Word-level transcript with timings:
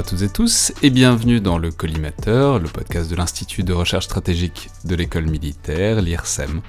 à 0.00 0.02
toutes 0.02 0.22
et 0.22 0.30
tous 0.30 0.72
et 0.82 0.88
bienvenue 0.88 1.42
dans 1.42 1.58
le 1.58 1.70
Collimateur, 1.70 2.58
le 2.58 2.68
podcast 2.68 3.10
de 3.10 3.16
l'Institut 3.16 3.64
de 3.64 3.74
recherche 3.74 4.06
stratégique 4.06 4.70
de 4.86 4.94
l'école 4.94 5.26
militaire, 5.26 6.00
l'IRSEM, 6.00 6.62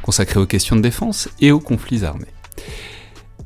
consacré 0.00 0.40
aux 0.40 0.46
questions 0.46 0.74
de 0.74 0.80
défense 0.80 1.28
et 1.42 1.52
aux 1.52 1.60
conflits 1.60 2.06
armés. 2.06 2.32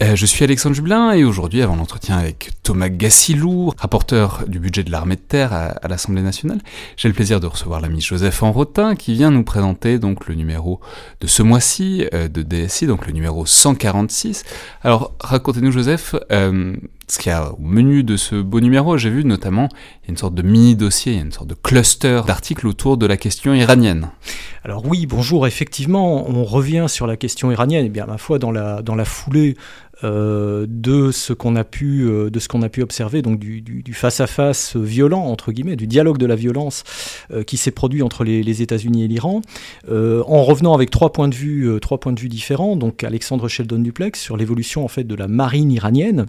Euh, 0.00 0.14
je 0.14 0.26
suis 0.26 0.44
Alexandre 0.44 0.76
Jublin 0.76 1.10
et 1.10 1.24
aujourd'hui, 1.24 1.60
avant 1.60 1.74
l'entretien 1.74 2.18
avec 2.18 2.50
Thomas 2.62 2.88
Gassilou, 2.88 3.72
rapporteur 3.76 4.44
du 4.46 4.60
budget 4.60 4.84
de 4.84 4.92
l'armée 4.92 5.16
de 5.16 5.20
terre 5.20 5.52
à, 5.52 5.88
l'Assemblée 5.88 6.22
nationale, 6.22 6.60
j'ai 6.96 7.08
le 7.08 7.14
plaisir 7.14 7.40
de 7.40 7.48
recevoir 7.48 7.80
l'ami 7.80 8.00
Joseph 8.00 8.44
Enrotin 8.44 8.94
qui 8.94 9.12
vient 9.12 9.32
nous 9.32 9.42
présenter 9.42 9.98
donc 9.98 10.28
le 10.28 10.36
numéro 10.36 10.80
de 11.20 11.26
ce 11.26 11.42
mois-ci 11.42 12.06
euh, 12.14 12.28
de 12.28 12.42
DSI, 12.42 12.86
donc 12.86 13.08
le 13.08 13.12
numéro 13.12 13.44
146. 13.44 14.44
Alors 14.82 15.14
racontez-nous 15.20 15.72
Joseph, 15.72 16.14
euh, 16.30 16.76
ce 17.08 17.18
qu'il 17.18 17.30
y 17.30 17.34
a 17.34 17.52
au 17.52 17.60
menu 17.60 18.02
de 18.02 18.16
ce 18.16 18.36
beau 18.36 18.60
numéro, 18.60 18.96
j'ai 18.96 19.10
vu 19.10 19.24
notamment 19.24 19.68
il 20.02 20.06
y 20.06 20.08
a 20.08 20.10
une 20.10 20.16
sorte 20.16 20.34
de 20.34 20.42
mini-dossier, 20.42 21.14
une 21.14 21.32
sorte 21.32 21.48
de 21.48 21.54
cluster 21.54 22.22
d'articles 22.26 22.66
autour 22.66 22.96
de 22.96 23.06
la 23.06 23.16
question 23.16 23.54
iranienne. 23.54 24.10
Alors 24.64 24.86
oui, 24.86 25.06
bonjour, 25.06 25.46
effectivement, 25.46 26.28
on 26.28 26.44
revient 26.44 26.86
sur 26.88 27.06
la 27.06 27.16
question 27.16 27.50
iranienne, 27.50 27.86
et 27.86 27.90
bien 27.90 28.06
ma 28.06 28.18
foi 28.18 28.38
dans 28.38 28.52
la, 28.52 28.82
dans 28.82 28.94
la 28.94 29.04
foulée 29.04 29.56
euh, 30.04 30.66
de 30.68 31.12
ce 31.12 31.32
qu'on 31.32 31.54
a 31.54 31.62
pu 31.62 32.04
euh, 32.08 32.28
a 32.62 32.68
pu 32.68 32.82
observer 32.82 33.22
donc 33.22 33.38
du, 33.38 33.84
face 33.92 34.20
à 34.20 34.26
face 34.26 34.76
violent 34.76 35.24
entre 35.24 35.52
guillemets 35.52 35.76
du 35.76 35.86
dialogue 35.86 36.18
de 36.18 36.26
la 36.26 36.34
violence 36.34 36.82
euh, 37.32 37.44
qui 37.44 37.56
s'est 37.56 37.70
produit 37.70 38.02
entre 38.02 38.24
les, 38.24 38.62
États-Unis 38.62 39.04
et 39.04 39.08
l'Iran 39.08 39.42
en 39.88 40.44
revenant 40.44 40.74
avec 40.74 40.90
trois 40.90 41.12
points 41.12 41.28
de 41.28 41.34
vue 41.34 41.78
trois 41.80 41.98
points 41.98 42.12
de 42.12 42.20
vue 42.20 42.28
différents 42.28 42.76
donc 42.76 43.04
Alexandre 43.04 43.48
Sheldon 43.48 43.78
Duplex 43.78 44.20
sur 44.20 44.36
l'évolution 44.36 44.84
en 44.84 44.88
fait 44.88 45.04
de 45.04 45.14
la 45.14 45.28
marine 45.28 45.70
iranienne 45.70 46.26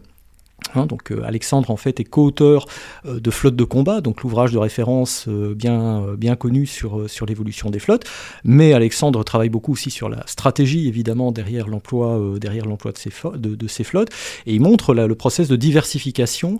Hein, 0.75 0.85
donc 0.85 1.11
euh, 1.11 1.21
Alexandre 1.23 1.69
en 1.71 1.77
fait 1.77 1.99
est 1.99 2.03
co-auteur 2.03 2.65
euh, 3.05 3.19
de 3.19 3.31
Flotte 3.31 3.55
de 3.55 3.63
combat, 3.63 4.01
donc 4.01 4.21
l'ouvrage 4.21 4.51
de 4.51 4.57
référence 4.57 5.25
euh, 5.27 5.53
bien, 5.53 6.05
bien 6.17 6.35
connu 6.35 6.65
sur, 6.65 7.09
sur 7.09 7.25
l'évolution 7.25 7.69
des 7.69 7.79
flottes. 7.79 8.05
Mais 8.43 8.73
Alexandre 8.73 9.23
travaille 9.23 9.49
beaucoup 9.49 9.73
aussi 9.73 9.91
sur 9.91 10.09
la 10.09 10.25
stratégie 10.27 10.87
évidemment 10.87 11.31
derrière 11.31 11.67
l'emploi 11.67 12.17
de, 12.17 12.93
ces 12.95 13.11
de, 13.37 13.55
de, 13.55 13.67
flottes 13.67 14.09
et 14.45 14.53
il 14.53 14.61
montre 14.61 14.93
le 14.93 15.15
process 15.15 15.47
de 15.47 15.55
diversification 15.55 16.59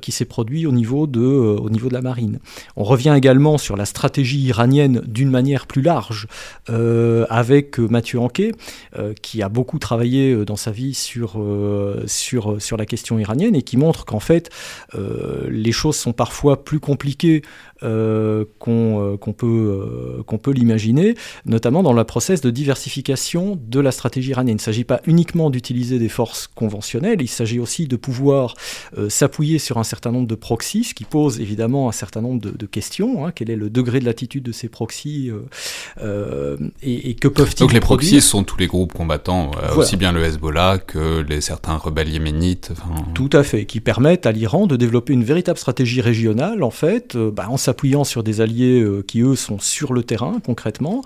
qui 0.00 0.12
s'est 0.12 0.24
produit 0.24 0.66
au 0.66 0.72
niveau, 0.72 1.06
de, 1.06 1.20
au 1.20 1.70
niveau 1.70 1.88
de 1.88 1.94
la 1.94 2.02
marine. 2.02 2.38
On 2.76 2.84
revient 2.84 3.14
également 3.16 3.58
sur 3.58 3.76
la 3.76 3.84
stratégie 3.84 4.40
iranienne 4.40 5.02
d'une 5.06 5.30
manière 5.30 5.66
plus 5.66 5.82
large 5.82 6.26
avec 6.68 7.78
Mathieu 7.78 8.20
Anquet 8.20 8.52
qui 9.20 9.42
a 9.42 9.48
beaucoup 9.48 9.78
travaillé 9.78 10.44
dans 10.44 10.56
sa 10.56 10.70
vie 10.70 10.94
sur, 10.94 11.42
sur, 12.06 12.60
sur 12.60 12.76
la 12.76 12.86
question 12.86 13.18
iranienne 13.18 13.51
et 13.54 13.62
qui 13.62 13.76
montre 13.76 14.04
qu'en 14.04 14.20
fait, 14.20 14.50
euh, 14.94 15.48
les 15.50 15.72
choses 15.72 15.96
sont 15.96 16.12
parfois 16.12 16.64
plus 16.64 16.80
compliquées 16.80 17.42
euh, 17.82 18.44
euh, 18.68 19.16
qu'on 19.18 19.32
peut, 19.32 20.22
qu'on 20.26 20.38
peut 20.38 20.50
l'imaginer, 20.50 21.14
notamment 21.44 21.82
dans 21.82 21.92
le 21.92 22.04
process 22.04 22.40
de 22.40 22.50
diversification 22.50 23.58
de 23.60 23.80
la 23.80 23.92
stratégie 23.92 24.30
iranienne. 24.30 24.56
Il 24.56 24.60
ne 24.60 24.62
s'agit 24.62 24.84
pas 24.84 25.00
uniquement 25.06 25.50
d'utiliser 25.50 25.98
des 25.98 26.08
forces 26.08 26.46
conventionnelles, 26.46 27.20
il 27.20 27.28
s'agit 27.28 27.58
aussi 27.58 27.86
de 27.86 27.96
pouvoir 27.96 28.54
s'appuyer 29.08 29.58
sur 29.58 29.78
un 29.78 29.84
certain 29.84 30.10
nombre 30.10 30.26
de 30.26 30.34
proxys, 30.34 30.84
ce 30.84 30.94
qui 30.94 31.04
pose 31.04 31.40
évidemment 31.40 31.88
un 31.88 31.92
certain 31.92 32.20
nombre 32.20 32.40
de, 32.40 32.66
questions. 32.66 33.26
Hein. 33.26 33.32
quel 33.34 33.50
est 33.50 33.56
le 33.56 33.70
degré 33.70 34.00
de 34.00 34.04
latitude 34.04 34.42
de 34.44 34.52
ces 34.52 34.68
proxys 34.68 35.30
et, 36.82 37.14
que 37.14 37.28
peuvent-ils 37.28 37.60
Donc 37.60 37.72
les 37.72 37.80
proxys 37.80 38.20
sont 38.20 38.44
tous 38.44 38.56
les 38.56 38.66
groupes 38.66 38.92
combattants, 38.92 39.50
aussi 39.76 39.96
bien 39.96 40.12
le 40.12 40.24
Hezbollah 40.24 40.78
que 40.78 41.20
les 41.20 41.40
certains 41.40 41.76
rebelles 41.76 42.08
yéménites. 42.08 42.72
Tout 43.14 43.30
à 43.32 43.42
fait, 43.42 43.66
qui 43.66 43.80
permettent 43.80 44.26
à 44.26 44.32
l'Iran 44.32 44.66
de 44.66 44.76
développer 44.76 45.12
une 45.12 45.24
véritable 45.24 45.58
stratégie 45.58 46.00
régionale, 46.00 46.62
en 46.62 46.70
fait, 46.70 47.16
euh, 47.16 47.30
bah, 47.30 47.46
en 47.48 47.56
s'appuyant 47.72 48.04
sur 48.04 48.22
des 48.22 48.42
alliés 48.42 48.82
euh, 48.82 49.02
qui, 49.02 49.22
eux, 49.22 49.34
sont 49.34 49.58
sur 49.58 49.94
le 49.94 50.02
terrain, 50.02 50.40
concrètement, 50.44 51.02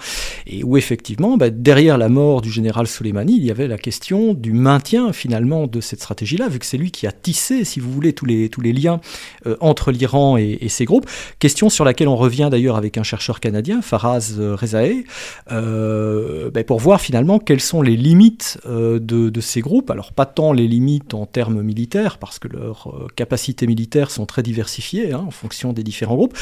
et 0.49 0.65
où, 0.65 0.77
effectivement, 0.77 1.37
bah, 1.37 1.51
derrière 1.51 1.97
la 1.97 2.09
mort 2.09 2.41
du 2.41 2.51
général 2.51 2.89
Soleimani, 2.89 3.37
il 3.37 3.45
y 3.45 3.53
avait 3.53 3.69
la 3.69 3.79
question 3.79 4.35
du 4.35 4.53
maintien, 4.53 5.13
finalement, 5.13 5.69
de 5.69 5.81
cette 5.81 6.01
stratégie-là, 6.01 6.49
vu 6.49 6.59
que 6.59 6.67
c'est 6.67 6.77
lui 6.77 6.91
qui 6.91 7.07
a 7.07 7.13
tissé, 7.13 7.65
si 7.65 7.79
vous 7.79 7.93
voulez, 7.93 8.15
tous 8.15 8.27
les, 8.27 8.49
tous 8.49 8.61
les 8.61 8.73
liens 8.73 9.01
euh, 9.47 9.57
entre 9.61 9.93
l'Iran 9.93 10.37
et, 10.37 10.59
et, 10.61 10.69
ces 10.69 10.85
groupes. 10.85 11.09
Question 11.39 11.71
sur 11.71 11.85
laquelle 11.85 12.09
on 12.09 12.17
revient 12.17 12.49
d'ailleurs 12.51 12.77
avec 12.77 12.99
un 12.99 13.05
chercheur 13.05 13.39
canadien, 13.39 13.81
Faraz 13.81 14.35
Rezae, 14.39 15.05
bah, 15.49 16.65
pour 16.65 16.81
voir, 16.81 17.01
finalement, 17.01 17.39
quelles 17.39 17.61
sont 17.61 17.81
les 17.81 17.97
limites 17.97 18.59
de, 18.67 19.41
ces 19.41 19.61
groupes. 19.61 19.91
Alors, 19.91 20.13
pas 20.13 20.27
tant 20.27 20.53
les 20.53 20.67
limites 20.67 21.15
en 21.15 21.27
termes 21.27 21.63
militaires, 21.63 22.19
parce 22.19 22.39
que 22.39 22.49
leurs 22.49 22.89
euh, 22.89 23.07
capacités 23.15 23.67
militaires 23.67 24.11
sont 24.11 24.27
très 24.27 24.43
diversifiées 24.43 25.13
hein, 25.13 25.25
en 25.27 25.31
fonction 25.31 25.73
des 25.73 25.83
différents 25.83 26.17
groupes, 26.17 26.37
euh, 26.37 26.39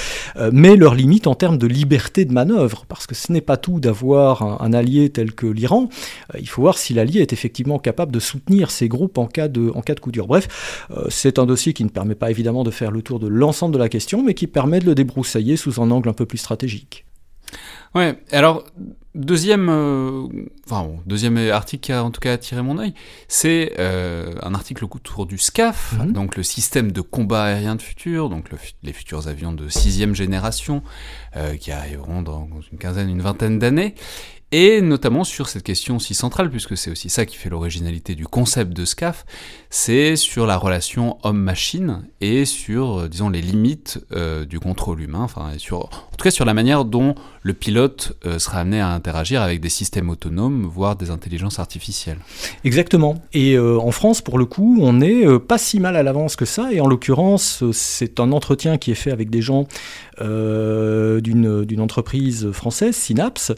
mais 0.52 0.76
leurs 0.76 0.94
limites 0.94 1.26
en 1.26 1.34
termes 1.34 1.58
de 1.58 1.66
liberté 1.66 2.24
de 2.24 2.32
manœuvre, 2.32 2.84
parce 2.88 3.06
que 3.06 3.14
ce 3.14 3.32
n'est 3.32 3.40
pas 3.40 3.56
tout 3.56 3.80
d'avoir 3.80 4.62
un, 4.62 4.72
allié 4.72 5.10
tel 5.10 5.34
que 5.34 5.46
l'Iran, 5.46 5.88
euh, 6.34 6.38
il 6.40 6.48
faut 6.48 6.62
voir 6.62 6.78
si 6.78 6.94
l'allié 6.94 7.20
est 7.20 7.32
effectivement 7.32 7.78
capable 7.78 8.12
de 8.12 8.20
soutenir 8.20 8.70
ces 8.70 8.88
groupes 8.88 9.18
en 9.18 9.26
cas 9.26 9.48
de, 9.48 9.70
en 9.74 9.82
cas 9.82 9.94
de 9.94 10.00
coup 10.00 10.12
dur. 10.12 10.26
Bref, 10.26 10.86
c'est 11.08 11.38
un 11.38 11.46
dossier 11.46 11.72
qui 11.72 11.84
ne 11.84 11.88
permet 11.88 12.14
pas 12.14 12.30
évidemment 12.30 12.64
de 12.64 12.70
faire 12.70 12.90
le 12.90 13.02
tour 13.02 13.18
de 13.18 13.28
l'ensemble 13.28 13.74
de 13.74 13.78
la 13.78 13.88
question, 13.88 14.22
mais 14.22 14.34
qui 14.34 14.46
permet 14.46 14.80
de 14.80 14.86
le 14.86 14.94
débroussailler 14.94 15.56
sous 15.56 15.80
un 15.80 15.90
angle 15.90 16.08
un 16.08 16.12
peu 16.12 16.26
plus 16.26 16.38
stratégique. 16.38 17.04
Ouais, 17.94 18.18
alors 18.32 18.64
Deuxième, 19.14 19.68
euh, 19.68 20.26
enfin, 20.66 20.90
deuxième 21.06 21.36
article 21.36 21.82
qui 21.84 21.92
a 21.92 22.02
en 22.02 22.10
tout 22.10 22.20
cas 22.20 22.32
attiré 22.32 22.62
mon 22.62 22.78
œil, 22.78 22.94
c'est 23.28 23.74
euh, 23.78 24.34
un 24.42 24.54
article 24.54 24.84
autour 24.84 25.26
du 25.26 25.38
SCAF, 25.38 25.94
mhm. 26.00 26.12
donc 26.12 26.36
le 26.36 26.42
système 26.42 26.90
de 26.90 27.00
combat 27.00 27.44
aérien 27.44 27.76
de 27.76 27.82
futur, 27.82 28.28
donc 28.28 28.48
les 28.82 28.92
futurs 28.92 29.28
avions 29.28 29.52
de 29.52 29.68
sixième 29.68 30.16
génération 30.16 30.82
euh, 31.36 31.54
qui 31.56 31.70
arriveront 31.70 32.22
dans 32.22 32.48
une 32.72 32.78
quinzaine, 32.78 33.08
une 33.08 33.22
vingtaine 33.22 33.60
d'années, 33.60 33.94
et 34.52 34.80
notamment 34.80 35.24
sur 35.24 35.48
cette 35.48 35.64
question 35.64 35.96
aussi 35.96 36.14
centrale, 36.14 36.48
puisque 36.48 36.76
c'est 36.76 36.90
aussi 36.90 37.08
ça 37.08 37.26
qui 37.26 37.36
fait 37.36 37.48
l'originalité 37.48 38.14
du 38.14 38.26
concept 38.26 38.72
de 38.72 38.84
SCAF, 38.84 39.26
c'est 39.68 40.14
sur 40.14 40.46
la 40.46 40.56
relation 40.56 41.18
homme-machine 41.24 42.04
et 42.20 42.44
sur, 42.44 43.00
euh, 43.00 43.08
disons, 43.08 43.30
les 43.30 43.40
limites 43.42 43.98
euh, 44.12 44.44
du 44.44 44.60
contrôle 44.60 45.00
humain, 45.00 45.22
enfin, 45.22 45.50
en 45.72 46.16
tout 46.16 46.22
cas 46.22 46.30
sur 46.30 46.44
la 46.44 46.54
manière 46.54 46.84
dont 46.84 47.16
le 47.42 47.52
pilote 47.52 48.16
euh, 48.24 48.38
sera 48.38 48.60
amené 48.60 48.80
à 48.80 48.90
interagir 48.90 49.42
avec 49.42 49.60
des 49.60 49.68
systèmes 49.68 50.08
autonomes, 50.08 50.64
voire 50.64 50.94
des 50.94 51.10
intelligences 51.10 51.58
artificielles. 51.58 52.18
Exactement. 52.62 53.16
Et 53.32 53.58
en 53.58 53.90
France, 53.90 54.22
pour 54.22 54.38
le 54.38 54.44
coup, 54.44 54.78
on 54.80 54.92
n'est 54.92 55.38
pas 55.40 55.58
si 55.58 55.80
mal 55.80 55.96
à 55.96 56.02
l'avance 56.02 56.36
que 56.36 56.44
ça, 56.44 56.72
et 56.72 56.80
en 56.80 56.86
l'occurrence, 56.86 57.64
c'est 57.72 58.20
un 58.20 58.30
entretien 58.30 58.78
qui 58.78 58.92
est 58.92 58.96
fait 58.96 59.10
avec 59.10 59.30
des 59.30 59.42
gens 59.42 59.66
d'une 60.20 61.80
entreprise 61.80 62.52
française, 62.52 62.94
Synapse, 62.94 63.52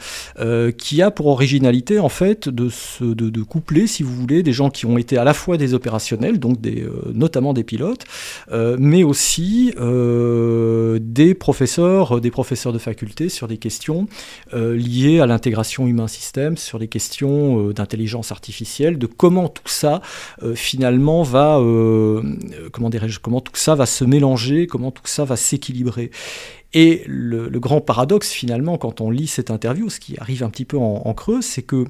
qui 0.78 1.02
a 1.02 1.10
pour 1.10 1.26
originalité 1.26 1.98
en 1.98 2.08
fait 2.08 2.48
de, 2.48 2.70
de, 3.00 3.42
coupler, 3.42 3.86
si 3.86 4.02
vous 4.02 4.14
voulez, 4.14 4.42
des 4.42 4.52
gens 4.52 4.70
qui 4.70 4.86
ont 4.86 4.98
été 4.98 5.18
à 5.18 5.24
la 5.24 5.34
fois 5.34 5.56
des 5.56 5.74
opérationnels, 5.74 6.38
donc 6.38 6.60
des, 6.60 6.86
notamment 7.12 7.52
des 7.52 7.64
pilotes, 7.64 8.04
mais 8.52 9.02
aussi 9.02 9.72
des 9.76 11.34
professeurs, 11.34 12.20
des 12.20 12.30
professeurs 12.30 12.72
de 12.72 12.78
faculté 12.78 13.28
sur 13.28 13.48
des 13.48 13.58
questions 13.58 14.06
liées 14.52 15.20
à 15.20 15.26
l'intégration 15.26 15.86
humain-système, 15.86 16.56
sur 16.56 16.78
des 16.78 16.88
questions 16.88 17.70
d'intelligence 17.70 18.32
artificielle, 18.32 18.98
de 18.98 19.06
comment 19.06 19.48
tout 19.48 19.68
ça 19.68 20.00
finalement 20.54 21.22
va, 21.22 21.60
comment 22.72 22.90
tout 23.40 23.56
ça 23.56 23.74
va 23.74 23.86
se 23.86 24.04
mélanger, 24.04 24.66
comment 24.66 24.90
tout 24.90 25.02
ça 25.06 25.24
va 25.24 25.36
s'équilibrer. 25.36 26.10
Et 26.78 27.04
le, 27.06 27.48
grand 27.58 27.80
paradoxe 27.80 28.30
finalement 28.30 28.76
quand 28.76 29.00
on 29.00 29.10
lit 29.10 29.28
cette 29.28 29.50
interview, 29.50 29.88
ce 29.88 29.98
qui 29.98 30.14
arrive 30.20 30.42
un 30.42 30.50
petit 30.50 30.66
peu 30.66 30.76
en, 30.76 31.14
creux, 31.14 31.40
c'est 31.40 31.62
que 31.62 31.86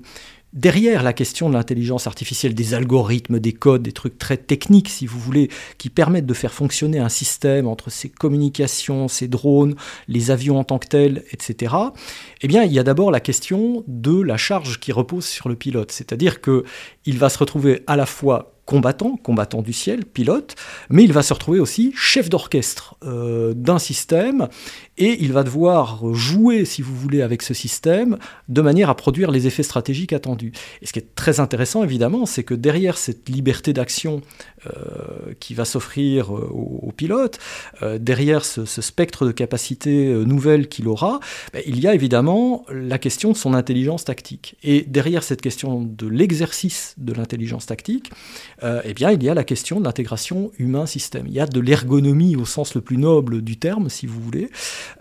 derrière 0.52 1.02
la 1.02 1.12
question 1.12 1.48
de 1.48 1.54
l'intelligence 1.54 2.06
artificielle, 2.06 2.54
des 2.54 2.72
algorithmes, 2.72 3.40
des 3.40 3.52
codes, 3.52 3.82
des 3.82 3.90
trucs 3.90 4.16
très 4.16 4.36
techniques, 4.36 4.88
si 4.88 5.04
vous 5.04 5.18
voulez, 5.18 5.50
qui 5.78 5.90
permettent 5.90 6.24
de 6.24 6.34
faire 6.34 6.52
fonctionner 6.52 7.00
un 7.00 7.08
système 7.08 7.66
entre 7.66 7.90
ces 7.90 8.08
communications, 8.08 9.08
ces 9.08 9.26
drones, 9.26 9.74
les 10.06 10.30
avions 10.30 10.56
en 10.56 10.62
tant 10.62 10.78
que 10.78 10.86
tels, 10.86 11.24
etc., 11.32 11.74
eh 12.42 12.46
bien, 12.46 12.62
il 12.62 12.72
y 12.72 12.78
a 12.78 12.84
d'abord 12.84 13.10
la 13.10 13.18
question 13.18 13.82
de 13.88 14.22
la 14.22 14.36
charge 14.36 14.78
qui 14.78 14.92
repose 14.92 15.24
sur 15.24 15.48
le 15.48 15.56
pilote. 15.56 15.90
C'est-à-dire 15.90 16.40
qu'il 16.40 17.18
va 17.18 17.28
se 17.28 17.38
retrouver 17.38 17.82
à 17.88 17.96
la 17.96 18.06
fois 18.06 18.55
combattant, 18.66 19.16
combattant 19.16 19.62
du 19.62 19.72
ciel, 19.72 20.04
pilote, 20.04 20.56
mais 20.90 21.04
il 21.04 21.12
va 21.12 21.22
se 21.22 21.32
retrouver 21.32 21.60
aussi 21.60 21.92
chef 21.96 22.28
d'orchestre 22.28 22.96
euh, 23.04 23.54
d'un 23.54 23.78
système 23.78 24.48
et 24.98 25.22
il 25.22 25.32
va 25.32 25.44
devoir 25.44 26.12
jouer, 26.14 26.64
si 26.64 26.82
vous 26.82 26.94
voulez, 26.94 27.22
avec 27.22 27.42
ce 27.42 27.54
système 27.54 28.18
de 28.48 28.60
manière 28.60 28.90
à 28.90 28.96
produire 28.96 29.30
les 29.30 29.46
effets 29.46 29.62
stratégiques 29.62 30.12
attendus. 30.12 30.52
Et 30.82 30.86
ce 30.86 30.92
qui 30.92 30.98
est 30.98 31.14
très 31.14 31.38
intéressant, 31.40 31.84
évidemment, 31.84 32.26
c'est 32.26 32.44
que 32.44 32.54
derrière 32.54 32.98
cette 32.98 33.28
liberté 33.28 33.72
d'action 33.72 34.20
qui 35.40 35.54
va 35.54 35.64
s'offrir 35.64 36.34
euh, 36.34 36.48
au, 36.50 36.92
pilote, 36.96 37.38
derrière 37.98 38.44
ce, 38.44 38.64
spectre 38.64 39.26
de 39.26 39.32
capacités 39.32 40.12
nouvelles 40.24 40.68
qu'il 40.68 40.88
aura, 40.88 41.20
ben, 41.52 41.62
il 41.66 41.80
y 41.80 41.86
a 41.86 41.94
évidemment 41.94 42.64
la 42.70 42.98
question 42.98 43.32
de 43.32 43.36
son 43.36 43.54
intelligence 43.54 44.04
tactique. 44.04 44.56
Et 44.62 44.82
derrière 44.82 45.22
cette 45.22 45.42
question 45.42 45.82
de 45.82 46.06
l'exercice 46.06 46.94
de 46.96 47.12
l'intelligence 47.12 47.66
tactique, 47.66 48.10
euh, 48.62 48.80
eh 48.84 48.94
bien, 48.94 49.10
il 49.10 49.22
y 49.22 49.28
a 49.28 49.34
la 49.34 49.44
question 49.44 49.80
de 49.80 49.84
l'intégration 49.84 50.50
humain-système. 50.58 51.26
Il 51.26 51.32
y 51.32 51.40
a 51.40 51.46
de 51.46 51.60
l'ergonomie 51.60 52.36
au 52.36 52.44
sens 52.44 52.74
le 52.74 52.80
plus 52.80 52.96
noble 52.96 53.42
du 53.42 53.56
terme, 53.56 53.88
si 53.88 54.06
vous 54.06 54.20
voulez, 54.20 54.50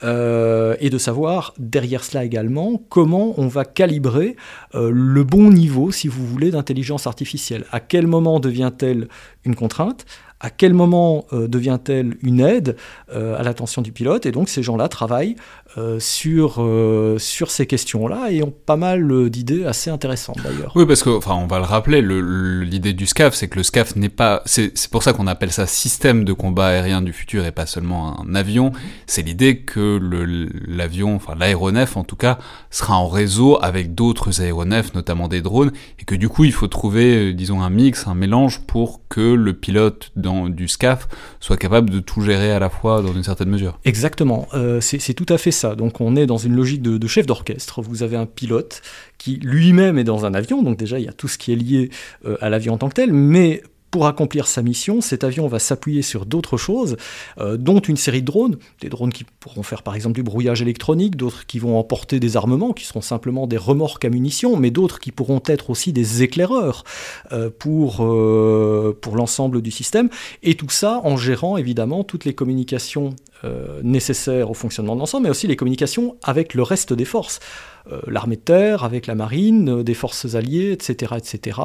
euh, 0.03 0.75
et 0.79 0.89
de 0.89 0.97
savoir 0.97 1.53
derrière 1.57 2.03
cela 2.03 2.25
également 2.25 2.81
comment 2.89 3.33
on 3.37 3.47
va 3.47 3.65
calibrer 3.65 4.35
euh, 4.73 4.91
le 4.93 5.23
bon 5.23 5.51
niveau, 5.51 5.91
si 5.91 6.07
vous 6.07 6.25
voulez, 6.25 6.51
d'intelligence 6.51 7.07
artificielle. 7.07 7.65
À 7.71 7.79
quel 7.79 8.07
moment 8.07 8.39
devient-elle 8.39 9.07
une 9.45 9.55
contrainte. 9.55 10.05
À 10.39 10.49
quel 10.49 10.73
moment 10.73 11.25
devient-elle 11.31 12.17
une 12.21 12.41
aide 12.41 12.75
à 13.09 13.41
l'attention 13.41 13.81
du 13.81 13.91
pilote? 13.91 14.25
Et 14.25 14.31
donc 14.31 14.49
ces 14.49 14.61
gens-là 14.63 14.89
travaillent 14.89 15.35
euh, 15.77 15.99
sur, 15.99 16.63
euh, 16.63 17.17
sur 17.19 17.51
ces 17.51 17.65
questions-là 17.65 18.31
et 18.31 18.41
ont 18.41 18.53
pas 18.65 18.77
mal 18.77 19.29
d'idées 19.29 19.65
assez 19.65 19.89
intéressantes 19.89 20.37
d'ailleurs. 20.41 20.71
Oui, 20.73 20.85
parce 20.85 21.03
que, 21.03 21.09
enfin, 21.09 21.33
on 21.33 21.47
va 21.47 21.57
le 21.57 21.65
rappeler, 21.65 22.01
l'idée 22.01 22.93
du 22.93 23.05
SCAF, 23.05 23.33
c'est 23.33 23.49
que 23.49 23.57
le 23.57 23.63
SCAF 23.63 23.97
n'est 23.97 24.07
pas. 24.07 24.41
C'est 24.45 24.71
pour 24.89 25.03
ça 25.03 25.11
qu'on 25.11 25.27
appelle 25.27 25.51
ça 25.51 25.67
système 25.67 26.23
de 26.23 26.31
combat 26.31 26.67
aérien 26.67 27.01
du 27.01 27.11
futur 27.11 27.45
et 27.45 27.51
pas 27.51 27.65
seulement 27.65 28.21
un 28.21 28.35
avion. 28.35 28.71
C'est 29.05 29.21
l'idée 29.21 29.57
que 29.57 29.99
l'avion, 30.65 31.15
enfin 31.15 31.35
l'aéronef 31.37 31.97
en 31.97 32.05
tout 32.05 32.15
cas, 32.15 32.37
sera 32.71 32.95
en 32.95 33.09
réseau 33.09 33.57
avec 33.61 33.93
d'autres 33.95 34.41
aéronefs, 34.41 34.93
notamment 34.93 35.27
des 35.27 35.41
drones, 35.41 35.73
et 35.99 36.05
que 36.05 36.15
du 36.15 36.29
coup, 36.29 36.45
il 36.45 36.53
faut 36.53 36.67
trouver, 36.67 37.31
euh, 37.31 37.33
disons, 37.33 37.61
un 37.61 37.69
mix, 37.69 38.07
un 38.07 38.15
mélange 38.15 38.61
pour 38.65 39.01
que 39.09 39.33
le 39.33 39.53
pilote 39.53 40.11
dans, 40.15 40.47
du 40.47 40.69
SCAF 40.69 41.09
soit 41.41 41.57
capable 41.57 41.89
de 41.89 41.99
tout 41.99 42.21
gérer 42.21 42.51
à 42.51 42.59
la 42.59 42.69
fois 42.69 43.01
dans 43.01 43.13
une 43.13 43.23
certaine 43.23 43.49
mesure. 43.49 43.77
Exactement, 43.83 44.47
c'est 44.79 45.13
tout 45.13 45.25
à 45.27 45.37
fait 45.37 45.51
ça. 45.51 45.64
Donc 45.73 46.01
on 46.01 46.15
est 46.15 46.27
dans 46.27 46.37
une 46.37 46.53
logique 46.53 46.81
de, 46.83 47.07
chef 47.07 47.25
d'orchestre. 47.25 47.81
Vous 47.81 48.03
avez 48.03 48.17
un 48.17 48.27
pilote 48.27 48.81
qui 49.17 49.37
lui-même 49.37 49.97
est 49.97 50.03
dans 50.03 50.25
un 50.25 50.33
avion, 50.35 50.61
donc 50.61 50.77
déjà 50.77 50.99
il 50.99 51.05
y 51.05 51.07
a 51.07 51.13
tout 51.13 51.27
ce 51.27 51.39
qui 51.39 51.51
est 51.51 51.55
lié 51.55 51.89
euh, 52.25 52.37
à 52.41 52.49
l'avion 52.49 52.73
en 52.73 52.77
tant 52.77 52.89
que 52.89 52.95
tel, 52.95 53.11
mais 53.11 53.63
pour 53.95 54.07
accomplir 54.07 54.45
sa 54.45 54.61
mission, 54.61 54.99
cet 54.99 55.23
avion 55.23 55.47
va 55.47 55.57
s'appuyer 55.57 56.01
sur 56.01 56.25
d'autres 56.25 56.57
choses, 56.57 56.97
euh, 57.39 57.55
dont 57.55 57.79
une 57.79 57.95
série 57.95 58.19
de 58.19 58.25
drones, 58.25 58.57
des 58.81 58.89
drones 58.89 59.13
qui 59.13 59.23
pourront 59.39 59.63
faire 59.63 59.83
par 59.83 59.95
exemple 59.95 60.15
du 60.15 60.21
brouillage 60.21 60.61
électronique, 60.61 61.15
d'autres 61.15 61.45
qui 61.45 61.59
vont 61.59 61.79
emporter 61.79 62.19
des 62.19 62.35
armements, 62.35 62.73
qui 62.73 62.83
seront 62.83 62.99
simplement 62.99 63.47
des 63.47 63.55
remorques 63.55 64.03
à 64.03 64.09
munitions, 64.09 64.57
mais 64.57 64.69
d'autres 64.69 64.99
qui 64.99 65.13
pourront 65.13 65.41
être 65.45 65.69
aussi 65.69 65.93
des 65.93 66.23
éclaireurs 66.23 66.83
euh, 67.31 67.49
pour, 67.57 68.05
pour 68.99 69.15
l'ensemble 69.15 69.61
du 69.61 69.71
système, 69.71 70.09
et 70.43 70.55
tout 70.55 70.69
ça 70.69 70.99
en 71.05 71.15
gérant 71.15 71.55
évidemment 71.55 72.03
toutes 72.03 72.25
les 72.25 72.35
communications 72.35 73.15
euh, 73.43 73.81
nécessaires 73.83 74.49
au 74.49 74.53
fonctionnement 74.53 74.95
de 74.95 75.01
l'ensemble, 75.01 75.23
mais 75.23 75.29
aussi 75.29 75.45
les 75.45 75.55
communications 75.55 76.15
avec 76.23 76.53
le 76.53 76.63
reste 76.63 76.93
des 76.93 77.05
forces. 77.05 77.39
Euh, 77.91 78.01
l'armée 78.07 78.35
de 78.35 78.41
terre, 78.41 78.83
avec 78.83 79.05
la 79.05 79.15
marine, 79.15 79.79
euh, 79.79 79.83
des 79.83 79.93
forces 79.93 80.33
alliées, 80.35 80.71
etc., 80.71 81.13
etc., 81.17 81.59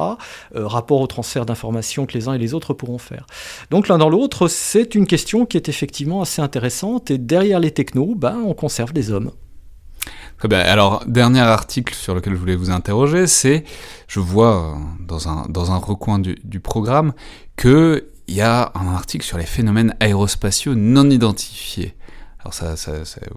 rapport 0.53 1.01
au 1.01 1.07
transfert 1.07 1.45
d'informations 1.45 2.05
que 2.05 2.13
les 2.13 2.27
uns 2.27 2.33
et 2.33 2.37
les 2.37 2.53
autres 2.53 2.73
pourront 2.73 2.97
faire. 2.97 3.25
Donc 3.69 3.87
l'un 3.87 3.97
dans 3.97 4.09
l'autre, 4.09 4.47
c'est 4.47 4.95
une 4.95 5.07
question 5.07 5.45
qui 5.45 5.57
est 5.57 5.69
effectivement 5.69 6.21
assez 6.21 6.41
intéressante, 6.41 7.11
et 7.11 7.17
derrière 7.17 7.59
les 7.59 7.71
technos, 7.71 8.15
ben, 8.15 8.37
on 8.45 8.53
conserve 8.53 8.93
des 8.93 9.11
hommes. 9.11 9.31
Alors, 10.49 11.03
dernier 11.05 11.41
article 11.41 11.93
sur 11.93 12.15
lequel 12.15 12.33
je 12.33 12.39
voulais 12.39 12.55
vous 12.55 12.71
interroger, 12.71 13.27
c'est, 13.27 13.63
je 14.07 14.19
vois 14.19 14.75
dans 14.99 15.27
un, 15.27 15.77
recoin 15.77 16.17
du, 16.17 16.35
du 16.43 16.59
programme, 16.59 17.13
que 17.55 18.07
il 18.27 18.35
y 18.35 18.41
a 18.41 18.71
un 18.75 18.87
article 18.87 19.25
sur 19.25 19.37
les 19.37 19.45
phénomènes 19.45 19.95
aérospatiaux 19.99 20.73
non 20.73 21.09
identifiés. 21.09 21.95
Alors 22.43 22.55
ça, 22.55 22.73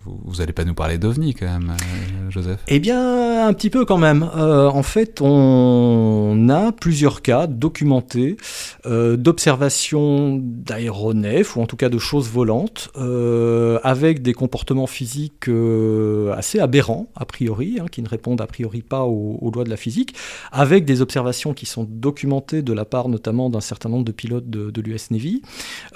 vous 0.06 0.36
n'allez 0.38 0.54
pas 0.54 0.64
nous 0.64 0.72
parler 0.72 0.96
d'OVNI 0.96 1.34
quand 1.34 1.44
même, 1.44 1.70
euh, 1.72 2.30
Joseph? 2.30 2.58
Eh 2.68 2.80
bien, 2.80 3.46
un 3.46 3.52
petit 3.52 3.68
peu 3.68 3.84
quand 3.84 3.98
même. 3.98 4.26
Euh, 4.34 4.68
en 4.68 4.82
fait, 4.82 5.20
on 5.20 6.48
a 6.48 6.72
plusieurs 6.72 7.20
cas 7.20 7.46
documentés 7.46 8.38
euh, 8.86 9.18
d'observation 9.18 10.40
d'aéronefs, 10.42 11.54
ou 11.56 11.60
en 11.60 11.66
tout 11.66 11.76
cas 11.76 11.90
de 11.90 11.98
choses 11.98 12.30
volantes, 12.30 12.90
avec 13.84 14.22
des 14.22 14.32
comportements 14.32 14.86
physiques 14.86 15.50
assez 16.34 16.58
aberrants, 16.58 17.08
a 17.14 17.26
priori, 17.26 17.78
hein, 17.80 17.86
qui 17.90 18.00
ne 18.00 18.08
répondent 18.08 18.40
a 18.40 18.46
priori 18.46 18.80
pas 18.80 19.02
aux, 19.04 19.50
lois 19.54 19.64
de 19.64 19.70
la 19.70 19.76
physique, 19.76 20.14
avec 20.50 20.86
des 20.86 21.02
observations 21.02 21.52
qui 21.52 21.66
sont 21.66 21.86
documentées 21.88 22.62
de 22.62 22.72
la 22.72 22.86
part 22.86 23.10
notamment 23.10 23.50
d'un 23.50 23.60
certain 23.60 23.90
nombre 23.90 24.04
de 24.04 24.12
pilotes 24.12 24.48
de, 24.48 24.70
de 24.70 24.80
l'US 24.80 25.10
Navy. 25.10 25.42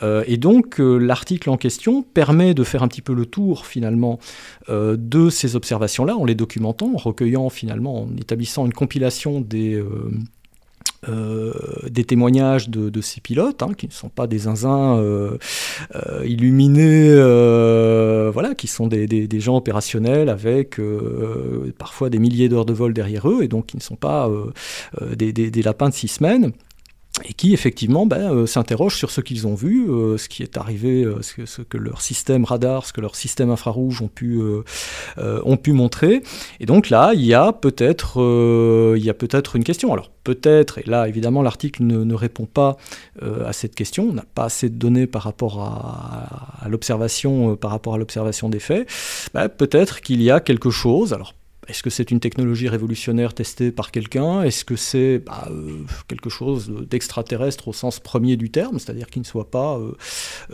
et 0.02 0.36
donc, 0.36 0.76
l'article 0.78 1.48
en 1.48 1.56
question 1.56 2.02
permet 2.02 2.52
de 2.52 2.64
faire 2.64 2.82
un 2.82 2.88
petit 2.88 2.97
peu 3.02 3.14
le 3.14 3.26
tour 3.26 3.66
finalement 3.66 4.18
euh, 4.68 4.96
de 4.98 5.30
ces 5.30 5.56
observations-là, 5.56 6.16
en 6.16 6.24
les 6.24 6.34
documentant, 6.34 6.92
en 6.94 6.96
recueillant 6.96 7.48
finalement, 7.48 8.02
en 8.02 8.16
établissant 8.16 8.66
une 8.66 8.72
compilation 8.72 9.40
des... 9.40 9.74
Euh, 9.74 10.10
euh, 11.08 11.52
des 11.88 12.02
témoignages 12.02 12.70
de, 12.70 13.00
ces 13.00 13.20
pilotes, 13.20 13.62
hein, 13.62 13.70
qui 13.76 13.86
ne 13.86 13.92
sont 13.92 14.08
pas 14.08 14.26
des 14.26 14.38
zinzins 14.38 15.00
illuminés, 16.24 17.14
voilà, 18.32 18.56
qui 18.56 18.66
sont 18.66 18.88
des, 18.88 19.06
des, 19.06 19.40
gens 19.40 19.56
opérationnels 19.56 20.28
avec 20.28 20.80
parfois 21.78 22.10
des 22.10 22.18
milliers 22.18 22.48
d'heures 22.48 22.64
de 22.64 22.72
vol 22.72 22.94
derrière 22.94 23.30
eux, 23.30 23.44
et 23.44 23.48
donc 23.48 23.66
qui 23.66 23.76
ne 23.76 23.82
sont 23.82 23.94
pas 23.94 24.28
des, 25.16 25.32
des, 25.32 25.62
lapins 25.62 25.88
de 25.88 25.94
six 25.94 26.08
semaines 26.08 26.50
et 27.24 27.32
qui 27.32 27.52
effectivement 27.52 28.06
ben, 28.06 28.32
euh, 28.32 28.46
s'interrogent 28.46 28.96
sur 28.96 29.10
ce 29.10 29.20
qu'ils 29.20 29.46
ont 29.46 29.54
vu, 29.54 29.90
euh, 29.90 30.18
ce 30.18 30.28
qui 30.28 30.42
est 30.42 30.56
arrivé, 30.56 31.04
euh, 31.04 31.22
ce, 31.22 31.34
que, 31.34 31.46
ce, 31.46 31.62
que, 31.62 31.76
leur 31.76 32.00
système 32.00 32.44
radar, 32.44 32.86
ce 32.86 32.92
que 32.92 33.00
leur 33.00 33.16
système 33.16 33.50
infrarouge 33.50 34.02
ont 34.02 34.08
pu, 34.08 34.40
ont 35.16 35.56
pu 35.56 35.72
montrer. 35.72 36.22
Et 36.60 36.66
donc 36.66 36.90
là, 36.90 37.12
il 37.14 37.24
y 37.24 37.34
a 37.34 37.52
peut-être 37.52 38.16
une 39.56 39.64
question. 39.64 39.92
Alors 39.92 40.10
peut-être, 40.24 40.78
et 40.78 40.84
là 40.86 41.08
évidemment 41.08 41.42
l'article 41.42 41.82
ne, 41.84 42.14
répond 42.14 42.46
pas 42.46 42.76
à 43.22 43.52
cette 43.52 43.74
question, 43.74 44.08
on 44.10 44.12
n'a 44.12 44.24
pas 44.34 44.44
assez 44.44 44.68
de 44.68 44.76
données 44.76 45.06
par 45.06 45.22
rapport 45.22 45.60
à, 45.60 46.68
l'observation, 46.68 47.56
par 47.56 47.70
rapport 47.70 47.94
à 47.94 47.98
l'observation 47.98 48.48
des 48.48 48.60
faits, 48.60 48.88
ben, 49.34 49.48
peut-être 49.48 50.00
qu'il 50.00 50.22
y 50.22 50.30
a 50.30 50.40
quelque 50.40 50.70
chose, 50.70 51.12
alors 51.12 51.34
est-ce 51.68 51.82
que 51.82 51.90
c'est 51.90 52.10
une 52.10 52.18
technologie 52.18 52.68
révolutionnaire 52.68 53.34
testée 53.34 53.70
par 53.72 53.90
quelqu'un? 53.90 54.42
Est-ce 54.42 54.64
que 54.64 54.74
c'est 54.74 55.18
bah, 55.18 55.48
euh, 55.50 55.84
quelque 56.08 56.30
chose 56.30 56.72
d'extraterrestre 56.88 57.68
au 57.68 57.72
sens 57.74 58.00
premier 58.00 58.36
du 58.36 58.50
terme, 58.50 58.78
c'est-à-dire 58.78 59.08
qui 59.08 59.20
ne 59.20 59.24
soit 59.24 59.50
pas 59.50 59.76
euh, 59.76 59.92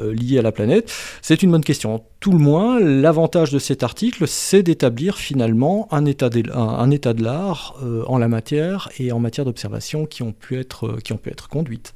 euh, 0.00 0.12
lié 0.12 0.40
à 0.40 0.42
la 0.42 0.50
planète? 0.50 0.92
C'est 1.22 1.44
une 1.44 1.52
bonne 1.52 1.62
question. 1.62 2.04
Tout 2.18 2.32
le 2.32 2.38
moins, 2.38 2.80
l'avantage 2.80 3.52
de 3.52 3.60
cet 3.60 3.84
article, 3.84 4.26
c'est 4.26 4.64
d'établir 4.64 5.16
finalement 5.16 5.86
un 5.92 6.04
état 6.04 6.30
de, 6.30 6.50
un, 6.52 6.90
état 6.90 7.12
de 7.12 7.22
l'art 7.22 7.76
en 8.06 8.18
la 8.18 8.28
matière 8.28 8.88
et 8.98 9.12
en 9.12 9.20
matière 9.20 9.44
d'observation 9.44 10.06
qui, 10.06 10.22
ont 10.22 10.32
pu 10.32 10.58
être, 10.58 10.98
qui 11.04 11.12
ont 11.12 11.18
pu 11.18 11.30
être 11.30 11.48
conduites. 11.48 11.92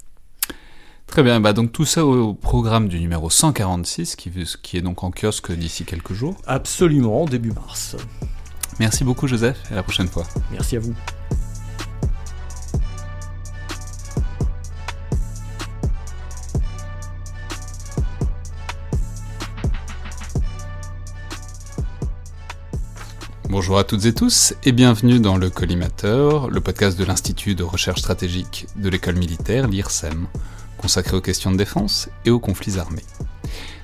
Très 1.06 1.22
bien, 1.22 1.40
bah 1.40 1.54
donc 1.54 1.72
tout 1.72 1.86
ça 1.86 2.04
au 2.04 2.34
programme 2.34 2.88
du 2.88 3.00
numéro 3.00 3.30
146, 3.30 4.14
qui, 4.16 4.30
qui 4.62 4.76
est 4.76 4.82
donc 4.82 5.02
en 5.02 5.10
kiosque 5.10 5.52
d'ici 5.52 5.84
quelques 5.84 6.12
jours. 6.12 6.36
Absolument, 6.46 7.24
début 7.24 7.52
mars. 7.52 7.96
Merci 8.80 9.02
beaucoup 9.02 9.26
Joseph 9.26 9.58
et 9.70 9.72
à 9.72 9.76
la 9.76 9.82
prochaine 9.82 10.08
fois. 10.08 10.24
Merci 10.52 10.76
à 10.76 10.80
vous. 10.80 10.94
Bonjour 23.50 23.78
à 23.78 23.84
toutes 23.84 24.04
et 24.04 24.14
tous 24.14 24.54
et 24.64 24.72
bienvenue 24.72 25.18
dans 25.18 25.36
le 25.36 25.50
Collimateur, 25.50 26.48
le 26.48 26.60
podcast 26.60 26.98
de 26.98 27.04
l'Institut 27.04 27.54
de 27.54 27.64
recherche 27.64 28.00
stratégique 28.00 28.66
de 28.76 28.88
l'école 28.88 29.16
militaire, 29.16 29.66
l'IRSEM, 29.66 30.28
consacré 30.76 31.16
aux 31.16 31.20
questions 31.20 31.50
de 31.50 31.56
défense 31.56 32.08
et 32.24 32.30
aux 32.30 32.38
conflits 32.38 32.78
armés. 32.78 33.02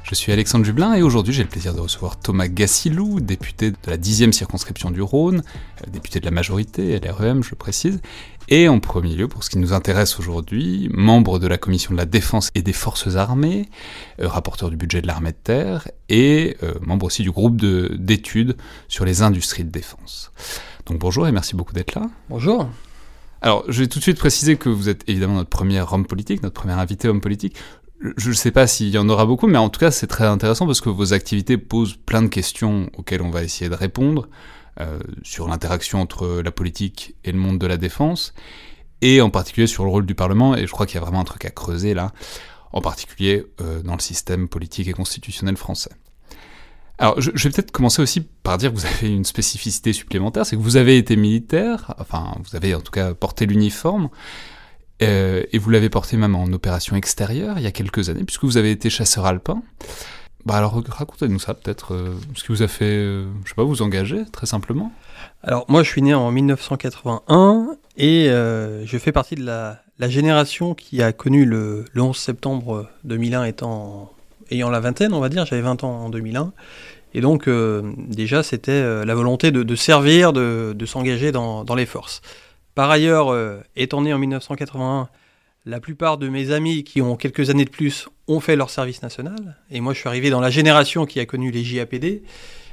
Je 0.04 0.14
suis 0.14 0.32
Alexandre 0.32 0.66
Jublin 0.66 0.92
et 0.92 1.00
aujourd'hui 1.00 1.32
j'ai 1.32 1.42
le 1.42 1.48
plaisir 1.48 1.72
de 1.74 1.80
recevoir 1.80 2.20
Thomas 2.20 2.46
Gassilou, 2.46 3.20
député 3.20 3.70
de 3.70 3.76
la 3.86 3.96
10e 3.96 4.32
circonscription 4.32 4.90
du 4.90 5.00
Rhône, 5.00 5.42
euh, 5.80 5.90
député 5.90 6.20
de 6.20 6.26
la 6.26 6.30
majorité, 6.30 7.00
LREM 7.00 7.42
je 7.42 7.54
précise, 7.54 8.02
et 8.48 8.68
en 8.68 8.80
premier 8.80 9.14
lieu, 9.14 9.28
pour 9.28 9.44
ce 9.44 9.48
qui 9.48 9.56
nous 9.56 9.72
intéresse 9.72 10.18
aujourd'hui, 10.18 10.90
membre 10.92 11.38
de 11.38 11.46
la 11.46 11.56
commission 11.56 11.94
de 11.94 11.96
la 11.96 12.04
défense 12.04 12.50
et 12.54 12.60
des 12.60 12.74
forces 12.74 13.16
armées, 13.16 13.70
euh, 14.20 14.28
rapporteur 14.28 14.68
du 14.68 14.76
budget 14.76 15.00
de 15.00 15.06
l'armée 15.06 15.32
de 15.32 15.38
terre, 15.42 15.88
et 16.10 16.58
euh, 16.62 16.74
membre 16.82 17.06
aussi 17.06 17.22
du 17.22 17.30
groupe 17.30 17.56
d'études 17.56 18.58
sur 18.88 19.06
les 19.06 19.22
industries 19.22 19.64
de 19.64 19.70
défense. 19.70 20.32
Donc 20.84 20.98
bonjour 20.98 21.26
et 21.26 21.32
merci 21.32 21.56
beaucoup 21.56 21.72
d'être 21.72 21.94
là. 21.94 22.10
Bonjour. 22.28 22.68
Alors, 23.40 23.64
je 23.68 23.80
vais 23.80 23.88
tout 23.88 23.98
de 23.98 24.02
suite 24.02 24.18
préciser 24.18 24.56
que 24.56 24.68
vous 24.68 24.90
êtes 24.90 25.02
évidemment 25.06 25.34
notre 25.34 25.50
premier 25.50 25.80
homme 25.80 26.06
politique, 26.06 26.42
notre 26.42 26.60
premier 26.60 26.74
invité 26.74 27.08
homme 27.08 27.20
politique 27.22 27.56
je 28.16 28.28
ne 28.28 28.34
sais 28.34 28.50
pas 28.50 28.66
s'il 28.66 28.88
y 28.88 28.98
en 28.98 29.08
aura 29.08 29.26
beaucoup, 29.26 29.46
mais 29.46 29.58
en 29.58 29.68
tout 29.68 29.80
cas, 29.80 29.90
c'est 29.90 30.06
très 30.06 30.26
intéressant 30.26 30.66
parce 30.66 30.80
que 30.80 30.88
vos 30.88 31.12
activités 31.12 31.56
posent 31.58 31.96
plein 31.96 32.22
de 32.22 32.28
questions 32.28 32.90
auxquelles 32.96 33.22
on 33.22 33.30
va 33.30 33.42
essayer 33.42 33.70
de 33.70 33.74
répondre 33.74 34.28
euh, 34.80 34.98
sur 35.22 35.48
l'interaction 35.48 36.00
entre 36.00 36.42
la 36.44 36.50
politique 36.50 37.14
et 37.24 37.32
le 37.32 37.38
monde 37.38 37.58
de 37.58 37.66
la 37.66 37.76
défense, 37.76 38.34
et 39.00 39.20
en 39.20 39.30
particulier 39.30 39.66
sur 39.66 39.84
le 39.84 39.90
rôle 39.90 40.06
du 40.06 40.14
Parlement, 40.14 40.56
et 40.56 40.66
je 40.66 40.72
crois 40.72 40.86
qu'il 40.86 40.96
y 40.96 40.98
a 40.98 41.00
vraiment 41.02 41.20
un 41.20 41.24
truc 41.24 41.44
à 41.44 41.50
creuser 41.50 41.94
là, 41.94 42.12
en 42.72 42.80
particulier 42.80 43.44
euh, 43.60 43.82
dans 43.82 43.94
le 43.94 44.00
système 44.00 44.48
politique 44.48 44.88
et 44.88 44.92
constitutionnel 44.92 45.56
français. 45.56 45.90
Alors, 46.98 47.20
je, 47.20 47.30
je 47.34 47.48
vais 47.48 47.52
peut-être 47.52 47.72
commencer 47.72 48.02
aussi 48.02 48.20
par 48.42 48.58
dire 48.58 48.72
que 48.72 48.76
vous 48.76 48.86
avez 48.86 49.08
une 49.08 49.24
spécificité 49.24 49.92
supplémentaire, 49.92 50.46
c'est 50.46 50.56
que 50.56 50.60
vous 50.60 50.76
avez 50.76 50.98
été 50.98 51.16
militaire, 51.16 51.94
enfin, 51.98 52.36
vous 52.44 52.56
avez 52.56 52.74
en 52.74 52.80
tout 52.80 52.92
cas 52.92 53.14
porté 53.14 53.46
l'uniforme, 53.46 54.10
euh, 55.02 55.42
et 55.52 55.58
vous 55.58 55.70
l'avez 55.70 55.88
porté 55.88 56.16
même 56.16 56.34
en 56.34 56.44
opération 56.46 56.96
extérieure 56.96 57.58
il 57.58 57.64
y 57.64 57.66
a 57.66 57.72
quelques 57.72 58.08
années, 58.08 58.24
puisque 58.24 58.44
vous 58.44 58.56
avez 58.56 58.70
été 58.70 58.90
chasseur 58.90 59.26
alpin. 59.26 59.62
Bah 60.46 60.56
alors 60.56 60.82
racontez-nous 60.88 61.38
ça 61.38 61.54
peut-être, 61.54 61.94
euh, 61.94 62.14
ce 62.34 62.42
qui 62.42 62.48
vous 62.48 62.62
a 62.62 62.68
fait, 62.68 62.84
euh, 62.84 63.26
je 63.44 63.48
sais 63.48 63.54
pas, 63.54 63.64
vous 63.64 63.80
engager 63.80 64.24
très 64.30 64.46
simplement. 64.46 64.92
Alors 65.42 65.64
moi 65.68 65.82
je 65.82 65.88
suis 65.88 66.02
né 66.02 66.14
en 66.14 66.30
1981 66.30 67.76
et 67.96 68.26
je 68.26 68.98
fais 68.98 69.12
partie 69.12 69.36
de 69.36 69.44
la, 69.44 69.80
génération 70.08 70.74
qui 70.74 71.02
a 71.02 71.12
connu 71.12 71.44
le, 71.46 71.86
11 71.96 72.16
septembre 72.16 72.88
2001 73.04 73.44
étant 73.44 74.12
ayant 74.50 74.68
la 74.68 74.80
vingtaine 74.80 75.14
on 75.14 75.20
va 75.20 75.30
dire, 75.30 75.46
j'avais 75.46 75.62
20 75.62 75.82
ans 75.84 76.04
en 76.04 76.10
2001. 76.10 76.52
Et 77.14 77.20
donc 77.20 77.48
déjà 77.48 78.42
c'était 78.42 79.04
la 79.04 79.14
volonté 79.14 79.50
de, 79.50 79.76
servir, 79.76 80.34
de, 80.34 80.84
s'engager 80.84 81.32
dans, 81.32 81.64
dans 81.64 81.74
les 81.74 81.86
forces. 81.86 82.20
Par 82.74 82.90
ailleurs, 82.90 83.28
euh, 83.28 83.60
étant 83.76 84.02
né 84.02 84.12
en 84.12 84.18
1981, 84.18 85.08
la 85.64 85.80
plupart 85.80 86.18
de 86.18 86.28
mes 86.28 86.50
amis 86.50 86.84
qui 86.84 87.00
ont 87.00 87.16
quelques 87.16 87.50
années 87.50 87.64
de 87.64 87.70
plus 87.70 88.08
ont 88.26 88.40
fait 88.40 88.56
leur 88.56 88.70
service 88.70 89.02
national. 89.02 89.56
Et 89.70 89.80
moi, 89.80 89.92
je 89.92 90.00
suis 90.00 90.08
arrivé 90.08 90.30
dans 90.30 90.40
la 90.40 90.50
génération 90.50 91.06
qui 91.06 91.20
a 91.20 91.26
connu 91.26 91.50
les 91.50 91.62
JAPD. 91.62 92.06
Et, 92.06 92.22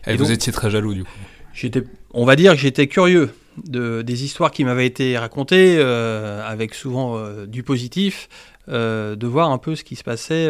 eh, 0.07 0.15
vous 0.15 0.31
étiez 0.31 0.51
très 0.51 0.69
jaloux, 0.69 0.93
du 0.93 1.03
coup 1.03 1.09
j'étais, 1.53 1.83
On 2.13 2.25
va 2.25 2.35
dire 2.35 2.53
que 2.53 2.59
j'étais 2.59 2.87
curieux 2.87 3.33
de, 3.65 4.01
des 4.01 4.23
histoires 4.23 4.51
qui 4.51 4.63
m'avaient 4.63 4.87
été 4.87 5.17
racontées, 5.17 5.75
euh, 5.77 6.41
avec 6.47 6.73
souvent 6.73 7.17
euh, 7.17 7.45
du 7.45 7.63
positif, 7.63 8.27
de 8.67 9.27
voir 9.27 9.51
un 9.51 9.57
peu 9.57 9.75
ce 9.75 9.83
qui 9.83 9.97
se 9.97 10.03
passait 10.03 10.49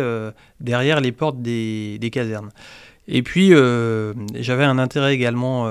derrière 0.60 1.02
les 1.02 1.12
portes 1.12 1.42
des, 1.42 1.98
des 1.98 2.12
casernes. 2.12 2.52
Et 3.08 3.24
puis, 3.24 3.52
j'avais 4.36 4.64
un 4.64 4.78
intérêt 4.78 5.16
également 5.16 5.68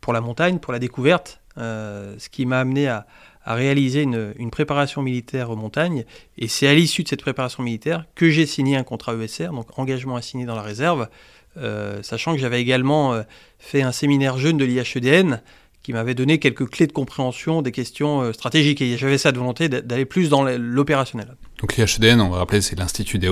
pour 0.00 0.12
la 0.12 0.20
montagne, 0.20 0.58
pour 0.60 0.72
la 0.72 0.78
découverte. 0.78 1.40
Euh, 1.58 2.14
ce 2.18 2.28
qui 2.28 2.46
m'a 2.46 2.60
amené 2.60 2.88
à, 2.88 3.06
réaliser 3.46 4.02
une, 4.02 4.50
préparation 4.50 5.00
militaire 5.00 5.48
aux 5.48 5.56
montagnes. 5.56 6.04
Et 6.36 6.48
c'est 6.48 6.68
à 6.68 6.74
l'issue 6.74 7.02
de 7.02 7.08
cette 7.08 7.22
préparation 7.22 7.62
militaire 7.62 8.04
que 8.14 8.28
j'ai 8.28 8.44
signé 8.44 8.76
un 8.76 8.82
contrat 8.82 9.14
ESR, 9.14 9.52
donc 9.52 9.78
engagement 9.78 10.16
à 10.16 10.22
signer 10.22 10.44
dans 10.44 10.54
la 10.54 10.60
réserve, 10.60 11.08
euh, 11.56 12.02
sachant 12.02 12.34
que 12.34 12.38
j'avais 12.38 12.60
également 12.60 13.14
euh, 13.14 13.22
fait 13.58 13.80
un 13.80 13.92
séminaire 13.92 14.36
jeune 14.36 14.58
de 14.58 14.66
l'IHEDN 14.66 15.40
qui 15.82 15.94
m'avait 15.94 16.14
donné 16.14 16.38
quelques 16.38 16.68
clés 16.68 16.86
de 16.86 16.92
compréhension 16.92 17.62
des 17.62 17.72
questions 17.72 18.34
stratégiques. 18.34 18.82
Et 18.82 18.98
j'avais 18.98 19.16
cette 19.16 19.38
volonté 19.38 19.70
d'aller 19.70 20.04
plus 20.04 20.28
dans 20.28 20.42
l'opérationnel. 20.42 21.36
Donc 21.60 21.74
l'IHEDN, 21.76 22.20
on 22.20 22.28
va 22.28 22.38
rappeler, 22.38 22.60
c'est 22.60 22.78
l'Institut 22.78 23.18
des 23.18 23.30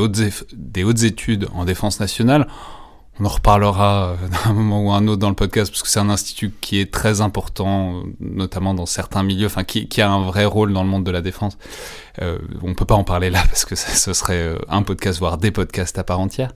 des 0.54 0.84
hautes 0.84 1.02
études 1.02 1.46
en 1.52 1.66
défense 1.66 2.00
nationale. 2.00 2.46
On 3.18 3.24
en 3.24 3.28
reparlera 3.28 4.10
euh, 4.10 4.16
d'un 4.44 4.52
moment 4.52 4.84
ou 4.84 4.90
un 4.92 5.06
autre 5.08 5.20
dans 5.20 5.28
le 5.28 5.34
podcast 5.34 5.70
parce 5.70 5.82
que 5.82 5.88
c'est 5.88 6.00
un 6.00 6.10
institut 6.10 6.52
qui 6.60 6.80
est 6.80 6.92
très 6.92 7.20
important, 7.20 8.02
notamment 8.20 8.74
dans 8.74 8.86
certains 8.86 9.22
milieux, 9.22 9.46
enfin 9.46 9.64
qui, 9.64 10.00
a 10.00 10.10
un 10.10 10.22
vrai 10.22 10.44
rôle 10.44 10.72
dans 10.72 10.82
le 10.82 10.88
monde 10.88 11.04
de 11.04 11.10
la 11.10 11.22
défense. 11.22 11.56
Euh, 12.20 12.38
on 12.62 12.74
peut 12.74 12.84
pas 12.84 12.94
en 12.94 13.04
parler 13.04 13.30
là 13.30 13.42
parce 13.48 13.64
que 13.64 13.74
ce 13.74 14.12
serait 14.12 14.34
euh, 14.40 14.58
un 14.68 14.82
podcast, 14.82 15.18
voire 15.18 15.38
des 15.38 15.50
podcasts 15.50 15.98
à 15.98 16.04
part 16.04 16.20
entière. 16.20 16.52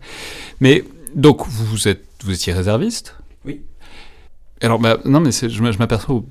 Mais 0.60 0.84
donc 1.14 1.46
vous 1.46 1.88
êtes, 1.88 2.04
vous 2.24 2.32
étiez 2.32 2.52
réserviste? 2.52 3.16
Oui. 3.44 3.62
Alors 4.60 4.78
bah, 4.78 4.98
non, 5.04 5.20
mais 5.20 5.30
je 5.32 5.78
m'aperçois 5.78 6.16
au, 6.16 6.26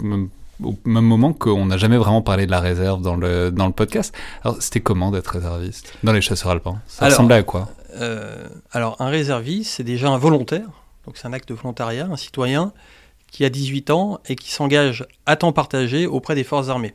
au, 0.63 0.75
même 0.86 1.05
moment 1.05 1.33
qu'on 1.33 1.65
n'a 1.65 1.77
jamais 1.77 1.98
vraiment 1.98 2.21
parlé 2.21 2.45
de 2.45 2.51
la 2.51 2.59
réserve 2.59 3.01
dans 3.01 3.15
le 3.15 3.50
dans 3.50 3.65
le 3.65 3.74
podcast. 3.74 4.13
Alors 4.43 4.62
c'était 4.62 4.81
comment 4.81 5.09
d'être 5.09 5.29
réserviste? 5.29 5.93
Dans 6.03 6.13
les 6.13 6.21
chasseurs 6.21 6.51
alpins? 6.51 6.79
Ça 6.88 7.05
ressemblait 7.05 7.36
à 7.36 7.43
quoi? 7.43 7.69
Euh, 7.96 8.48
alors, 8.72 8.96
un 9.00 9.10
réserviste, 9.10 9.72
c'est 9.72 9.84
déjà 9.84 10.10
un 10.10 10.17
volontaire, 10.17 10.67
donc 11.05 11.17
c'est 11.17 11.27
un 11.27 11.34
acte 11.34 11.50
de 11.50 11.53
volontariat, 11.53 12.08
un 12.12 12.17
citoyen 12.17 12.74
qui 13.31 13.46
a 13.46 13.50
18 13.50 13.91
ans 13.91 14.19
et 14.27 14.36
qui 14.36 14.51
s'engage 14.51 15.05
à 15.25 15.36
temps 15.36 15.53
partagé 15.53 16.08
auprès 16.08 16.36
des 16.36 16.43
forces 16.43 16.69
armées. 16.69 16.93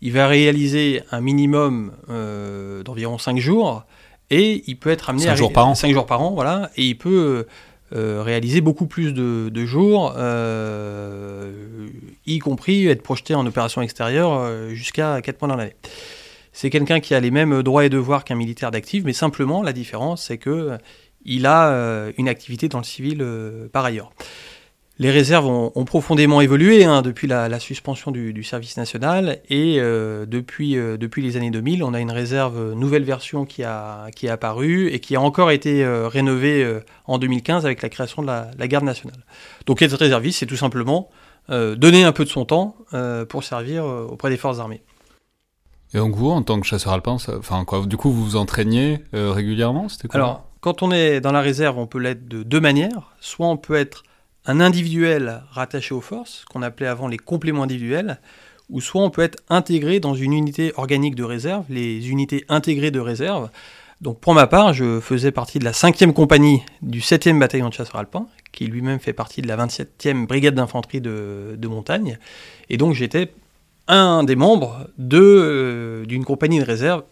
Il 0.00 0.12
va 0.12 0.26
réaliser 0.26 1.02
un 1.10 1.20
minimum 1.20 1.92
euh, 2.08 2.82
d'environ 2.82 3.18
5 3.18 3.38
jours 3.38 3.84
et 4.30 4.62
il 4.66 4.76
peut 4.76 4.90
être 4.90 5.10
amené 5.10 5.24
5 5.24 5.36
jours 5.36 5.52
par 5.52 5.66
an 5.66 5.74
5 5.74 5.92
jours 5.92 6.06
par 6.06 6.20
an, 6.20 6.32
voilà, 6.32 6.70
et 6.76 6.84
il 6.84 6.98
peut 6.98 7.46
euh, 7.94 8.22
réaliser 8.22 8.60
beaucoup 8.60 8.86
plus 8.86 9.12
de, 9.12 9.48
de 9.48 9.64
jours, 9.64 10.14
y 12.26 12.38
compris 12.38 12.86
être 12.86 13.02
projeté 13.02 13.34
en 13.34 13.46
opération 13.46 13.82
extérieure 13.82 14.70
jusqu'à 14.70 15.20
4 15.22 15.40
mois 15.40 15.48
dans 15.48 15.56
l'année. 15.56 15.74
C'est 16.60 16.70
quelqu'un 16.70 16.98
qui 16.98 17.14
a 17.14 17.20
les 17.20 17.30
mêmes 17.30 17.62
droits 17.62 17.84
et 17.84 17.88
devoirs 17.88 18.24
qu'un 18.24 18.34
militaire 18.34 18.72
d'actif, 18.72 19.04
mais 19.04 19.12
simplement 19.12 19.62
la 19.62 19.72
différence, 19.72 20.24
c'est 20.24 20.38
que 20.38 20.50
euh, 20.50 20.76
il 21.24 21.46
a 21.46 21.68
euh, 21.68 22.10
une 22.18 22.28
activité 22.28 22.66
dans 22.66 22.78
le 22.78 22.84
civil 22.84 23.18
euh, 23.20 23.68
par 23.68 23.84
ailleurs. 23.84 24.10
Les 24.98 25.12
réserves 25.12 25.46
ont, 25.46 25.84
profondément 25.84 26.40
évolué 26.40 26.82
hein, 26.82 27.00
depuis 27.02 27.28
la, 27.28 27.60
suspension 27.60 28.10
du, 28.10 28.42
service 28.42 28.76
national 28.76 29.38
et 29.48 29.76
depuis, 29.76 30.74
les 30.74 31.36
années 31.36 31.52
2000, 31.52 31.84
on 31.84 31.94
a 31.94 32.00
une 32.00 32.10
réserve 32.10 32.74
nouvelle 32.74 33.04
version 33.04 33.44
qui 33.44 33.62
a, 33.62 34.08
qui 34.16 34.26
est 34.26 34.30
apparue 34.30 34.88
et 34.88 34.98
qui 34.98 35.14
a 35.14 35.20
encore 35.20 35.52
été 35.52 35.86
rénovée 35.86 36.80
en 37.06 37.18
2015 37.18 37.64
avec 37.64 37.80
la 37.82 37.90
création 37.90 38.22
de 38.22 38.26
la 38.26 38.66
garde 38.66 38.84
nationale. 38.84 39.20
Donc 39.66 39.82
être 39.82 39.96
réserviste, 39.96 40.40
c'est 40.40 40.46
tout 40.46 40.56
simplement 40.56 41.10
donner 41.48 42.02
un 42.02 42.10
peu 42.10 42.24
de 42.24 42.30
son 42.30 42.44
temps 42.44 42.74
pour 43.28 43.44
servir 43.44 43.84
auprès 43.84 44.30
des 44.30 44.36
forces 44.36 44.58
armées. 44.58 44.82
Et 45.94 45.98
donc 45.98 46.14
vous, 46.14 46.30
en 46.30 46.42
tant 46.42 46.60
que 46.60 46.66
chasseur 46.66 46.92
alpin, 46.92 47.16
enfin 47.38 47.64
du 47.86 47.96
coup 47.96 48.10
vous 48.10 48.24
vous 48.24 48.36
entraîniez 48.36 49.00
euh, 49.14 49.32
régulièrement 49.32 49.88
C'était 49.88 50.14
Alors, 50.14 50.44
quand 50.60 50.82
on 50.82 50.90
est 50.90 51.20
dans 51.20 51.32
la 51.32 51.40
réserve, 51.40 51.78
on 51.78 51.86
peut 51.86 51.98
l'être 51.98 52.28
de 52.28 52.42
deux 52.42 52.60
manières. 52.60 53.12
Soit 53.20 53.46
on 53.46 53.56
peut 53.56 53.74
être 53.74 54.02
un 54.44 54.60
individuel 54.60 55.42
rattaché 55.50 55.94
aux 55.94 56.00
forces, 56.00 56.44
qu'on 56.50 56.62
appelait 56.62 56.86
avant 56.86 57.08
les 57.08 57.18
compléments 57.18 57.62
individuels, 57.62 58.18
ou 58.70 58.80
soit 58.80 59.02
on 59.02 59.10
peut 59.10 59.22
être 59.22 59.42
intégré 59.48 60.00
dans 60.00 60.14
une 60.14 60.32
unité 60.32 60.72
organique 60.76 61.14
de 61.14 61.24
réserve, 61.24 61.64
les 61.70 62.10
unités 62.10 62.44
intégrées 62.48 62.90
de 62.90 63.00
réserve. 63.00 63.50
Donc 64.00 64.20
pour 64.20 64.34
ma 64.34 64.46
part, 64.46 64.74
je 64.74 65.00
faisais 65.00 65.32
partie 65.32 65.58
de 65.58 65.64
la 65.64 65.72
5e 65.72 66.12
compagnie 66.12 66.62
du 66.82 67.00
7e 67.00 67.38
bataillon 67.38 67.68
de 67.68 67.74
chasseurs 67.74 67.96
alpins, 67.96 68.26
qui 68.52 68.66
lui-même 68.66 69.00
fait 69.00 69.12
partie 69.12 69.42
de 69.42 69.48
la 69.48 69.56
27e 69.56 70.26
brigade 70.26 70.54
d'infanterie 70.54 71.00
de, 71.00 71.56
de 71.58 71.68
montagne. 71.68 72.18
Et 72.70 72.76
donc 72.76 72.94
j'étais 72.94 73.32
un 73.88 74.22
des 74.22 74.36
membres 74.36 74.86
de, 74.98 75.20
euh, 75.20 76.04
d'une 76.04 76.24
compagnie 76.24 76.60
de 76.60 76.64
réserve 76.64 77.02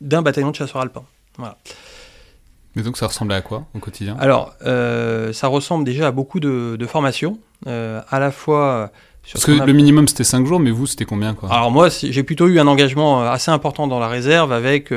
d'un 0.00 0.22
bataillon 0.22 0.50
de 0.50 0.56
chasseurs 0.56 0.80
alpins. 0.80 1.04
Voilà. 1.36 1.58
Mais 2.74 2.82
donc 2.82 2.96
ça 2.96 3.06
ressemblait 3.06 3.34
à 3.34 3.42
quoi 3.42 3.66
au 3.74 3.78
quotidien? 3.80 4.16
Alors, 4.18 4.54
euh, 4.64 5.32
ça 5.32 5.48
ressemble 5.48 5.84
déjà 5.84 6.06
à 6.06 6.10
beaucoup 6.10 6.40
de, 6.40 6.86
formations, 6.86 7.38
euh, 7.66 8.00
à 8.08 8.18
la 8.18 8.30
fois... 8.30 8.90
Parce 9.32 9.44
que 9.44 9.52
le 9.52 9.72
minimum 9.72 10.08
c'était 10.08 10.24
5 10.24 10.46
jours, 10.46 10.58
mais 10.58 10.72
vous 10.72 10.86
c'était 10.86 11.04
combien 11.04 11.34
quoi? 11.34 11.48
Alors 11.52 11.70
moi 11.70 11.88
j'ai 11.90 12.22
plutôt 12.24 12.48
eu 12.48 12.58
un 12.58 12.66
engagement 12.66 13.22
assez 13.22 13.52
important 13.52 13.86
dans 13.86 14.00
la 14.00 14.08
réserve 14.08 14.50
avec 14.52 14.92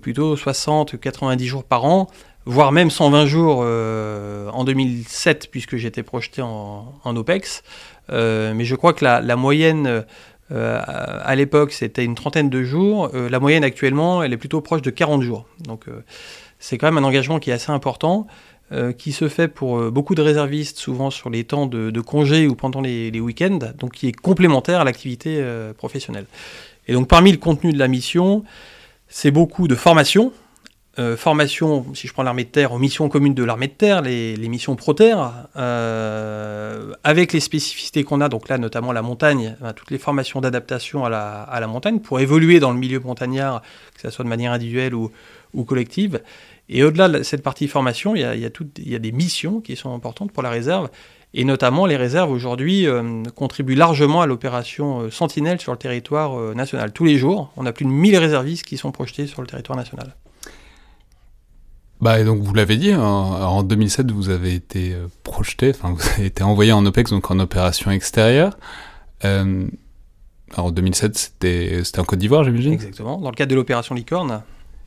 plutôt 0.00 0.36
60-90 0.36 1.44
jours 1.44 1.64
par 1.64 1.84
an, 1.84 2.06
voire 2.46 2.72
même 2.72 2.90
120 2.90 3.26
jours 3.26 3.58
en 3.58 4.64
2007 4.64 5.50
puisque 5.50 5.76
j'étais 5.76 6.02
projeté 6.02 6.40
en, 6.40 6.94
en 7.04 7.14
OPEX. 7.14 7.62
mais 8.08 8.64
je 8.64 8.74
crois 8.74 8.94
que 8.94 9.04
la, 9.04 9.36
moyenne 9.36 10.06
à 10.54 11.34
l'époque, 11.34 11.72
c'était 11.72 12.04
une 12.04 12.14
trentaine 12.14 12.50
de 12.50 12.62
jours. 12.62 13.10
la 13.12 13.40
moyenne 13.40 13.64
actuellement, 13.64 14.22
elle 14.22 14.32
est 14.32 14.36
plutôt 14.36 14.60
proche 14.60 14.82
de 14.82 14.90
40 14.90 15.22
jours. 15.22 15.46
Donc 15.60 15.86
c'est 16.58 16.78
quand 16.78 16.86
même 16.86 17.02
un 17.02 17.06
engagement 17.06 17.38
qui 17.38 17.50
est 17.50 17.54
assez 17.54 17.72
important. 17.72 18.26
qui 18.98 19.12
se 19.12 19.28
fait 19.28 19.48
pour 19.48 19.90
beaucoup 19.90 20.14
de 20.14 20.22
réservistes, 20.22 20.78
souvent 20.78 21.10
sur 21.10 21.30
les 21.30 21.44
temps 21.44 21.66
de, 21.66 21.90
de 21.90 22.00
congé 22.00 22.46
ou 22.46 22.54
pendant 22.54 22.80
les 22.80 23.20
week-ends, 23.20 23.58
donc 23.78 23.92
qui 23.92 24.08
est 24.08 24.12
complémentaire 24.12 24.80
à 24.80 24.84
l'activité 24.84 25.42
professionnelle. 25.78 26.26
Et 26.88 26.92
donc 26.92 27.08
parmi 27.08 27.32
le 27.32 27.38
contenu 27.38 27.72
de 27.72 27.78
la 27.78 27.88
mission, 27.88 28.44
c'est 29.08 29.30
beaucoup 29.30 29.68
de 29.68 29.74
formation. 29.74 30.32
Euh, 30.98 31.16
formation, 31.16 31.86
si 31.94 32.06
je 32.06 32.12
prends 32.12 32.22
l'armée 32.22 32.44
de 32.44 32.50
terre, 32.50 32.72
aux 32.72 32.78
missions 32.78 33.08
communes 33.08 33.32
de 33.34 33.44
l'armée 33.44 33.68
de 33.68 33.72
terre, 33.72 34.02
les, 34.02 34.36
missions 34.48 34.76
pro-terre, 34.76 35.48
euh, 35.56 36.92
avec 37.02 37.32
les 37.32 37.40
spécificités 37.40 38.04
qu'on 38.04 38.20
a, 38.20 38.28
donc 38.28 38.48
là 38.48 38.58
notamment 38.58 38.92
la 38.92 39.02
montagne, 39.02 39.56
toutes 39.74 39.90
les 39.90 39.98
formations 39.98 40.40
d'adaptation 40.40 41.04
à 41.04 41.08
la, 41.08 41.66
montagne, 41.66 42.00
pour 42.00 42.20
évoluer 42.20 42.60
dans 42.60 42.72
le 42.72 42.78
milieu 42.78 43.00
montagnard, 43.00 43.62
que 43.94 44.02
ce 44.02 44.10
soit 44.10 44.24
de 44.24 44.28
manière 44.28 44.52
individuelle 44.52 44.94
ou, 44.94 45.10
collective. 45.64 46.20
Et 46.68 46.84
au-delà 46.84 47.08
de 47.08 47.22
cette 47.22 47.42
partie 47.42 47.68
formation, 47.68 48.14
il 48.14 48.20
y, 48.20 48.24
a, 48.24 48.34
il 48.34 48.88
y 48.88 48.94
a 48.94 48.98
des 48.98 49.12
missions 49.12 49.60
qui 49.60 49.76
sont 49.76 49.94
importantes 49.94 50.32
pour 50.32 50.42
la 50.42 50.50
réserve. 50.50 50.88
Et 51.34 51.44
notamment, 51.44 51.86
les 51.86 51.96
réserves 51.96 52.30
aujourd'hui 52.30 52.86
euh, 52.86 53.22
contribuent 53.34 53.74
largement 53.74 54.20
à 54.20 54.26
l'opération 54.26 55.00
euh, 55.00 55.10
Sentinelle 55.10 55.60
sur 55.60 55.72
le 55.72 55.78
territoire 55.78 56.38
euh, 56.38 56.52
national. 56.54 56.92
Tous 56.92 57.04
les 57.04 57.16
jours, 57.16 57.50
on 57.56 57.64
a 57.64 57.72
plus 57.72 57.86
de 57.86 57.90
1000 57.90 58.18
réservistes 58.18 58.64
qui 58.64 58.76
sont 58.76 58.92
projetés 58.92 59.26
sur 59.26 59.40
le 59.40 59.46
territoire 59.46 59.78
national. 59.78 60.14
Bah, 62.02 62.20
et 62.20 62.24
donc 62.24 62.42
vous 62.42 62.52
l'avez 62.52 62.76
dit, 62.76 62.94
en, 62.94 63.62
2007, 63.62 64.10
vous 64.10 64.28
avez 64.28 64.54
été 64.54 64.94
projeté, 65.22 65.70
enfin 65.70 65.94
vous 65.96 66.02
avez 66.16 66.26
été 66.26 66.42
envoyé 66.42 66.72
en 66.72 66.84
OPEX, 66.84 67.12
donc 67.12 67.30
en 67.30 67.38
opération 67.38 67.90
extérieure. 67.90 68.58
alors 69.22 69.46
en 70.56 70.70
2007, 70.70 71.16
c'était 71.16 71.82
en 71.98 72.04
Côte 72.04 72.18
d'Ivoire, 72.18 72.44
j'imagine? 72.44 72.74
Exactement, 72.74 73.18
dans 73.18 73.30
le 73.30 73.36
cadre 73.36 73.50
de 73.50 73.56
l'opération 73.56 73.94
Licorne. 73.94 74.42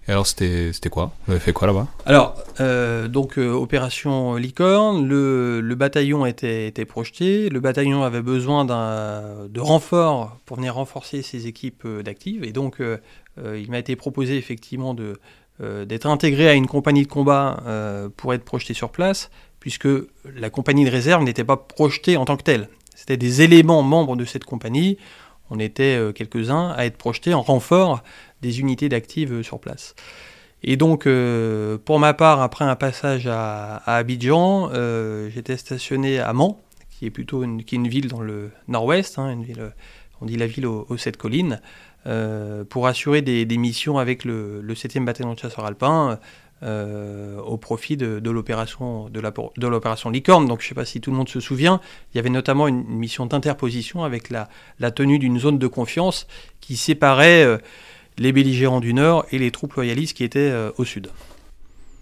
Et 0.07 0.11
alors, 0.11 0.27
c'était 0.27 0.71
quoi? 0.91 1.13
Vous 1.25 1.31
avez 1.31 1.39
fait 1.39 1.53
quoi 1.53 1.65
là-bas? 1.65 1.87
Alors, 2.05 2.35
euh, 2.59 3.07
donc, 3.07 3.39
euh, 3.39 3.51
opération 3.51 4.35
Licorne, 4.35 5.07
le, 5.07 5.61
le, 5.61 5.75
bataillon 5.75 6.27
était, 6.27 6.67
était, 6.67 6.85
projeté. 6.85 7.49
Le 7.49 7.59
bataillon 7.59 8.03
avait 8.03 8.21
besoin 8.21 8.65
de 8.65 9.59
renforts 9.59 10.37
pour 10.45 10.57
venir 10.57 10.75
renforcer 10.75 11.23
ses 11.23 11.47
équipes 11.47 11.85
euh, 11.85 12.03
d'actifs. 12.03 12.43
Et 12.43 12.51
donc, 12.51 12.77
il 13.37 13.69
m'a 13.71 13.79
été 13.79 13.95
proposé 13.95 14.37
effectivement 14.37 14.93
de, 14.93 15.19
d'être 15.59 16.05
intégré 16.05 16.49
à 16.49 16.53
une 16.53 16.67
compagnie 16.67 17.03
de 17.03 17.07
combat 17.07 17.63
pour 18.17 18.33
être 18.33 18.43
projeté 18.43 18.73
sur 18.73 18.89
place, 18.89 19.29
puisque 19.59 19.87
la 20.35 20.49
compagnie 20.49 20.83
de 20.83 20.89
réserve 20.89 21.23
n'était 21.23 21.45
pas 21.45 21.57
projetée 21.57 22.17
en 22.17 22.25
tant 22.25 22.35
que 22.35 22.43
telle. 22.43 22.67
C'était 22.93 23.17
des 23.17 23.41
éléments 23.41 23.81
membres 23.81 24.15
de 24.15 24.25
cette 24.25 24.43
compagnie. 24.43 24.97
On 25.49 25.59
était 25.59 25.97
quelques-uns 26.13 26.71
à 26.75 26.85
être 26.85 26.97
projetés 26.97 27.33
en 27.33 27.41
renfort 27.41 28.03
des 28.45 28.59
unités 28.59 28.89
d'actifs 28.89 29.31
euh, 29.31 29.43
sur 29.43 29.59
place. 29.59 29.95
Et 30.63 30.77
donc, 30.77 31.05
euh, 31.05 31.77
pour 31.77 31.99
ma 31.99 32.13
part, 32.13 32.41
après 32.41 32.65
un 32.65 32.75
passage 32.75 33.27
à, 33.27 33.77
Abidjan, 33.85 34.69
euh, 34.73 35.29
j'étais 35.33 35.57
stationné 35.57 36.19
à 36.19 36.33
Mans, 36.33 36.61
qui 36.89 37.05
est 37.05 37.11
plutôt 37.11 37.43
une, 37.43 37.63
qui 37.63 37.75
est 37.75 37.77
une 37.77 37.87
ville 37.87 38.07
dans 38.07 38.21
le 38.21 38.51
nord-ouest, 38.67 39.19
hein, 39.19 39.31
une 39.31 39.43
ville, 39.43 39.73
on 40.21 40.25
dit 40.25 40.37
la 40.37 40.47
ville 40.47 40.65
aux, 40.65 40.97
sept 40.97 41.17
collines, 41.17 41.61
pour 42.69 42.87
assurer 42.87 43.21
des, 43.21 43.57
missions 43.57 43.97
avec 43.97 44.25
le, 44.25 44.63
7e 44.67 45.05
bataillon 45.05 45.33
de 45.33 45.39
chasseurs 45.39 45.65
alpins 45.65 46.19
au 46.61 47.57
profit 47.57 47.97
de, 47.97 48.29
l'opération 48.29 49.09
de 49.09 49.67
l'opération 49.67 50.09
Licorne. 50.09 50.47
Donc, 50.47 50.61
je 50.61 50.65
ne 50.65 50.69
sais 50.69 50.75
pas 50.75 50.85
si 50.85 51.01
tout 51.01 51.11
le 51.11 51.17
monde 51.17 51.29
se 51.29 51.39
souvient, 51.39 51.81
il 52.13 52.17
y 52.17 52.19
avait 52.19 52.29
notamment 52.29 52.67
une, 52.67 52.83
mission 52.85 53.25
d'interposition 53.25 54.03
avec 54.03 54.29
la, 54.29 54.49
la 54.79 54.91
tenue 54.91 55.19
d'une 55.19 55.39
zone 55.39 55.57
de 55.57 55.67
confiance 55.67 56.27
qui 56.61 56.77
séparait 56.77 57.59
les 58.17 58.31
belligérants 58.31 58.79
du 58.79 58.93
nord 58.93 59.25
et 59.31 59.39
les 59.39 59.51
troupes 59.51 59.73
loyalistes 59.73 60.15
qui 60.15 60.23
étaient 60.23 60.39
euh, 60.39 60.71
au 60.77 60.85
sud. 60.85 61.09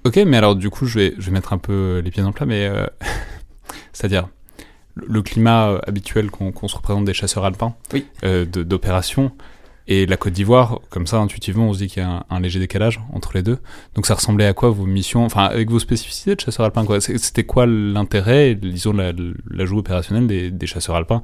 Ok, 0.03 0.17
mais 0.17 0.37
alors 0.37 0.55
du 0.55 0.69
coup, 0.69 0.85
je 0.85 0.99
vais, 0.99 1.13
je 1.17 1.25
vais 1.27 1.31
mettre 1.31 1.53
un 1.53 1.57
peu 1.57 2.01
les 2.03 2.11
pieds 2.11 2.21
dans 2.21 2.29
le 2.29 2.33
plat, 2.33 2.45
mais 2.45 2.67
euh, 2.67 2.85
c'est-à-dire 3.93 4.27
le 4.95 5.21
climat 5.21 5.69
euh, 5.69 5.79
habituel 5.87 6.29
qu'on 6.29 6.67
se 6.67 6.75
représente 6.75 7.05
des 7.05 7.13
chasseurs 7.13 7.45
alpins 7.45 7.73
oui. 7.93 8.05
d'opération 8.47 9.31
et 9.87 10.05
la 10.05 10.15
Côte 10.15 10.33
d'Ivoire, 10.33 10.79
comme 10.89 11.07
ça, 11.07 11.17
intuitivement, 11.17 11.67
on 11.67 11.73
se 11.73 11.79
dit 11.79 11.87
qu'il 11.87 12.01
y 12.01 12.05
a 12.05 12.25
un, 12.29 12.39
léger 12.39 12.59
décalage 12.59 13.01
entre 13.11 13.31
les 13.33 13.43
deux. 13.43 13.59
Donc 13.95 14.05
ça 14.05 14.15
ressemblait 14.15 14.45
à 14.45 14.53
quoi 14.53 14.69
vos 14.69 14.85
missions, 14.85 15.25
enfin 15.25 15.43
avec 15.43 15.69
vos 15.69 15.79
spécificités 15.79 16.35
de 16.35 16.39
chasseurs 16.39 16.65
alpins 16.65 16.85
quoi 16.85 17.01
C'était 17.01 17.43
quoi 17.43 17.65
l'intérêt, 17.65 18.55
disons 18.55 18.93
l'ajout 18.93 19.79
opérationnel 19.79 20.27
des, 20.27 20.51
des 20.51 20.67
chasseurs 20.67 20.95
alpins 20.95 21.21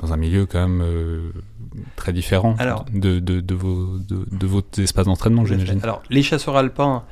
dans 0.00 0.12
un 0.12 0.16
milieu 0.16 0.46
quand 0.46 0.60
même 0.60 0.82
euh, 0.82 1.32
très 1.96 2.12
différent 2.12 2.54
de, 2.92 3.18
de, 3.18 3.40
de, 3.40 3.54
vos, 3.54 3.98
de, 3.98 4.46
votre 4.46 4.80
espace 4.80 5.06
d'entraînement, 5.06 5.44
j'imagine. 5.44 5.80
Alors, 5.82 6.02
les 6.10 6.22
chasseurs 6.22 6.56
alpins 6.56 7.04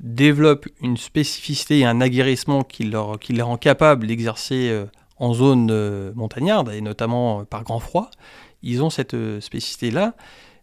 développent 0.00 0.66
une 0.80 0.96
spécificité 0.96 1.80
et 1.80 1.84
un 1.84 2.00
aguerrissement 2.00 2.62
qui 2.62 2.84
leur, 2.84 3.18
qui 3.18 3.32
les 3.34 3.42
rend 3.42 3.58
capables 3.58 4.06
d'exercer 4.06 4.70
euh, 4.70 4.86
en 5.18 5.34
zone 5.34 5.68
euh, 5.70 6.12
montagnarde, 6.14 6.70
et 6.70 6.80
notamment 6.80 7.44
par 7.44 7.64
grand 7.64 7.80
froid. 7.80 8.10
Ils 8.62 8.82
ont 8.82 8.90
cette 8.90 9.16
spécificité-là, 9.40 10.14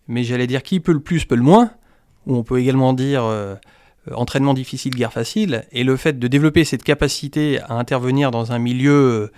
mais 0.08 0.24
j'allais 0.24 0.48
dire 0.48 0.64
qui 0.64 0.80
peut 0.80 0.94
le 0.94 1.00
plus 1.00 1.26
peut 1.26 1.36
le 1.36 1.42
moins, 1.42 1.72
ou 2.26 2.36
on 2.36 2.44
peut 2.44 2.60
également 2.60 2.94
dire 2.94 3.24
entraînement 4.12 4.54
difficile, 4.54 4.96
guerre 4.96 5.14
facile, 5.14 5.66
et 5.72 5.84
le 5.84 5.96
fait 5.98 6.20
de 6.20 6.28
développer 6.28 6.64
cette 6.64 6.84
capacité 6.84 7.60
à 7.62 7.74
intervenir 7.74 8.32
dans 8.32 8.52
un 8.52 8.60
milieu 8.60 9.32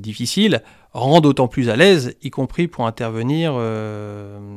difficile, 0.00 0.62
rend 0.92 1.20
d'autant 1.20 1.48
plus 1.48 1.68
à 1.68 1.76
l'aise, 1.76 2.14
y 2.22 2.30
compris 2.30 2.68
pour 2.68 2.86
intervenir 2.86 3.54
euh, 3.54 4.38
euh, 4.38 4.51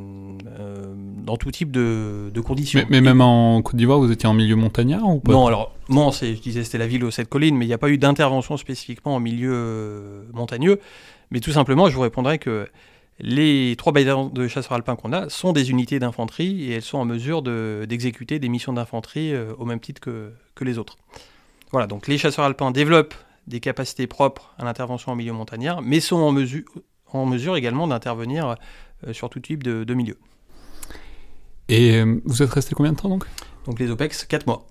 dans 1.25 1.37
tout 1.37 1.51
type 1.51 1.71
de, 1.71 2.31
conditions. 2.41 2.85
Mais, 2.89 3.01
même 3.01 3.21
en 3.21 3.61
Côte 3.61 3.75
d'Ivoire, 3.75 3.99
vous 3.99 4.11
étiez 4.11 4.27
en 4.29 4.33
milieu 4.33 4.55
montagnard 4.55 5.07
ou 5.07 5.19
pas 5.19 5.31
Non, 5.31 5.47
alors, 5.47 5.73
non, 5.89 6.11
je 6.11 6.39
disais 6.39 6.63
c'était 6.63 6.77
la 6.77 6.87
ville 6.87 7.03
aux 7.03 7.11
sept 7.11 7.27
collines, 7.27 7.57
mais 7.57 7.65
il 7.65 7.67
n'y 7.67 7.73
a 7.73 7.77
pas 7.77 7.89
eu 7.89 7.97
d'intervention 7.97 8.57
spécifiquement 8.57 9.15
en 9.15 9.19
milieu 9.19 9.51
euh, 9.53 10.23
montagneux. 10.33 10.79
Mais 11.31 11.39
tout 11.39 11.51
simplement, 11.51 11.89
je 11.89 11.95
vous 11.95 12.01
répondrai 12.01 12.37
que 12.37 12.67
les 13.19 13.75
trois 13.77 13.93
bataillons 13.93 14.27
de 14.27 14.47
chasseurs 14.47 14.73
alpins 14.73 14.95
qu'on 14.95 15.13
a 15.13 15.29
sont 15.29 15.53
des 15.53 15.71
unités 15.71 15.99
d'infanterie 15.99 16.65
et 16.65 16.73
elles 16.73 16.81
sont 16.81 16.97
en 16.97 17.05
mesure 17.05 17.41
d'exécuter 17.41 18.39
des 18.39 18.49
missions 18.49 18.73
d'infanterie 18.73 19.33
au 19.57 19.65
même 19.65 19.79
titre 19.79 20.01
que, 20.01 20.31
que 20.53 20.63
les 20.63 20.77
autres. 20.77 20.97
Voilà, 21.71 21.87
donc 21.87 22.07
les 22.07 22.17
chasseurs 22.17 22.45
alpins 22.45 22.71
développent 22.71 23.15
des 23.47 23.59
capacités 23.59 24.07
propres 24.07 24.53
à 24.57 24.65
l'intervention 24.65 25.11
en 25.11 25.15
milieu 25.15 25.33
montagnard, 25.33 25.81
mais 25.81 25.99
sont 25.99 26.17
en 26.17 26.31
mesure, 26.31 26.63
en 27.11 27.25
mesure 27.25 27.55
également 27.55 27.87
d'intervenir 27.87 28.55
euh, 29.07 29.13
sur 29.13 29.29
tout 29.29 29.39
type 29.39 29.63
de, 29.63 29.93
milieu. 29.93 30.17
Et 31.69 31.95
euh, 31.95 32.21
vous 32.25 32.43
êtes 32.43 32.51
resté 32.51 32.75
combien 32.75 32.91
de 32.91 32.97
temps 32.97 33.09
donc? 33.09 33.25
Donc 33.65 33.79
les 33.79 33.89
OPEX, 33.89 34.25
4 34.25 34.47
mois. 34.47 34.65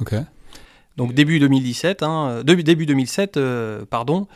Ok. 0.00 0.14
Donc 0.96 1.14
début 1.14 1.38
2017, 1.38 2.02
hein, 2.02 2.42
début, 2.44 2.62
début 2.62 2.86
2007, 2.86 3.36
euh, 3.36 3.84
pardon. 3.88 4.26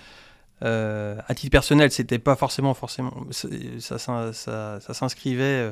à 0.61 1.35
titre 1.35 1.51
personnel, 1.51 1.91
c'était 1.91 2.19
pas 2.19 2.37
forcément 2.37 2.75
forcément 2.75 3.13
ça, 3.31 3.99
ça, 3.99 4.33
ça 4.33 4.95
s'inscrivait 4.95 5.71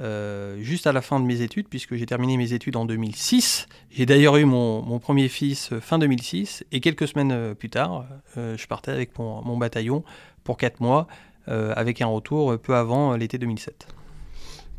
euh, 0.00 0.60
juste 0.60 0.88
à 0.88 0.92
la 0.92 1.02
fin 1.02 1.20
de 1.20 1.24
mes 1.24 1.40
études, 1.40 1.68
puisque 1.68 1.94
j'ai 1.94 2.06
terminé 2.06 2.36
mes 2.36 2.52
études 2.52 2.76
en 2.76 2.84
2006. 2.84 3.68
J'ai 3.90 4.06
d'ailleurs 4.06 4.36
eu 4.36 4.44
mon, 4.44 4.98
premier 4.98 5.28
fils 5.28 5.72
euh, 5.72 5.80
fin 5.80 5.98
2006, 5.98 6.64
et 6.72 6.80
quelques 6.80 7.06
semaines 7.06 7.32
euh, 7.32 7.54
plus 7.54 7.70
tard, 7.70 8.06
je 8.36 8.66
partais 8.66 8.90
avec 8.90 9.16
mon, 9.18 9.56
bataillon 9.56 10.02
pour 10.42 10.56
4 10.56 10.80
mois, 10.80 11.06
avec 11.46 12.00
un 12.00 12.06
retour 12.06 12.58
peu 12.58 12.74
avant 12.74 13.16
l'été 13.16 13.38
2007. 13.38 13.86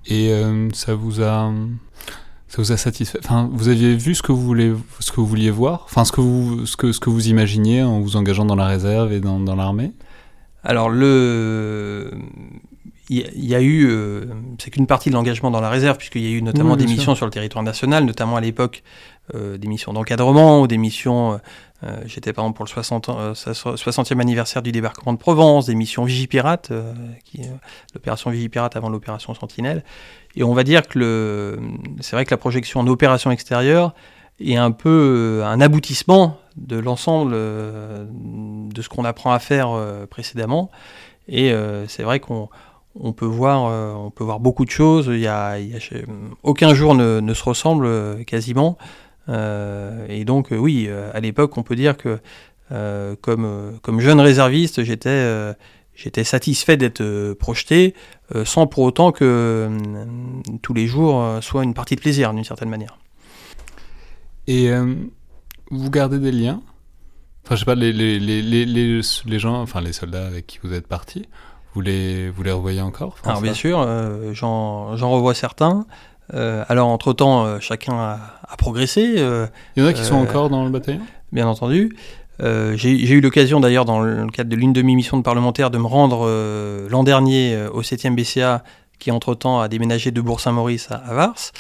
Et 0.08 0.32
ça 0.74 0.96
vous 0.96 1.22
a... 1.22 1.52
Ça 2.48 2.62
vous 2.62 2.72
a 2.72 2.78
satisfait? 2.78 3.20
Enfin, 3.22 3.50
vous 3.52 3.68
aviez 3.68 3.96
vu 3.96 4.16
ce 4.16 4.22
que 4.22 4.32
vous 4.32 4.42
voulez, 4.42 4.72
ce 5.00 5.12
que 5.12 5.18
vous 5.18 5.26
vouliez 5.26 5.50
voir? 5.50 5.82
Enfin, 5.86 6.06
ce 6.06 6.14
que 6.14 6.22
vous, 6.22 6.66
ce 6.66 6.78
que, 6.78 6.94
ce 6.94 7.02
que 7.02 7.10
vous 7.10 7.28
imaginiez 7.28 7.84
en 7.84 8.00
vous 8.00 8.16
engageant 8.16 8.46
dans 8.46 8.56
la 8.56 8.68
réserve 8.68 9.12
et 9.12 9.20
dans, 9.20 9.40
dans 9.40 9.56
l'armée? 9.56 9.92
Alors, 10.64 10.90
le 10.90 12.12
il 13.10 13.46
y, 13.46 13.54
a 13.54 13.62
eu, 13.62 13.86
euh, 13.88 14.26
c'est 14.58 14.72
qu'une 14.72 14.88
partie 14.88 15.10
de 15.10 15.14
l'engagement 15.14 15.52
dans 15.52 15.62
la 15.62 15.70
réserve, 15.70 15.98
puisqu'il 15.98 16.24
y 16.24 16.28
a 16.28 16.32
eu 16.32 16.42
notamment 16.42 16.76
des 16.76 16.88
missions 16.88 17.14
sur 17.14 17.28
le 17.28 17.32
territoire 17.32 17.64
national, 17.64 18.04
notamment 18.04 18.36
à 18.36 18.42
l'époque 18.42 18.82
euh, 19.34 19.58
des 19.58 19.68
missions 19.68 19.94
d'encadrement 19.94 20.62
ou 20.62 20.68
des 20.68 20.78
missions, 20.78 21.40
euh, 21.84 21.98
j'étais 22.06 22.32
par 22.32 22.46
exemple 22.46 22.58
pour 22.58 22.66
le 22.66 22.70
60, 22.70 23.10
60e 23.34 24.20
anniversaire 24.20 24.62
du 24.62 24.72
débarquement 24.72 25.14
de 25.14 25.18
Provence, 25.18 25.66
des 25.66 25.76
missions 25.76 26.04
Vigipirate, 26.04 26.72
l'opération 27.94 28.30
Vigipirate 28.30 28.76
avant 28.76 28.90
l'opération 28.90 29.34
Sentinelle. 29.34 29.84
Et 30.36 30.44
on 30.44 30.54
va 30.54 30.64
dire 30.64 30.88
que 30.88 31.58
c'est 32.02 32.16
vrai 32.16 32.26
que 32.26 32.32
la 32.32 32.38
projection 32.38 32.82
en 32.82 32.88
opération 32.88 33.32
extérieure 33.32 33.96
est 34.40 34.58
un 34.58 34.72
peu 34.72 35.42
un 35.46 35.62
aboutissement 35.62 36.38
de 36.58 36.78
l'ensemble 36.78 37.32
de 37.32 38.82
ce 38.82 38.90
qu'on 38.90 39.06
apprend 39.06 39.32
à 39.32 39.40
faire 39.40 39.70
précédemment. 40.10 40.70
Et 41.28 41.54
c'est 41.88 42.04
vrai 42.04 42.20
qu'on 42.20 42.50
on 43.00 43.14
peut 43.14 43.26
voir, 43.26 43.68
euh, 43.70 44.38
beaucoup 44.40 44.66
de 44.66 44.70
choses. 44.70 45.08
Il 45.08 45.20
y 45.20 45.28
a, 45.28 45.58
aucun 46.44 46.74
jour 46.74 46.96
ne, 46.96 47.34
se 47.34 47.44
ressemble 47.44 47.86
euh, 47.86 48.24
quasiment. 48.24 48.78
Euh, 49.28 50.06
et 50.10 50.26
donc, 50.26 50.50
oui, 50.52 50.90
à 51.14 51.20
l'époque, 51.20 51.58
on 51.58 51.64
peut 51.64 51.76
dire 51.76 51.98
que 51.98 52.20
comme, 53.22 53.80
comme 53.82 54.00
jeune 54.00 54.20
réserviste, 54.20 54.84
j'étais 54.84 55.54
j'étais 55.94 56.24
satisfait 56.24 56.78
d'être 56.78 57.34
projeté, 57.34 57.96
sans 58.44 58.68
pour 58.68 58.84
autant 58.84 59.12
que 59.12 59.70
tous 60.62 60.74
les 60.74 60.88
jours 60.88 61.24
soient 61.42 61.64
une 61.64 61.74
partie 61.74 61.96
de 61.96 62.02
plaisir 62.02 62.34
d'une 62.34 62.44
certaine 62.44 62.70
manière. 62.70 62.98
Et 64.48 64.70
vous 65.72 65.90
gardez 65.90 66.20
des 66.20 66.32
liens? 66.32 66.62
Enfin, 67.46 67.56
je 67.56 67.60
sais 67.60 67.66
pas, 67.66 67.76
les, 67.76 67.94
les, 67.94 68.20
les, 68.20 68.42
les, 68.42 68.66
les 68.66 69.40
gens, 69.40 69.62
enfin 69.62 69.80
les 69.80 69.94
soldats 69.94 70.26
avec 70.26 70.48
qui 70.48 70.60
vous 70.64 70.74
êtes 70.74 70.88
partis, 70.88 71.28
vous 71.76 71.82
les, 71.82 72.30
vous 72.32 72.42
les 72.42 72.52
revoyez 72.52 72.82
encore? 72.82 73.18
Alors 73.24 73.42
bien 73.42 73.54
sûr, 73.54 73.80
euh, 73.80 74.34
j'en 74.34 74.96
revois 74.96 75.36
certains. 75.36 75.86
Euh, 76.34 76.64
alors 76.68 76.88
entre-temps, 76.88 77.46
euh, 77.46 77.60
chacun 77.60 77.94
a, 77.94 78.20
a 78.48 78.58
progressé. 78.58 79.02
Il 79.76 79.82
y 79.82 79.86
en 79.86 79.88
a 79.88 79.94
qui 79.94 80.04
sont 80.04 80.16
encore 80.16 80.50
dans 80.50 80.64
le 80.66 80.72
bataillon 80.72 81.02
Bien 81.32 81.48
entendu. 81.48 81.96
J'ai 82.40 83.12
eu 83.12 83.22
l'occasion 83.22 83.60
d'ailleurs 83.60 83.86
dans 83.86 84.02
le 84.02 84.28
cadre 84.28 84.50
de 84.50 84.56
l'une 84.56 84.74
de 84.74 84.82
mes 84.82 84.96
missions 84.96 85.18
de 85.18 85.24
parlementaire 85.24 85.72
de 85.72 85.78
me 85.78 85.88
rendre 85.88 86.28
l'an 86.90 87.04
dernier 87.04 87.58
au 87.74 87.82
7e 87.82 88.16
BCA 88.16 88.64
qui 89.00 89.12
entre-temps 89.12 89.60
a 89.60 89.68
déménagé 89.68 90.12
de 90.12 90.22
Bourg-Saint-Maurice 90.22 90.90
à, 90.92 90.96
à, 90.96 91.14
Vars. 91.14 91.52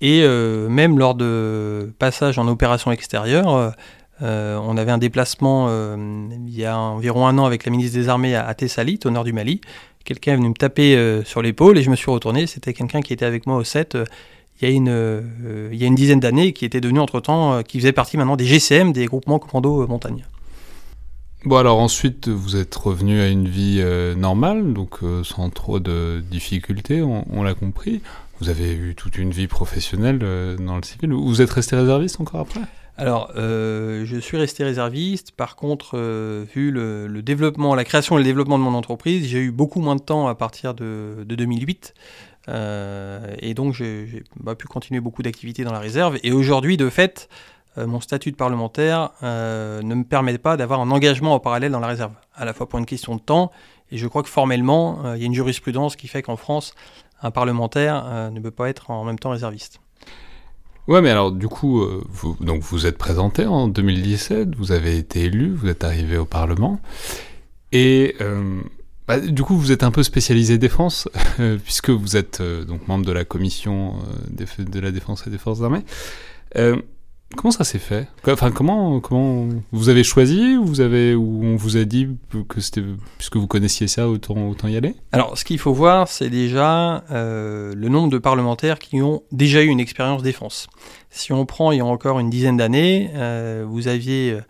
Et 0.00 0.26
même 0.68 0.98
lors 0.98 1.14
de 1.14 1.92
passage 1.98 2.38
en 2.38 2.48
opération 2.48 2.90
extérieure, 2.90 3.74
euh, 4.22 4.56
on 4.62 4.76
avait 4.76 4.92
un 4.92 4.98
déplacement 4.98 5.66
euh, 5.68 5.96
il 6.46 6.54
y 6.54 6.64
a 6.64 6.78
environ 6.78 7.26
un 7.26 7.36
an 7.38 7.46
avec 7.46 7.64
la 7.64 7.72
ministre 7.72 7.98
des 7.98 8.08
Armées 8.08 8.36
à, 8.36 8.54
Thessalie, 8.54 9.00
au 9.04 9.10
nord 9.10 9.24
du 9.24 9.32
Mali. 9.32 9.60
Quelqu'un 10.04 10.34
est 10.34 10.36
venu 10.36 10.48
me 10.48 10.54
taper 10.54 10.96
euh, 10.96 11.24
sur 11.24 11.42
l'épaule 11.42 11.78
et 11.78 11.82
je 11.82 11.90
me 11.90 11.96
suis 11.96 12.10
retourné. 12.10 12.46
C'était 12.46 12.72
quelqu'un 12.72 13.00
qui 13.00 13.12
était 13.12 13.24
avec 13.24 13.46
moi 13.46 13.56
au 13.56 13.64
7 13.64 13.98
il, 14.60 14.68
y 14.68 14.70
a 14.70 14.74
une, 14.74 15.70
il 15.72 15.76
y 15.76 15.82
a 15.82 15.86
une 15.86 15.96
dizaine 15.96 16.20
d'années 16.20 16.52
qui 16.52 16.64
était 16.64 16.80
devenu 16.80 17.00
entre-temps, 17.00 17.64
qui 17.64 17.80
faisait 17.80 17.92
partie 17.92 18.16
maintenant 18.16 18.36
des 18.36 18.44
GCM, 18.44 18.92
des 18.92 19.06
groupements 19.06 19.40
commando 19.40 19.84
montagne. 19.88 20.24
Bon 21.44 21.56
alors 21.56 21.80
ensuite 21.80 22.28
vous 22.28 22.54
êtes 22.54 22.74
revenu 22.76 23.20
à 23.20 23.26
une 23.26 23.48
vie 23.48 23.82
normale, 24.16 24.72
donc 24.72 25.00
sans 25.24 25.50
trop 25.50 25.80
de 25.80 26.22
difficultés, 26.30 27.02
on, 27.02 27.26
on 27.32 27.42
l'a 27.42 27.54
compris. 27.54 28.00
Vous 28.40 28.48
avez 28.48 28.72
eu 28.72 28.94
toute 28.94 29.18
une 29.18 29.32
vie 29.32 29.48
professionnelle 29.48 30.20
dans 30.20 30.76
le 30.76 30.82
civil. 30.84 31.12
Vous 31.12 31.42
êtes 31.42 31.50
resté 31.50 31.74
réserviste 31.74 32.20
encore 32.20 32.40
après? 32.40 32.60
Alors, 32.96 33.32
euh, 33.36 34.04
je 34.04 34.16
suis 34.18 34.36
resté 34.36 34.62
réserviste. 34.62 35.32
Par 35.32 35.56
contre, 35.56 35.92
euh, 35.94 36.44
vu 36.54 36.70
le, 36.70 37.22
développement, 37.22 37.74
la 37.74 37.84
création 37.84 38.16
et 38.16 38.20
le 38.20 38.24
développement 38.24 38.58
de 38.58 38.62
mon 38.62 38.74
entreprise, 38.74 39.26
j'ai 39.26 39.40
eu 39.40 39.50
beaucoup 39.50 39.80
moins 39.80 39.96
de 39.96 40.00
temps 40.00 40.28
à 40.28 40.34
partir 40.36 40.74
de, 40.74 41.24
2008. 41.28 41.94
Euh, 42.48 43.34
et 43.40 43.54
donc, 43.54 43.74
j'ai 43.74 44.22
pas 44.44 44.54
pu 44.54 44.68
continuer 44.68 45.00
beaucoup 45.00 45.22
d'activités 45.22 45.64
dans 45.64 45.72
la 45.72 45.80
réserve. 45.80 46.18
Et 46.22 46.30
aujourd'hui, 46.30 46.76
de 46.76 46.88
fait, 46.88 47.28
mon 47.76 48.00
statut 48.00 48.30
de 48.30 48.36
parlementaire 48.36 49.10
ne 49.22 49.94
me 49.94 50.04
permet 50.04 50.38
pas 50.38 50.56
d'avoir 50.56 50.80
un 50.80 50.92
engagement 50.92 51.34
en 51.34 51.40
parallèle 51.40 51.72
dans 51.72 51.80
la 51.80 51.88
réserve, 51.88 52.12
à 52.36 52.44
la 52.44 52.52
fois 52.52 52.68
pour 52.68 52.78
une 52.78 52.86
question 52.86 53.16
de 53.16 53.20
temps, 53.20 53.50
et 53.90 53.98
je 53.98 54.06
crois 54.06 54.22
que 54.22 54.28
formellement, 54.28 55.14
il 55.14 55.20
y 55.20 55.24
a 55.24 55.26
une 55.26 55.34
jurisprudence 55.34 55.96
qui 55.96 56.06
fait 56.06 56.22
qu'en 56.22 56.36
France, 56.36 56.74
un 57.22 57.32
parlementaire 57.32 58.30
ne 58.30 58.38
peut 58.38 58.52
pas 58.52 58.68
être 58.68 58.92
en 58.92 59.02
même 59.02 59.18
temps 59.18 59.30
réserviste. 59.30 59.80
Ouais, 60.86 61.00
mais 61.00 61.10
alors 61.10 61.32
du 61.32 61.48
coup, 61.48 61.80
euh, 61.80 62.04
vous, 62.10 62.36
donc 62.40 62.62
vous 62.62 62.86
êtes 62.86 62.98
présenté 62.98 63.46
en 63.46 63.68
2017, 63.68 64.54
vous 64.54 64.70
avez 64.70 64.98
été 64.98 65.22
élu, 65.24 65.50
vous 65.50 65.68
êtes 65.68 65.82
arrivé 65.82 66.18
au 66.18 66.26
Parlement, 66.26 66.78
et 67.72 68.16
euh, 68.20 68.60
bah, 69.08 69.18
du 69.18 69.42
coup 69.42 69.56
vous 69.56 69.72
êtes 69.72 69.82
un 69.82 69.90
peu 69.90 70.02
spécialisé 70.02 70.58
défense, 70.58 71.08
puisque 71.64 71.88
vous 71.88 72.18
êtes 72.18 72.42
euh, 72.42 72.64
donc 72.64 72.86
membre 72.86 73.06
de 73.06 73.12
la 73.12 73.24
commission 73.24 73.94
de 74.30 74.80
la 74.80 74.90
défense 74.90 75.26
et 75.26 75.30
des 75.30 75.38
forces 75.38 75.62
armées. 75.62 75.84
Comment 77.36 77.50
ça 77.50 77.64
s'est 77.64 77.78
fait? 77.78 78.06
Enfin, 78.28 78.50
comment, 78.50 79.00
comment 79.00 79.48
vous 79.72 79.88
avez 79.88 80.04
choisi 80.04 80.56
ou 80.56 80.64
vous 80.64 80.80
avez 80.80 81.14
ou 81.14 81.42
on 81.44 81.56
vous 81.56 81.76
a 81.76 81.84
dit 81.84 82.08
que 82.48 82.60
c'était 82.60 82.82
puisque 83.18 83.36
vous 83.36 83.46
connaissiez 83.46 83.88
ça 83.88 84.08
autant 84.08 84.48
autant 84.48 84.68
y 84.68 84.76
aller? 84.76 84.94
Alors, 85.12 85.36
ce 85.36 85.44
qu'il 85.44 85.58
faut 85.58 85.72
voir, 85.72 86.08
c'est 86.08 86.30
déjà 86.30 87.04
euh, 87.10 87.74
le 87.74 87.88
nombre 87.88 88.08
de 88.08 88.18
parlementaires 88.18 88.78
qui 88.78 89.02
ont 89.02 89.22
déjà 89.32 89.62
eu 89.62 89.66
une 89.66 89.80
expérience 89.80 90.22
défense. 90.22 90.68
Si 91.10 91.32
on 91.32 91.44
prend 91.44 91.72
il 91.72 91.78
y 91.78 91.80
a 91.80 91.84
encore 91.84 92.20
une 92.20 92.30
dizaine 92.30 92.56
d'années, 92.56 93.10
euh, 93.14 93.64
vous 93.68 93.88
aviez 93.88 94.32
euh, 94.32 94.40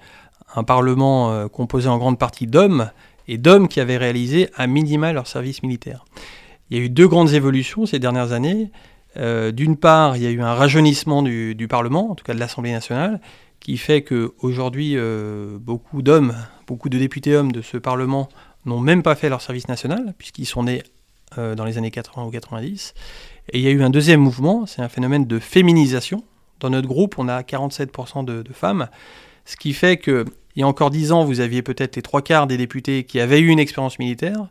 un 0.55 0.63
parlement 0.63 1.49
composé 1.49 1.89
en 1.89 1.99
grande 1.99 2.19
partie 2.19 2.47
d'hommes 2.47 2.91
et 3.27 3.39
d'hommes 3.39 3.67
qui 3.67 3.81
avaient 3.81 3.97
réalisé 3.97 4.51
à 4.55 4.67
minima 4.69 5.13
leur 5.13 5.27
service 5.27 5.63
militaire. 5.63 6.05
Il 6.71 6.79
y 6.79 6.81
a 6.81 6.85
eu 6.85 6.91
deux 6.91 7.09
grandes 7.09 7.33
évolutions 7.33 7.87
ces 7.87 7.99
dernières 7.99 8.33
années. 8.33 8.71
Euh, 9.16 9.53
d'une 9.53 9.77
part, 9.77 10.16
il 10.16 10.22
y 10.22 10.27
a 10.27 10.31
eu 10.31 10.40
un 10.40 10.55
rajeunissement 10.55 11.22
du, 11.22 11.66
Parlement, 11.68 12.11
en 12.11 12.14
tout 12.14 12.24
cas 12.24 12.35
de 12.35 12.40
l'Assemblée 12.40 12.72
nationale, 12.72 13.20
qui 13.61 13.79
fait 13.79 14.03
qu'aujourd'hui, 14.03 14.94
euh, 14.96 15.59
beaucoup 15.59 16.03
d'hommes, 16.03 16.35
beaucoup 16.66 16.88
de 16.88 16.98
députés 16.98 17.37
hommes 17.37 17.53
de 17.53 17.62
ce 17.62 17.77
Parlement 17.77 18.29
n'ont 18.66 18.81
même 18.81 19.03
pas 19.03 19.14
fait 19.14 19.29
leur 19.29 19.40
service 19.40 19.68
national, 19.68 20.14
puisqu'ils 20.18 20.46
sont 20.46 20.64
nés 20.64 20.83
euh, 21.38 21.55
dans 21.55 21.64
les 21.64 21.79
années 21.79 21.90
80 21.90 22.27
ou 22.27 22.31
90. 22.31 22.94
Et 23.53 23.59
il 23.59 23.64
y 23.64 23.68
a 23.68 23.70
eu 23.70 23.83
un 23.83 23.90
deuxième 23.90 24.20
mouvement, 24.20 24.66
c'est 24.66 24.83
un 24.83 24.88
phénomène 24.88 25.27
de 25.27 25.38
féminisation. 25.38 26.24
Dans 26.61 26.70
notre 26.70 26.88
groupe, 26.88 27.16
on 27.18 27.29
a 27.29 27.42
47% 27.42 28.24
de, 28.24 28.42
femmes, 28.53 28.88
ce 29.44 29.57
qui 29.57 29.72
fait 29.72 29.96
que 29.96 30.24
il 30.57 30.61
y 30.61 30.62
a 30.62 30.68
encore 30.68 30.90
10 30.90 31.11
ans, 31.11 31.24
vous 31.24 31.40
aviez 31.40 31.62
peut-être 31.62 31.96
les 31.96 32.03
trois 32.03 32.22
quarts 32.22 32.46
des 32.46 32.57
députés 32.57 33.03
qui 33.03 33.18
avaient 33.18 33.40
eu 33.40 33.48
une 33.48 33.59
expérience 33.59 33.98
militaire. 33.98 34.50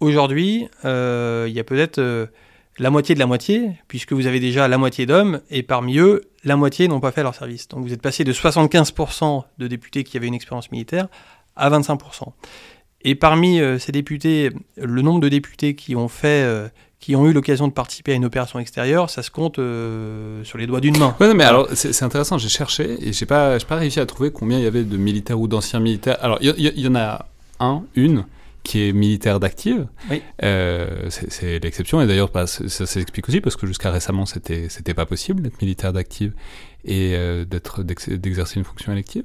Aujourd'hui, 0.00 0.68
il 0.84 1.52
y 1.52 1.58
a 1.58 1.64
peut-être 1.64 2.28
la 2.78 2.90
moitié 2.90 3.14
de 3.14 3.20
la 3.20 3.26
moitié, 3.26 3.72
puisque 3.88 4.12
vous 4.12 4.26
avez 4.26 4.40
déjà 4.40 4.68
la 4.68 4.78
moitié 4.78 5.06
d'hommes, 5.06 5.40
et 5.50 5.62
parmi 5.62 5.98
eux, 5.98 6.22
la 6.44 6.56
moitié 6.56 6.88
n'ont 6.88 7.00
pas 7.00 7.12
fait 7.12 7.22
leur 7.22 7.34
service. 7.34 7.68
Donc 7.68 7.84
vous 7.84 7.92
êtes 7.92 8.02
passé 8.02 8.24
de 8.24 8.32
75% 8.32 9.44
de 9.58 9.66
députés 9.66 10.04
qui 10.04 10.16
avaient 10.16 10.28
une 10.28 10.34
expérience 10.34 10.70
militaire 10.70 11.08
à 11.56 11.70
25%. 11.70 12.32
Et 13.02 13.14
parmi 13.14 13.60
euh, 13.60 13.78
ces 13.78 13.92
députés, 13.92 14.50
le 14.76 15.02
nombre 15.02 15.20
de 15.20 15.28
députés 15.28 15.74
qui 15.74 15.94
ont 15.94 16.08
fait, 16.08 16.42
euh, 16.44 16.68
qui 16.98 17.14
ont 17.14 17.26
eu 17.28 17.32
l'occasion 17.32 17.68
de 17.68 17.72
participer 17.72 18.12
à 18.12 18.14
une 18.16 18.24
opération 18.24 18.58
extérieure, 18.58 19.08
ça 19.08 19.22
se 19.22 19.30
compte 19.30 19.58
euh, 19.58 20.42
sur 20.42 20.58
les 20.58 20.66
doigts 20.66 20.80
d'une 20.80 20.98
main. 20.98 21.14
Mais 21.20 21.44
alors 21.44 21.68
c'est 21.74 22.02
intéressant. 22.02 22.38
J'ai 22.38 22.48
cherché 22.48 22.96
et 23.00 23.12
j'ai 23.12 23.26
pas, 23.26 23.58
pas 23.60 23.76
réussi 23.76 24.00
à 24.00 24.06
trouver 24.06 24.32
combien 24.32 24.58
il 24.58 24.64
y 24.64 24.66
avait 24.66 24.84
de 24.84 24.96
militaires 24.96 25.38
ou 25.38 25.46
d'anciens 25.46 25.80
militaires. 25.80 26.18
Alors 26.20 26.38
il 26.40 26.58
y, 26.58 26.88
en 26.88 26.96
a 26.96 27.26
un, 27.60 27.82
une 27.94 28.24
qui 28.62 28.88
est 28.88 28.92
militaire 28.92 29.40
d'active. 29.40 29.86
Euh, 30.42 31.08
c'est 31.10 31.58
l'exception, 31.58 32.00
et 32.00 32.06
d'ailleurs 32.06 32.30
bah, 32.30 32.46
ça 32.46 32.86
s'explique 32.86 33.28
aussi 33.28 33.40
parce 33.40 33.56
que 33.56 33.66
jusqu'à 33.66 33.90
récemment 33.90 34.26
c'était 34.26 34.68
c'était 34.68 34.94
pas 34.94 35.06
possible 35.06 35.42
d'être 35.42 35.60
militaire 35.62 35.92
d'active 35.92 36.34
et 36.84 37.14
euh, 37.14 37.44
d'être 37.44 37.82
d'exercer 37.82 38.58
une 38.58 38.64
fonction 38.64 38.92
élective. 38.92 39.24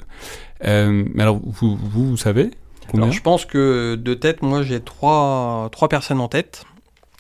Euh, 0.63 1.06
mais 1.13 1.24
alors 1.24 1.39
vous, 1.43 1.76
vous, 1.76 2.17
savez 2.17 2.52
alors, 2.93 3.12
je 3.12 3.22
pense 3.22 3.46
que 3.46 3.96
de 3.96 4.13
tête, 4.13 4.41
moi 4.41 4.62
j'ai 4.62 4.82
trois, 4.82 5.69
trois 5.72 5.88
personnes 5.88 6.19
en 6.19 6.28
tête, 6.28 6.65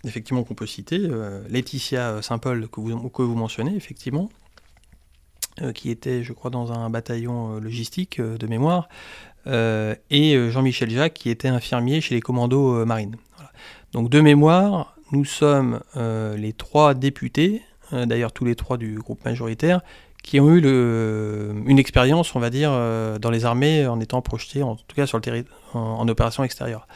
effectivement 0.03 0.43
qu'on 0.43 0.55
peut 0.55 0.67
citer. 0.67 1.07
Laetitia 1.49 2.21
Saint-Paul 2.21 2.67
que 2.67 2.81
vous, 2.81 3.09
que 3.09 3.21
vous 3.21 3.35
mentionnez, 3.35 3.73
effectivement. 3.73 4.29
qui 5.73 5.89
était, 5.89 6.21
je 6.21 6.33
crois, 6.33 6.51
dans 6.51 6.73
un 6.73 6.89
bataillon 6.89 7.61
logistique 7.61 8.19
de 8.19 8.45
mémoire. 8.45 8.89
Euh, 9.47 9.95
et 10.09 10.35
euh, 10.35 10.49
Jean-Michel 10.49 10.89
Jacques 10.89 11.13
qui 11.13 11.29
était 11.29 11.49
infirmier 11.49 11.99
chez 12.01 12.15
les 12.15 12.21
commandos 12.21 12.75
euh, 12.75 12.85
marines. 12.85 13.15
Donc 13.91 14.09
de 14.09 14.21
mémoire, 14.21 14.95
nous 15.11 15.25
sommes 15.25 15.81
les 15.95 16.53
trois 16.53 16.95
députés, 16.95 17.61
d'ailleurs 17.91 18.31
tous 18.31 18.43
les 18.43 18.55
trois 18.55 18.77
du 18.77 18.95
groupe 18.95 19.23
majoritaire, 19.23 19.81
qui 20.23 20.39
ont 20.39 20.49
eu 20.49 20.57
une 21.67 21.77
expérience, 21.77 22.33
on 22.33 22.39
va 22.39 22.49
dire, 22.49 22.71
dans 23.19 23.29
les 23.29 23.45
armées 23.45 23.85
en 23.85 23.99
étant 23.99 24.23
projetés, 24.23 24.63
en 24.63 24.75
tout 24.75 24.95
cas 24.95 25.05
sur 25.05 25.19
le 25.19 25.21
territoire, 25.21 25.55
en, 25.75 26.07
opération 26.07 26.43
extérieure. 26.43 26.87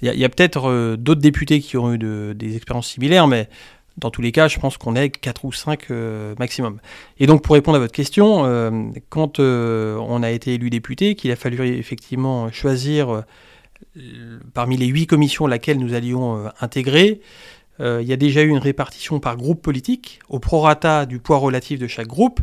Il 0.00 0.14
y 0.14 0.24
a, 0.24 0.28
peut-être 0.28 0.94
d'autres 0.94 1.20
députés 1.20 1.58
qui 1.58 1.76
ont 1.76 1.92
eu 1.92 1.98
des 1.98 2.54
expériences 2.54 2.86
similaires, 2.86 3.26
mais 3.26 3.48
dans 3.98 4.10
tous 4.10 4.22
les 4.22 4.32
cas, 4.32 4.48
je 4.48 4.58
pense 4.58 4.76
qu'on 4.76 4.94
est 4.94 5.10
4 5.10 5.44
ou 5.44 5.52
5 5.52 5.90
euh, 5.90 6.34
maximum. 6.38 6.78
Et 7.18 7.26
donc, 7.26 7.42
pour 7.42 7.54
répondre 7.54 7.76
à 7.76 7.80
votre 7.80 7.92
question, 7.92 8.44
euh, 8.44 8.70
quand 9.08 9.40
euh, 9.40 9.96
on 9.96 10.22
a 10.22 10.30
été 10.30 10.54
élu 10.54 10.70
député, 10.70 11.14
qu'il 11.14 11.30
a 11.30 11.36
fallu 11.36 11.60
effectivement 11.76 12.50
choisir 12.52 13.24
parmi 14.54 14.76
les 14.76 14.86
8 14.86 15.06
commissions 15.06 15.46
laquelle 15.46 15.78
nous 15.78 15.94
allions 15.94 16.50
intégrer, 16.60 17.20
il 17.80 18.02
y 18.02 18.12
a 18.12 18.16
déjà 18.16 18.42
eu 18.42 18.48
une 18.48 18.58
répartition 18.58 19.20
par 19.20 19.36
groupe 19.36 19.62
politique, 19.62 20.18
au 20.28 20.40
prorata 20.40 21.06
du 21.06 21.20
poids 21.20 21.38
relatif 21.38 21.78
de 21.78 21.86
chaque 21.86 22.08
groupe. 22.08 22.40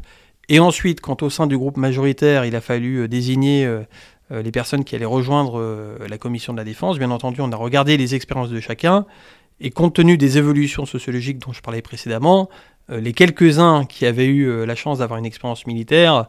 Et 0.47 0.59
ensuite, 0.59 1.01
quand 1.01 1.23
au 1.23 1.29
sein 1.29 1.47
du 1.47 1.57
groupe 1.57 1.75
majoritaire, 1.75 2.45
il 2.45 2.55
a 2.55 2.61
fallu 2.61 3.07
désigner 3.09 3.69
les 4.31 4.51
personnes 4.51 4.85
qui 4.85 4.95
allaient 4.95 5.03
rejoindre 5.05 5.97
la 6.07 6.17
commission 6.17 6.53
de 6.53 6.57
la 6.57 6.63
défense, 6.63 6.97
bien 6.97 7.11
entendu, 7.11 7.41
on 7.41 7.51
a 7.51 7.57
regardé 7.57 7.97
les 7.97 8.15
expériences 8.15 8.49
de 8.49 8.61
chacun 8.61 9.05
et 9.59 9.71
compte 9.71 9.95
tenu 9.95 10.17
des 10.17 10.37
évolutions 10.37 10.85
sociologiques 10.85 11.39
dont 11.39 11.53
je 11.53 11.61
parlais 11.61 11.81
précédemment, 11.81 12.49
euh, 12.89 12.99
les 12.99 13.13
quelques-uns 13.13 13.85
qui 13.85 14.05
avaient 14.05 14.27
eu 14.27 14.47
euh, 14.47 14.65
la 14.65 14.75
chance 14.75 14.99
d'avoir 14.99 15.17
une 15.17 15.25
expérience 15.25 15.65
militaire, 15.65 16.27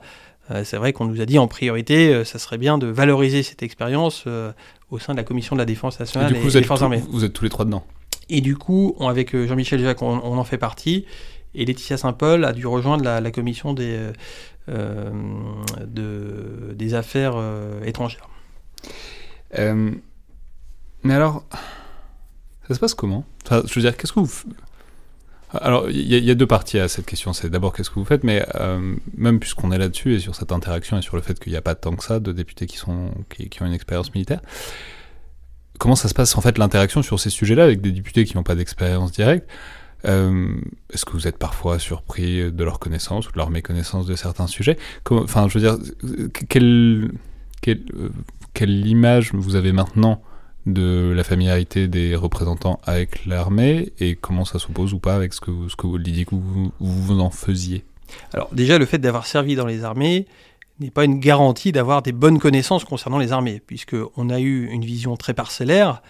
euh, 0.50 0.64
c'est 0.64 0.76
vrai 0.76 0.92
qu'on 0.92 1.04
nous 1.06 1.20
a 1.20 1.26
dit 1.26 1.38
en 1.38 1.48
priorité, 1.48 2.24
ça 2.24 2.38
serait 2.38 2.58
bien 2.58 2.78
de 2.78 2.86
valoriser 2.86 3.42
cette 3.42 3.62
expérience 3.62 4.26
au 4.90 4.98
sein 4.98 5.12
de 5.12 5.18
la 5.18 5.24
commission 5.24 5.56
de 5.56 5.60
la 5.60 5.64
défense 5.64 5.98
nationale 5.98 6.36
et, 6.36 6.38
et, 6.38 6.50
des 6.50 6.62
forces 6.62 6.82
armées. 6.82 7.02
Vous 7.10 7.24
êtes 7.24 7.32
tous 7.32 7.44
les 7.44 7.50
trois 7.50 7.64
dedans. 7.64 7.84
Et 8.28 8.40
du 8.40 8.56
coup, 8.56 8.96
avec 9.00 9.36
Jean-Michel 9.36 9.80
Jacques, 9.80 10.02
on, 10.02 10.18
en 10.18 10.44
fait 10.44 10.58
partie. 10.58 11.04
et 11.54 11.64
Laetitia 11.64 11.96
Saint-Paul 11.96 12.44
a 12.44 12.52
dû 12.52 12.66
rejoindre 12.66 13.04
la, 13.04 13.30
commission 13.32 13.74
des, 13.74 13.98
des 15.88 16.94
affaires 16.94 17.34
étrangères. 17.84 18.28
mais 19.58 21.14
alors, 21.14 21.44
ça 22.68 22.74
se 22.74 22.80
passe 22.80 22.94
comment? 22.94 23.24
Je 23.50 23.74
veux 23.74 23.80
dire, 23.80 23.96
qu'est-ce 23.96 24.12
que 24.12 24.20
vous 24.20 24.30
alors, 25.52 25.88
il 25.88 26.02
y, 26.02 26.30
a 26.30 26.34
deux 26.34 26.46
parties 26.46 26.78
à 26.78 26.88
cette 26.88 27.06
question. 27.06 27.32
C'est 27.32 27.48
d'abord 27.48 27.72
qu'est-ce 27.72 27.88
que 27.88 27.94
vous 27.94 28.04
faites, 28.04 28.24
mais 28.24 28.44
euh, 28.56 28.96
même 29.16 29.38
puisqu'on 29.38 29.70
est 29.70 29.78
là-dessus 29.78 30.14
et 30.14 30.18
sur 30.18 30.34
cette 30.34 30.50
interaction 30.50 30.98
et 30.98 31.02
sur 31.02 31.14
le 31.16 31.22
fait 31.22 31.38
qu'il 31.38 31.52
n'y 31.52 31.56
a 31.56 31.62
pas 31.62 31.76
tant 31.76 31.94
que 31.94 32.02
ça 32.04 32.18
de 32.18 32.32
députés 32.32 32.66
qui, 32.66 32.76
sont, 32.76 33.12
qui, 33.28 33.62
ont 33.62 33.66
une 33.66 33.72
expérience 33.72 34.12
militaire, 34.12 34.40
comment 35.78 35.94
ça 35.94 36.08
se 36.08 36.14
passe 36.14 36.36
en 36.36 36.40
fait 36.40 36.58
l'interaction 36.58 37.00
sur 37.02 37.20
ces 37.20 37.30
sujets-là 37.30 37.62
avec 37.62 37.80
des 37.80 37.92
députés 37.92 38.24
qui 38.24 38.36
n'ont 38.36 38.42
pas 38.42 38.56
d'expérience 38.56 39.12
directe? 39.12 39.48
Euh, 40.04 40.48
Est-ce 40.92 41.04
que 41.04 41.12
vous 41.12 41.28
êtes 41.28 41.38
parfois 41.38 41.78
surpris 41.78 42.50
de 42.50 42.64
leur 42.64 42.80
connaissance 42.80 43.28
ou 43.28 43.32
de 43.32 43.38
leur 43.38 43.50
méconnaissance 43.50 44.04
de 44.04 44.16
certains 44.16 44.48
sujets? 44.48 44.76
Enfin, 45.10 45.48
je 45.48 45.58
veux 45.58 45.64
dire, 45.64 45.78
quelle, 46.48 47.12
quelle, 47.62 47.84
euh, 47.96 48.10
quelle 48.52 48.86
image 48.86 49.32
vous 49.32 49.54
avez 49.54 49.70
maintenant 49.72 50.22
de 50.66 51.12
la 51.14 51.24
familiarité 51.24 51.88
des 51.88 52.16
représentants 52.16 52.80
avec 52.84 53.24
l'armée 53.24 53.92
et 53.98 54.16
comment 54.16 54.44
ça 54.44 54.58
s'oppose 54.58 54.92
ou 54.92 54.98
pas 54.98 55.14
avec 55.14 55.32
ce 55.32 55.40
que 55.40 55.50
vous, 55.50 55.68
ce 55.68 55.76
que 55.76 55.86
vous 55.86 55.98
que 55.98 56.34
vous, 56.34 56.72
vous 56.80 57.20
en 57.20 57.30
faisiez? 57.30 57.84
Alors 58.32 58.48
déjà, 58.52 58.78
le 58.78 58.86
fait 58.86 58.98
d'avoir 58.98 59.26
servi 59.26 59.54
dans 59.56 59.66
les 59.66 59.84
armées 59.84 60.26
n'est 60.80 60.90
pas 60.90 61.04
une 61.04 61.20
garantie 61.20 61.72
d'avoir 61.72 62.02
des 62.02 62.12
bonnes 62.12 62.38
connaissances 62.38 62.84
concernant 62.84 63.18
les 63.18 63.32
armées, 63.32 63.62
puisqu'on 63.66 64.30
a 64.30 64.40
eu 64.40 64.66
une 64.66 64.84
vision 64.84 65.16
très 65.16 65.34
parcellaire, 65.34 66.02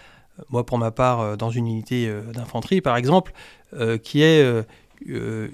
moi 0.49 0.65
pour 0.65 0.77
ma 0.77 0.91
part 0.91 1.21
euh, 1.21 1.35
dans 1.35 1.49
une 1.49 1.67
unité 1.67 2.07
euh, 2.07 2.21
d'infanterie 2.33 2.81
par 2.81 2.97
exemple, 2.97 3.33
euh, 3.73 3.97
qui 3.97 4.21
est 4.21 4.65
euh, 5.09 5.49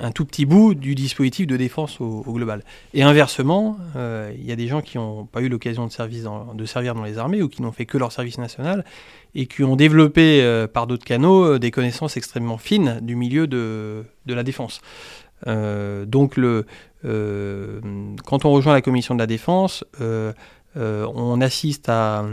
un 0.00 0.10
tout 0.12 0.24
petit 0.24 0.46
bout 0.46 0.74
du 0.74 0.94
dispositif 0.94 1.46
de 1.46 1.56
défense 1.56 2.00
au, 2.00 2.22
global. 2.28 2.62
Et 2.92 3.02
inversement, 3.02 3.76
euh, 3.96 4.32
il 4.38 4.44
y 4.44 4.52
a 4.52 4.56
des 4.56 4.66
gens 4.66 4.80
qui 4.80 4.98
n'ont 4.98 5.24
pas 5.26 5.40
eu 5.40 5.48
l'occasion 5.48 5.86
de, 5.86 5.90
servir 6.66 6.94
dans 6.94 7.04
les 7.04 7.18
armées 7.18 7.42
ou 7.42 7.48
qui 7.48 7.62
n'ont 7.62 7.72
fait 7.72 7.86
que 7.86 7.98
leur 7.98 8.12
service 8.12 8.38
national 8.38 8.84
et 9.34 9.46
qui 9.46 9.64
ont 9.64 9.76
développé 9.76 10.42
euh, 10.42 10.66
par 10.66 10.86
d'autres 10.86 11.04
canaux 11.04 11.58
des 11.58 11.70
connaissances 11.70 12.16
extrêmement 12.16 12.58
fines 12.58 13.00
du 13.02 13.16
milieu 13.16 13.46
de, 13.46 14.04
de 14.26 14.34
la 14.34 14.42
défense. 14.42 14.80
donc 15.46 16.36
le, 16.36 16.66
quand 17.02 18.44
on 18.44 18.50
rejoint 18.50 18.72
la 18.72 18.82
commission 18.82 19.14
de 19.14 19.20
la 19.20 19.26
défense, 19.26 19.84
on 20.76 21.40
assiste 21.40 21.88
à, 21.88 22.24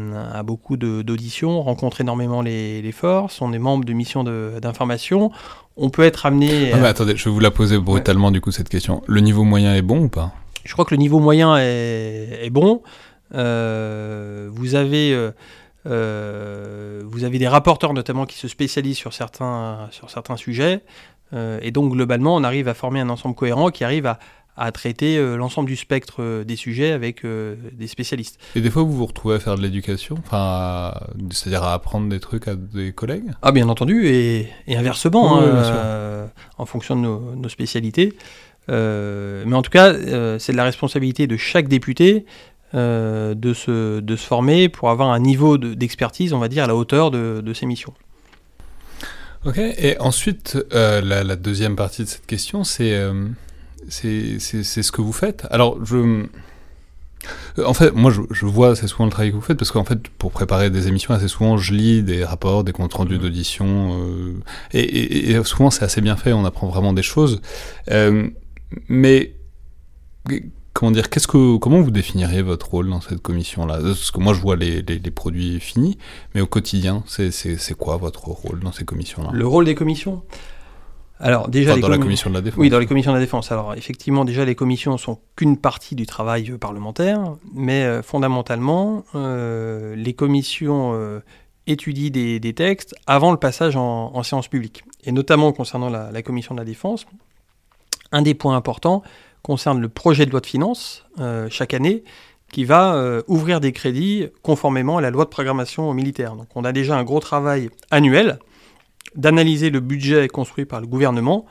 beaucoup 0.43 0.77
d'auditions, 0.77 1.59
on 1.59 1.63
rencontre 1.63 2.01
énormément 2.01 2.41
les, 2.41 2.81
les, 2.81 2.91
forces, 2.91 3.41
on 3.41 3.53
est 3.53 3.59
membre 3.59 3.85
de 3.85 3.93
missions 3.93 4.23
d'information, 4.23 5.31
on 5.77 5.89
peut 5.89 6.03
être 6.03 6.25
amené. 6.25 6.71
Ah, 6.73 6.85
attendez, 6.85 7.15
je 7.15 7.25
vais 7.25 7.31
vous 7.31 7.39
la 7.39 7.51
poser 7.51 7.77
brutalement 7.77 8.31
du 8.31 8.41
coup 8.41 8.51
cette 8.51 8.69
question. 8.69 9.03
Le 9.07 9.21
niveau 9.21 9.43
moyen 9.43 9.75
est 9.75 9.81
bon 9.81 10.03
ou 10.03 10.09
pas? 10.09 10.31
Je 10.63 10.73
crois 10.73 10.85
que 10.85 10.93
le 10.93 10.99
niveau 10.99 11.19
moyen 11.19 11.57
est, 11.57 12.49
bon. 12.51 12.81
Euh, 13.33 14.49
vous 14.51 14.75
avez 14.75 15.13
euh, 15.13 15.31
euh, 15.87 17.01
vous 17.05 17.23
avez 17.23 17.39
des 17.39 17.47
rapporteurs 17.47 17.93
notamment 17.93 18.25
qui 18.25 18.37
se 18.37 18.47
spécialisent 18.47 18.97
sur 18.97 19.13
certains 19.13 19.87
sur 19.91 20.09
certains 20.09 20.37
sujets. 20.37 20.81
et 21.33 21.71
donc 21.71 21.93
globalement, 21.93 22.35
on 22.35 22.43
arrive 22.43 22.67
à 22.67 22.73
former 22.73 22.99
un 22.99 23.09
ensemble 23.09 23.35
cohérent 23.35 23.71
qui 23.71 23.83
arrive 23.83 24.05
à, 24.05 24.19
à 24.57 24.71
traiter 24.71 25.17
euh, 25.17 25.37
l'ensemble 25.37 25.69
du 25.69 25.75
spectre 25.75 26.17
euh, 26.19 26.43
des 26.43 26.55
sujets 26.55 26.91
avec 26.91 27.23
euh, 27.23 27.55
des 27.73 27.87
spécialistes. 27.87 28.39
Et 28.55 28.61
des 28.61 28.69
fois, 28.69 28.83
vous 28.83 28.93
vous 28.93 29.05
retrouvez 29.05 29.35
à 29.35 29.39
faire 29.39 29.55
de 29.55 29.61
l'éducation, 29.61 30.17
enfin, 30.19 30.93
c'est-à-dire 31.31 31.63
à 31.63 31.73
apprendre 31.73 32.09
des 32.09 32.19
trucs 32.19 32.47
à 32.47 32.55
des 32.55 32.91
collègues? 32.91 33.31
Ah, 33.41 33.51
bien 33.51 33.69
entendu, 33.69 34.07
et, 34.07 34.47
inversement, 34.67 35.41
hein, 35.41 36.29
en 36.57 36.65
fonction 36.65 36.95
de 36.95 37.01
nos, 37.01 37.49
spécialités. 37.49 38.13
mais 38.67 39.53
en 39.53 39.61
tout 39.61 39.71
cas, 39.71 39.93
c'est 40.39 40.51
de 40.51 40.57
la 40.57 40.63
responsabilité 40.63 41.27
de 41.27 41.37
chaque 41.37 41.67
député 41.67 42.25
de, 42.73 43.53
se, 43.53 43.99
de 43.99 44.15
se 44.15 44.25
former 44.25 44.69
pour 44.69 44.89
avoir 44.89 45.09
un 45.09 45.19
niveau 45.19 45.57
d'expertise, 45.57 46.33
on 46.33 46.39
va 46.39 46.47
dire, 46.47 46.63
à 46.63 46.67
la 46.67 46.75
hauteur 46.75 47.11
de, 47.11 47.41
de 47.43 47.53
ses 47.53 47.65
missions. 47.65 47.93
Ok, 49.43 49.57
et 49.57 49.99
ensuite, 49.99 50.57
la, 50.71 51.23
la, 51.23 51.35
deuxième 51.35 51.75
partie 51.75 52.03
de 52.03 52.07
cette 52.07 52.27
question, 52.27 52.63
c'est 52.63 52.95
c'est 53.89 54.39
ce 54.39 54.91
que 54.91 55.01
vous 55.01 55.13
faites. 55.13 55.45
Alors, 55.51 55.83
je. 55.85 56.25
En 57.63 57.73
fait, 57.75 57.91
moi, 57.91 58.11
je, 58.11 58.45
vois 58.45 58.71
assez 58.71 58.87
souvent 58.87 59.05
le 59.05 59.11
travail 59.11 59.29
que 59.29 59.35
vous 59.35 59.41
faites 59.41 59.57
parce 59.57 59.71
qu'en 59.71 59.83
fait, 59.83 60.07
pour 60.07 60.31
préparer 60.31 60.71
des 60.71 60.87
émissions, 60.87 61.13
assez 61.13 61.27
souvent, 61.27 61.55
je 61.57 61.73
lis 61.73 62.01
des 62.01 62.23
rapports, 62.25 62.63
des 62.63 62.71
comptes 62.71 62.93
rendus 62.95 63.17
mmh. 63.17 63.21
d'audition, 63.21 63.99
euh, 64.01 64.33
et, 64.73 65.43
souvent, 65.43 65.69
c'est 65.69 65.83
assez 65.83 66.01
bien 66.01 66.15
fait. 66.15 66.33
On 66.33 66.45
apprend 66.45 66.67
vraiment 66.67 66.93
des 66.93 67.03
choses. 67.03 67.41
Euh, 67.91 68.27
mais 68.87 69.35
comment 70.73 70.91
dire 70.91 71.09
Qu'est-ce 71.09 71.27
que 71.27 71.57
comment 71.57 71.81
vous 71.81 71.91
définiriez 71.91 72.41
votre 72.41 72.69
rôle 72.71 72.89
dans 72.89 73.01
cette 73.01 73.21
commission-là? 73.21 73.79
Parce 73.81 74.09
que 74.09 74.19
moi, 74.19 74.33
je 74.33 74.39
vois 74.39 74.55
les, 74.55 74.81
les, 74.81 74.97
les 74.97 75.11
produits 75.11 75.59
finis, 75.59 75.97
mais 76.33 76.41
au 76.41 76.47
quotidien, 76.47 77.03
c'est 77.07 77.77
quoi 77.77 77.97
votre 77.97 78.29
rôle 78.29 78.61
dans 78.61 78.71
ces 78.71 78.85
commissions-là? 78.85 79.29
Le 79.31 79.45
rôle 79.45 79.65
des 79.65 79.75
commissions? 79.75 80.23
Alors 81.21 81.49
déjà 81.49 81.77
dans 81.77 81.87
la 81.87 81.99
commission 81.99 82.29
de 82.29 82.35
la 82.35 82.41
défense. 82.41 82.59
Oui, 82.59 82.69
dans 82.69 82.79
les 82.79 82.87
commissions 82.87 83.11
de 83.11 83.17
la 83.17 83.23
défense. 83.23 83.51
Alors 83.51 83.75
effectivement, 83.75 84.25
déjà 84.25 84.43
les 84.43 84.55
commissions 84.55 84.97
sont 84.97 85.19
qu'une 85.35 85.57
partie 85.57 85.95
du 85.95 86.05
travail 86.05 86.49
euh, 86.49 86.57
parlementaire, 86.57 87.35
mais 87.53 87.83
euh, 87.83 88.01
fondamentalement, 88.01 89.03
euh, 89.13 89.95
les 89.95 90.13
commissions 90.13 91.21
étudient 91.67 92.09
des, 92.09 92.53
textes 92.53 92.95
avant 93.05 93.31
le 93.31 93.37
passage 93.37 93.75
en, 93.75 94.23
séance 94.23 94.47
publique, 94.47 94.83
et 95.03 95.11
notamment 95.11 95.53
concernant 95.53 95.89
la, 95.89 96.21
commission 96.23 96.55
de 96.55 96.59
la 96.59 96.65
défense. 96.65 97.05
Un 98.11 98.23
des 98.23 98.33
points 98.33 98.55
importants 98.55 99.03
concerne 99.43 99.79
le 99.79 99.89
projet 99.89 100.25
de 100.25 100.31
loi 100.31 100.41
de 100.41 100.45
finances 100.45 101.05
chaque 101.49 101.73
année 101.73 102.03
qui 102.51 102.65
va 102.65 103.21
ouvrir 103.27 103.61
des 103.61 103.71
crédits 103.71 104.27
conformément 104.41 104.97
à 104.97 105.01
la 105.01 105.11
loi 105.11 105.23
de 105.23 105.29
programmation 105.29 105.93
militaire. 105.93 106.35
Donc 106.35 106.47
on 106.55 106.65
a 106.65 106.71
déjà 106.71 106.97
un 106.97 107.03
gros 107.03 107.19
travail 107.19 107.69
annuel 107.91 108.39
d'analyser 109.15 109.69
le 109.69 109.79
budget 109.79 110.27
construit 110.27 110.65
par 110.65 110.81
le 110.81 110.87
gouvernement 110.87 111.45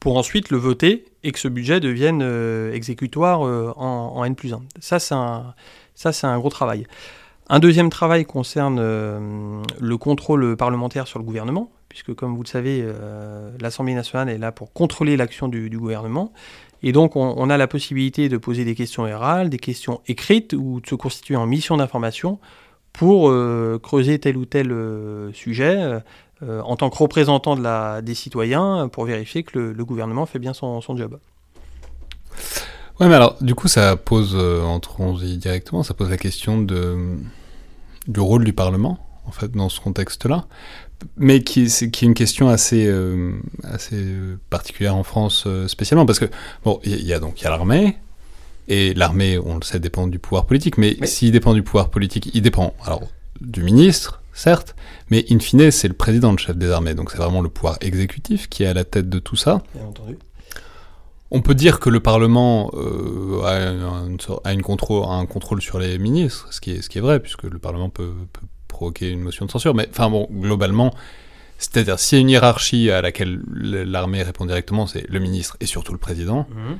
pour 0.00 0.16
ensuite 0.16 0.50
le 0.50 0.58
voter 0.58 1.04
et 1.24 1.32
que 1.32 1.38
ce 1.38 1.48
budget 1.48 1.80
devienne 1.80 2.20
euh, 2.22 2.72
exécutoire 2.72 3.46
euh, 3.46 3.72
en, 3.76 4.24
N 4.24 4.34
plus 4.34 4.52
1. 4.52 4.62
Ça, 4.80 4.98
c'est 4.98 6.26
un, 6.26 6.38
gros 6.38 6.50
travail. 6.50 6.86
Un 7.48 7.58
deuxième 7.58 7.90
travail 7.90 8.24
concerne 8.24 8.78
euh, 8.78 9.62
le 9.80 9.96
contrôle 9.96 10.56
parlementaire 10.56 11.06
sur 11.06 11.18
le 11.18 11.24
gouvernement, 11.24 11.70
puisque 11.88 12.14
comme 12.14 12.34
vous 12.36 12.42
le 12.42 12.48
savez, 12.48 12.86
l'Assemblée 13.60 13.94
nationale 13.94 14.28
est 14.28 14.38
là 14.38 14.52
pour 14.52 14.72
contrôler 14.72 15.16
l'action 15.16 15.48
du, 15.48 15.70
gouvernement. 15.70 16.32
Et 16.82 16.92
donc, 16.92 17.16
on, 17.16 17.34
on, 17.36 17.48
a 17.48 17.56
la 17.56 17.66
possibilité 17.66 18.28
de 18.28 18.36
poser 18.36 18.64
des 18.64 18.74
questions 18.74 19.04
orales, 19.04 19.48
des 19.48 19.58
questions 19.58 20.02
écrites, 20.06 20.52
ou 20.52 20.80
de 20.80 20.86
se 20.86 20.94
constituer 20.94 21.36
en 21.36 21.46
mission 21.46 21.78
d'information 21.78 22.38
pour 22.92 23.32
creuser 23.82 24.18
tel 24.18 24.36
ou 24.36 24.46
tel 24.46 24.74
sujet 25.32 26.00
euh, 26.42 26.60
en 26.60 26.76
tant 26.76 26.90
que 26.90 26.98
représentant 26.98 27.56
de 27.56 27.62
la, 27.62 28.02
des 28.02 28.14
citoyens 28.14 28.88
pour 28.92 29.06
vérifier 29.06 29.42
que 29.42 29.58
le, 29.58 29.84
gouvernement 29.86 30.26
fait 30.26 30.38
bien 30.38 30.52
son, 30.52 30.82
job. 30.94 31.18
Ouais, 33.00 33.08
mais 33.08 33.14
alors, 33.14 33.36
du 33.40 33.54
coup, 33.54 33.68
ça 33.68 33.96
pose, 33.96 34.34
euh, 34.34 34.62
entrons-y 34.62 35.38
directement, 35.38 35.82
ça 35.82 35.94
pose 35.94 36.10
la 36.10 36.18
question 36.18 36.60
de, 36.60 37.16
du 38.06 38.20
rôle 38.20 38.44
du 38.44 38.52
Parlement, 38.52 38.98
en 39.24 39.30
fait, 39.30 39.52
dans 39.52 39.70
ce 39.70 39.80
contexte-là, 39.80 40.44
mais 41.16 41.42
qui, 41.42 41.62
est, 41.62 41.90
qui 41.90 42.04
est 42.04 42.08
une 42.08 42.14
question 42.14 42.50
assez, 42.50 42.86
euh, 42.86 43.32
assez 43.64 44.04
particulière 44.50 44.94
en 44.94 45.04
France, 45.04 45.48
spécialement, 45.68 46.04
parce 46.04 46.18
que, 46.18 46.26
bon, 46.64 46.80
il 46.84 47.02
y, 47.02 47.14
a 47.14 47.18
donc, 47.18 47.40
il 47.40 47.44
y 47.44 47.46
a 47.46 47.50
l'armée, 47.50 47.96
et 48.68 48.92
l'armée, 48.92 49.38
on 49.38 49.54
le 49.54 49.62
sait, 49.62 49.80
dépend 49.80 50.06
du 50.06 50.18
pouvoir 50.18 50.44
politique, 50.44 50.76
mais 50.76 50.98
s'il 51.06 51.32
dépend 51.32 51.54
du 51.54 51.62
pouvoir 51.62 51.88
politique, 51.88 52.30
il 52.34 52.42
dépend, 52.42 52.74
alors, 52.84 53.04
du 53.40 53.62
ministre, 53.62 54.20
certes, 54.36 54.76
mais 55.10 55.24
in 55.30 55.38
fine, 55.38 55.70
c'est 55.70 55.88
le 55.88 55.94
président 55.94 56.30
le 56.32 56.38
chef 56.38 56.56
des 56.56 56.70
armées, 56.70 56.94
donc 56.94 57.10
c'est 57.10 57.18
vraiment 57.18 57.40
le 57.40 57.48
pouvoir 57.48 57.78
exécutif 57.80 58.48
qui 58.48 58.62
est 58.62 58.66
à 58.66 58.74
la 58.74 58.84
tête 58.84 59.08
de 59.08 59.18
tout 59.18 59.36
ça. 59.36 59.62
Bien 59.74 59.86
entendu. 59.86 60.16
On 61.32 61.42
peut 61.42 61.54
dire 61.54 61.80
que 61.80 61.90
le 61.90 61.98
Parlement 61.98 62.70
euh, 62.74 63.42
a, 63.42 64.52
une, 64.52 64.62
contrôle, 64.62 65.04
un 65.08 65.26
contrôle 65.26 65.60
sur 65.60 65.80
les 65.80 65.98
ministres, 65.98 66.48
ce 66.52 66.60
qui 66.60 66.72
est, 66.72 66.82
ce 66.82 66.88
qui 66.88 66.98
est 66.98 67.00
vrai, 67.00 67.18
puisque 67.18 67.42
le 67.42 67.58
Parlement 67.58 67.88
peut, 67.88 68.12
provoquer 68.68 69.10
une 69.10 69.20
motion 69.20 69.46
de 69.46 69.50
censure, 69.50 69.74
mais 69.74 69.88
enfin 69.90 70.10
bon, 70.10 70.28
globalement, 70.30 70.94
c'est-à-dire 71.58 71.98
s'il 71.98 72.18
y 72.18 72.20
a 72.20 72.22
une 72.22 72.30
hiérarchie 72.30 72.90
à 72.90 73.00
laquelle 73.00 73.40
l'armée 73.50 74.22
répond 74.22 74.44
directement, 74.44 74.86
c'est 74.86 75.08
le 75.08 75.18
ministre 75.18 75.56
et 75.60 75.66
surtout 75.66 75.92
le 75.92 75.98
président. 75.98 76.46
Mhm. 76.50 76.76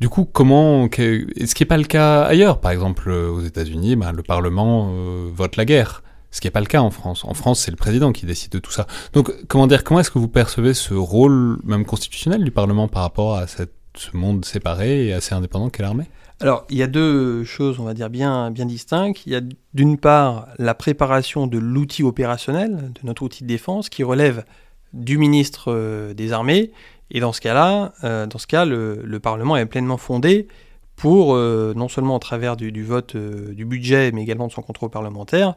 Du 0.00 0.10
coup, 0.10 0.28
comment, 0.30 0.86
est-ce 0.86 1.54
qui 1.54 1.62
n'est 1.62 1.68
pas 1.68 1.78
le 1.78 1.84
cas 1.84 2.24
ailleurs 2.24 2.60
Par 2.60 2.72
exemple, 2.72 3.10
aux 3.10 3.40
États-Unis, 3.40 3.96
ben, 3.96 4.12
le 4.12 4.22
Parlement 4.22 4.90
euh, 4.92 5.30
vote 5.32 5.56
la 5.56 5.64
guerre. 5.64 6.02
Ce 6.36 6.40
qui 6.42 6.48
n'est 6.48 6.52
pas 6.52 6.60
le 6.60 6.66
cas 6.66 6.82
en 6.82 6.90
France. 6.90 7.24
En 7.24 7.32
France, 7.32 7.60
c'est 7.60 7.70
le 7.70 7.78
président 7.78 8.12
qui 8.12 8.26
décide 8.26 8.52
de 8.52 8.58
tout 8.58 8.70
ça. 8.70 8.86
Donc, 9.14 9.32
comment 9.48 9.66
dire, 9.66 9.82
comment 9.84 10.00
est-ce 10.00 10.10
que 10.10 10.18
vous 10.18 10.28
percevez 10.28 10.74
ce 10.74 10.92
rôle, 10.92 11.58
même 11.64 11.86
constitutionnel, 11.86 12.44
du 12.44 12.50
Parlement 12.50 12.88
par 12.88 13.04
rapport 13.04 13.36
à 13.36 13.46
ce 13.46 13.64
monde 14.12 14.44
séparé 14.44 15.06
et 15.06 15.14
assez 15.14 15.34
indépendant 15.34 15.70
qu'est 15.70 15.82
l'armée? 15.82 16.04
Alors, 16.40 16.66
il 16.68 16.76
y 16.76 16.82
a 16.82 16.88
deux 16.88 17.42
choses, 17.44 17.80
on 17.80 17.84
va 17.84 17.94
dire, 17.94 18.10
bien, 18.10 18.50
bien 18.50 18.66
distinctes. 18.66 19.24
Il 19.24 19.32
y 19.32 19.34
a 19.34 19.40
d'une 19.72 19.96
part 19.96 20.48
la 20.58 20.74
préparation 20.74 21.46
de 21.46 21.56
l'outil 21.56 22.02
opérationnel, 22.02 22.92
de 22.92 23.00
notre 23.04 23.22
outil 23.22 23.44
de 23.44 23.48
défense, 23.48 23.88
qui 23.88 24.02
relève 24.02 24.44
du 24.92 25.16
ministre 25.16 25.72
euh, 25.72 26.12
des 26.12 26.34
Armées, 26.34 26.70
Et 27.10 27.20
dans 27.20 27.32
ce 27.32 27.40
cas-là, 27.40 27.94
dans 28.02 28.38
ce 28.38 28.46
cas, 28.46 28.66
le, 28.66 29.18
Parlement 29.20 29.56
est 29.56 29.64
pleinement 29.64 29.96
fondé 29.96 30.48
pour, 30.96 31.36
non 31.36 31.88
seulement 31.88 32.16
au 32.16 32.18
travers 32.18 32.56
du, 32.56 32.82
vote 32.82 33.16
du 33.16 33.64
budget, 33.64 34.12
mais 34.12 34.22
également 34.22 34.46
de 34.46 34.52
son 34.52 34.62
contrôle 34.62 34.90
parlementaire, 34.90 35.54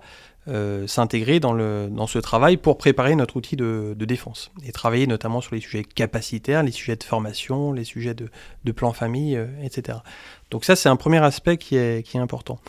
s'intégrer 0.85 1.39
dans, 1.39 1.53
dans 1.87 2.07
ce 2.07 2.19
travail 2.19 2.57
pour 2.57 2.77
préparer 2.77 3.15
notre 3.15 3.37
outil 3.37 3.55
de, 3.55 3.95
défense 3.97 4.51
et 4.65 4.73
travailler 4.73 5.07
notamment 5.07 5.39
sur 5.39 5.55
les 5.55 5.61
sujets 5.61 5.85
capacitaires, 5.85 6.61
les 6.61 6.71
sujets 6.71 6.97
de 6.97 7.03
formation, 7.03 7.71
les 7.71 7.85
sujets 7.85 8.13
de, 8.13 8.29
de 8.65 8.71
plan 8.73 8.91
famille, 8.91 9.39
etc. 9.63 9.99
Donc 10.51 10.65
ça, 10.65 10.75
c'est 10.75 10.89
un 10.89 10.97
premier 10.97 11.23
aspect 11.23 11.57
qui 11.57 11.77
est, 11.77 12.05
qui 12.05 12.17
est 12.17 12.21
important. 12.21 12.59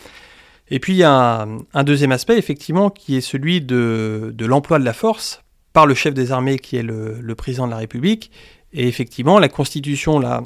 Et 0.70 0.78
puis 0.78 0.92
il 0.92 0.98
y 0.98 1.04
a 1.04 1.46
un, 1.74 1.84
deuxième 1.84 2.12
aspect, 2.12 2.38
effectivement, 2.38 2.90
qui 2.90 3.16
est 3.16 3.20
celui 3.20 3.60
de, 3.60 4.32
l'emploi 4.38 4.78
de 4.78 4.84
la 4.84 4.92
force 4.92 5.42
par 5.72 5.86
le 5.86 5.94
chef 5.94 6.14
des 6.14 6.32
armées, 6.32 6.58
qui 6.58 6.76
est 6.76 6.82
le, 6.82 7.34
président 7.34 7.66
de 7.66 7.72
la 7.72 7.78
République. 7.78 8.30
Et 8.72 8.86
effectivement, 8.86 9.40
la 9.40 9.48
Constitution 9.48 10.20
là, 10.20 10.44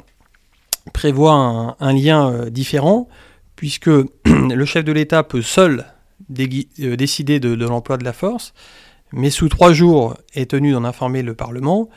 prévoit 0.93 1.75
un, 1.79 1.93
lien 1.93 2.31
euh, 2.31 2.49
différent, 2.49 3.07
puisque 3.55 3.87
le 4.25 4.65
chef 4.65 4.83
de 4.83 4.91
l'État 4.91 5.23
peut 5.23 5.41
seul 5.41 5.85
euh, 6.39 6.95
décider 6.95 7.39
de, 7.39 7.53
l'emploi 7.65 7.97
de 7.97 8.03
la 8.03 8.13
force, 8.13 8.53
mais 9.11 9.29
sous 9.29 9.49
trois 9.49 9.73
jours 9.73 10.15
est 10.33 10.51
tenu 10.51 10.71
d'en 10.71 10.83
informer 10.83 11.21
le 11.21 11.33
Parlement 11.33 11.89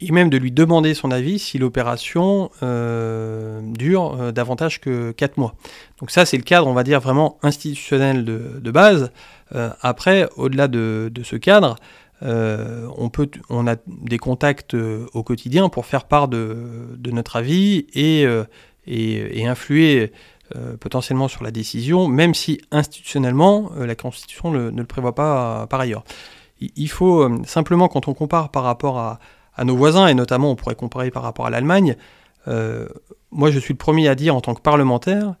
et 0.00 0.10
même 0.10 0.30
de 0.30 0.36
lui 0.36 0.50
demander 0.50 0.94
son 0.94 1.12
avis 1.12 1.38
si 1.38 1.58
l'opération 1.58 2.50
euh, 2.62 3.60
dure 3.62 4.32
davantage 4.32 4.80
que 4.80 5.12
4 5.12 5.36
mois. 5.36 5.54
Donc 6.00 6.10
ça, 6.10 6.26
c'est 6.26 6.36
le 6.36 6.42
cadre, 6.42 6.66
on 6.66 6.72
va 6.72 6.82
dire, 6.82 7.00
vraiment 7.00 7.38
institutionnel 7.42 8.24
de, 8.24 8.70
base. 8.72 9.12
Après, 9.80 10.28
au-delà 10.36 10.66
de, 10.66 11.12
ce 11.22 11.36
cadre, 11.36 11.76
on, 12.22 13.08
peut, 13.10 13.28
on 13.50 13.66
a 13.66 13.76
des 13.86 14.18
contacts 14.18 14.74
au 14.74 15.22
quotidien 15.22 15.68
pour 15.68 15.86
faire 15.86 16.04
part 16.04 16.28
de, 16.28 16.56
notre 17.10 17.36
avis 17.36 17.86
et, 17.94 18.26
et, 18.86 19.46
influer 19.46 20.12
potentiellement 20.80 21.28
sur 21.28 21.42
la 21.42 21.50
décision, 21.50 22.08
même 22.08 22.34
si 22.34 22.60
institutionnellement, 22.70 23.72
la 23.76 23.94
Constitution 23.94 24.50
ne 24.50 24.70
le 24.70 24.86
prévoit 24.86 25.14
pas 25.14 25.66
par 25.68 25.80
ailleurs. 25.80 26.04
Il 26.60 26.90
faut 26.90 27.28
simplement, 27.44 27.88
quand 27.88 28.06
on 28.06 28.14
compare 28.14 28.50
par 28.50 28.62
rapport 28.62 28.98
à 28.98 29.18
nos 29.64 29.76
voisins, 29.76 30.06
et 30.06 30.14
notamment 30.14 30.50
on 30.50 30.56
pourrait 30.56 30.74
comparer 30.74 31.10
par 31.10 31.22
rapport 31.22 31.46
à 31.46 31.50
l'Allemagne, 31.50 31.96
euh, 32.48 32.88
moi 33.30 33.50
je 33.50 33.58
suis 33.58 33.74
le 33.74 33.78
premier 33.78 34.08
à 34.08 34.14
dire 34.14 34.34
en 34.34 34.40
tant 34.40 34.54
que 34.54 34.60
parlementaire 34.60 35.34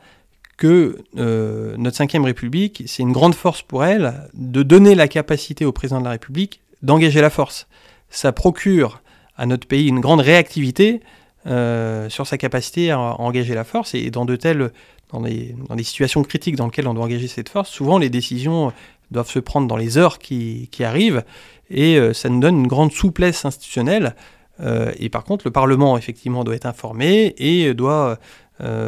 que 0.56 0.98
euh, 1.16 1.74
notre 1.76 2.02
Ve 2.04 2.24
République, 2.24 2.84
c'est 2.86 3.02
une 3.02 3.12
grande 3.12 3.34
force 3.34 3.62
pour 3.62 3.84
elle 3.84 4.28
de 4.34 4.62
donner 4.62 4.94
la 4.94 5.08
capacité 5.08 5.64
au 5.64 5.72
président 5.72 6.00
de 6.00 6.04
la 6.04 6.12
République 6.12 6.60
d'engager 6.82 7.20
la 7.20 7.30
force. 7.30 7.66
Ça 8.10 8.32
procure 8.32 9.02
à 9.36 9.46
notre 9.46 9.66
pays 9.66 9.88
une 9.88 10.00
grande 10.00 10.20
réactivité 10.20 11.00
euh, 11.46 12.08
sur 12.08 12.26
sa 12.26 12.38
capacité 12.38 12.90
à, 12.92 12.98
engager 12.98 13.54
la 13.54 13.64
force, 13.64 13.94
et 13.94 14.10
dans 14.10 14.24
de 14.24 14.36
telles, 14.36 14.70
dans 15.10 15.20
des, 15.20 15.56
dans 15.68 15.74
des 15.74 15.82
situations 15.82 16.22
critiques 16.22 16.56
dans 16.56 16.66
lesquelles 16.66 16.86
on 16.86 16.94
doit 16.94 17.04
engager 17.04 17.26
cette 17.26 17.48
force, 17.48 17.70
souvent 17.70 17.98
les 17.98 18.10
décisions 18.10 18.72
doivent 19.10 19.28
se 19.28 19.40
prendre 19.40 19.66
dans 19.66 19.76
les 19.76 19.98
heures 19.98 20.18
qui, 20.18 20.68
arrivent, 20.80 21.24
et 21.68 21.96
euh, 21.96 22.12
ça 22.12 22.28
nous 22.28 22.40
donne 22.40 22.60
une 22.60 22.68
grande 22.68 22.92
souplesse 22.92 23.44
institutionnelle. 23.44 24.14
Euh, 24.60 24.92
et 24.98 25.08
par 25.08 25.24
contre, 25.24 25.46
le 25.46 25.50
Parlement, 25.50 25.98
effectivement, 25.98 26.44
doit 26.44 26.54
être 26.54 26.66
informé 26.66 27.34
et 27.38 27.74
doit 27.74 28.18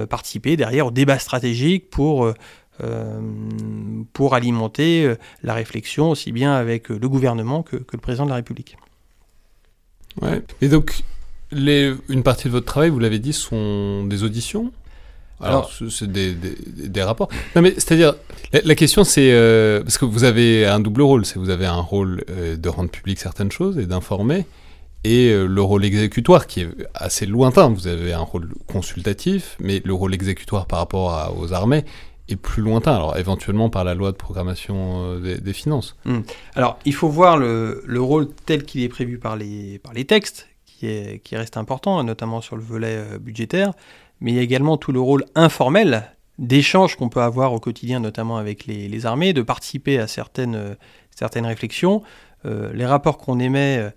participer 0.09 0.57
derrière 0.57 0.87
au 0.87 0.91
débat 0.93 1.19
stratégique 1.19 1.91
pour, 1.91 2.33
pour 4.13 4.35
alimenter 4.35 5.15
la 5.43 5.55
réflexion 5.55 6.11
aussi 6.11 6.33
bien 6.33 6.55
avec 6.55 6.89
le 6.89 7.09
gouvernement 7.09 7.63
que, 7.63 7.77
le 7.77 7.99
président 7.99 8.25
de 8.25 8.31
la 8.31 8.37
République. 8.37 8.77
Ouais. 10.21 10.43
Et 10.61 10.69
donc, 10.69 11.03
les, 11.51 11.93
une 12.09 12.23
partie 12.23 12.49
de 12.49 12.53
votre 12.53 12.67
travail, 12.67 12.91
vous 12.91 12.99
l'avez 12.99 13.19
dit, 13.19 13.33
sont 13.33 14.05
des 14.05 14.23
auditions? 14.23 14.73
Alors, 15.41 15.71
c'est 15.91 16.11
des, 16.11 16.33
des, 16.35 17.03
rapports. 17.03 17.29
Non, 17.55 17.63
mais 17.63 17.73
c'est-à-dire, 17.75 18.15
la, 18.53 18.75
question 18.75 19.05
c'est. 19.05 19.33
Euh, 19.33 19.83
parce 19.83 19.99
que 19.99 20.05
vous 20.05 20.25
avez 20.25 20.65
un 20.65 20.81
double 20.81 21.03
rôle. 21.03 21.27
C'est 21.27 21.39
vous 21.39 21.51
avez 21.51 21.67
un 21.67 21.81
rôle 21.81 22.25
euh, 22.31 22.57
de 22.57 22.69
rendre 22.69 22.89
public 22.89 23.19
certaines 23.19 23.53
choses 23.53 23.77
et 23.79 23.87
d'informer, 23.87 24.47
et 25.03 25.31
euh, 25.31 25.47
le 25.47 25.61
rôle 25.61 25.85
exécutoire 25.85 26.47
qui 26.47 26.61
est 26.61 26.69
assez 26.95 27.27
lointain. 27.27 27.69
Vous 27.69 27.89
avez 27.89 28.13
un 28.13 28.21
rôle 28.21 28.55
consultatif, 28.67 29.57
mais 29.59 29.83
le 29.85 29.93
rôle 29.93 30.15
exécutoire 30.15 30.67
par 30.67 30.79
rapport 30.79 31.37
aux 31.37 31.53
armées 31.53 31.85
est 32.29 32.37
plus 32.37 32.63
lointain. 32.63 32.95
Alors, 32.95 33.17
éventuellement 33.17 33.71
par 33.71 33.85
la 33.85 33.95
loi 33.95 34.13
de 34.13 34.17
programmation 34.17 35.19
des, 35.21 35.53
finances. 35.53 35.97
Hmm. 36.05 36.21
Alors, 36.55 36.79
il 36.85 36.95
faut 36.95 37.09
voir 37.09 37.37
le, 37.37 37.83
le 37.87 38.01
rôle 38.01 38.29
tel 38.47 38.65
qu'il 38.65 38.83
est 38.83 38.89
prévu 38.89 39.19
par 39.19 39.37
les, 39.37 39.79
par 39.79 39.93
les 39.93 40.05
textes, 40.05 40.49
qui, 40.65 40.87
est, 40.87 41.23
qui 41.23 41.37
reste 41.37 41.57
important, 41.57 42.03
notamment 42.03 42.41
sur 42.41 42.57
le 42.57 42.63
volet 42.63 43.19
budgétaire 43.21 43.73
mais 44.21 44.33
il 44.33 44.37
y 44.37 44.39
a 44.39 44.43
également 44.43 44.77
tout 44.77 44.91
le 44.93 45.01
rôle 45.01 45.25
informel 45.35 46.11
d'échange 46.39 46.97
qu'on 46.97 47.09
peut 47.09 47.21
avoir 47.21 47.53
au 47.53 47.61
quotidien, 47.61 48.01
notamment 48.01 48.39
avec 48.39 48.67
les, 48.67 49.07
armées, 49.07 49.33
de 49.33 49.43
participer 49.43 49.99
à 49.99 50.07
certaines, 50.07 50.57
euh, 50.57 50.75
certaines 51.15 51.47
réflexions. 51.47 52.03
Euh, 52.47 52.73
les 52.73 52.87
rapports 52.87 53.19
qu'on 53.19 53.39
émet, 53.39 53.79
euh, 53.79 53.91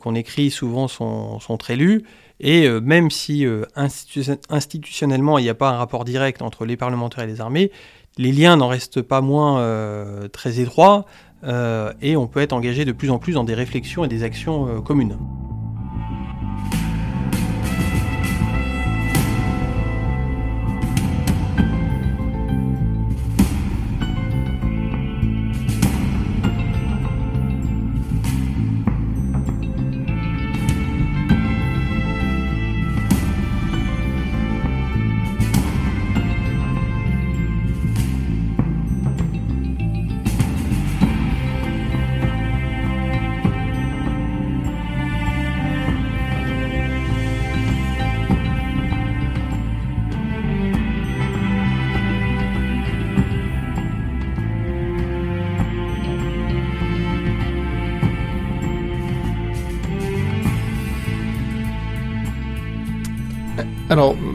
qu'on 0.00 0.14
écrit 0.14 0.50
souvent 0.50 0.88
sont, 0.88 1.56
très 1.58 1.76
lus, 1.76 2.04
et 2.40 2.68
même 2.80 3.10
si 3.10 3.46
institutionnellement 4.48 5.38
il 5.38 5.42
n'y 5.42 5.48
a 5.48 5.54
pas 5.54 5.70
un 5.70 5.76
rapport 5.76 6.04
direct 6.04 6.42
entre 6.42 6.64
les 6.64 6.76
parlementaires 6.76 7.24
et 7.24 7.26
les 7.26 7.40
armées, 7.40 7.70
les 8.18 8.32
liens 8.32 8.56
n'en 8.56 8.68
restent 8.68 9.02
pas 9.02 9.20
moins 9.20 10.28
très 10.32 10.60
étroits, 10.60 11.06
et 11.44 12.16
on 12.16 12.26
peut 12.26 12.40
être 12.40 12.52
engagé 12.52 12.84
de 12.84 12.92
plus 12.92 13.10
en 13.10 13.18
plus 13.18 13.34
dans 13.34 13.44
des 13.44 13.54
réflexions 13.54 14.04
et 14.04 14.08
des 14.08 14.22
actions 14.22 14.80
communes. 14.82 15.18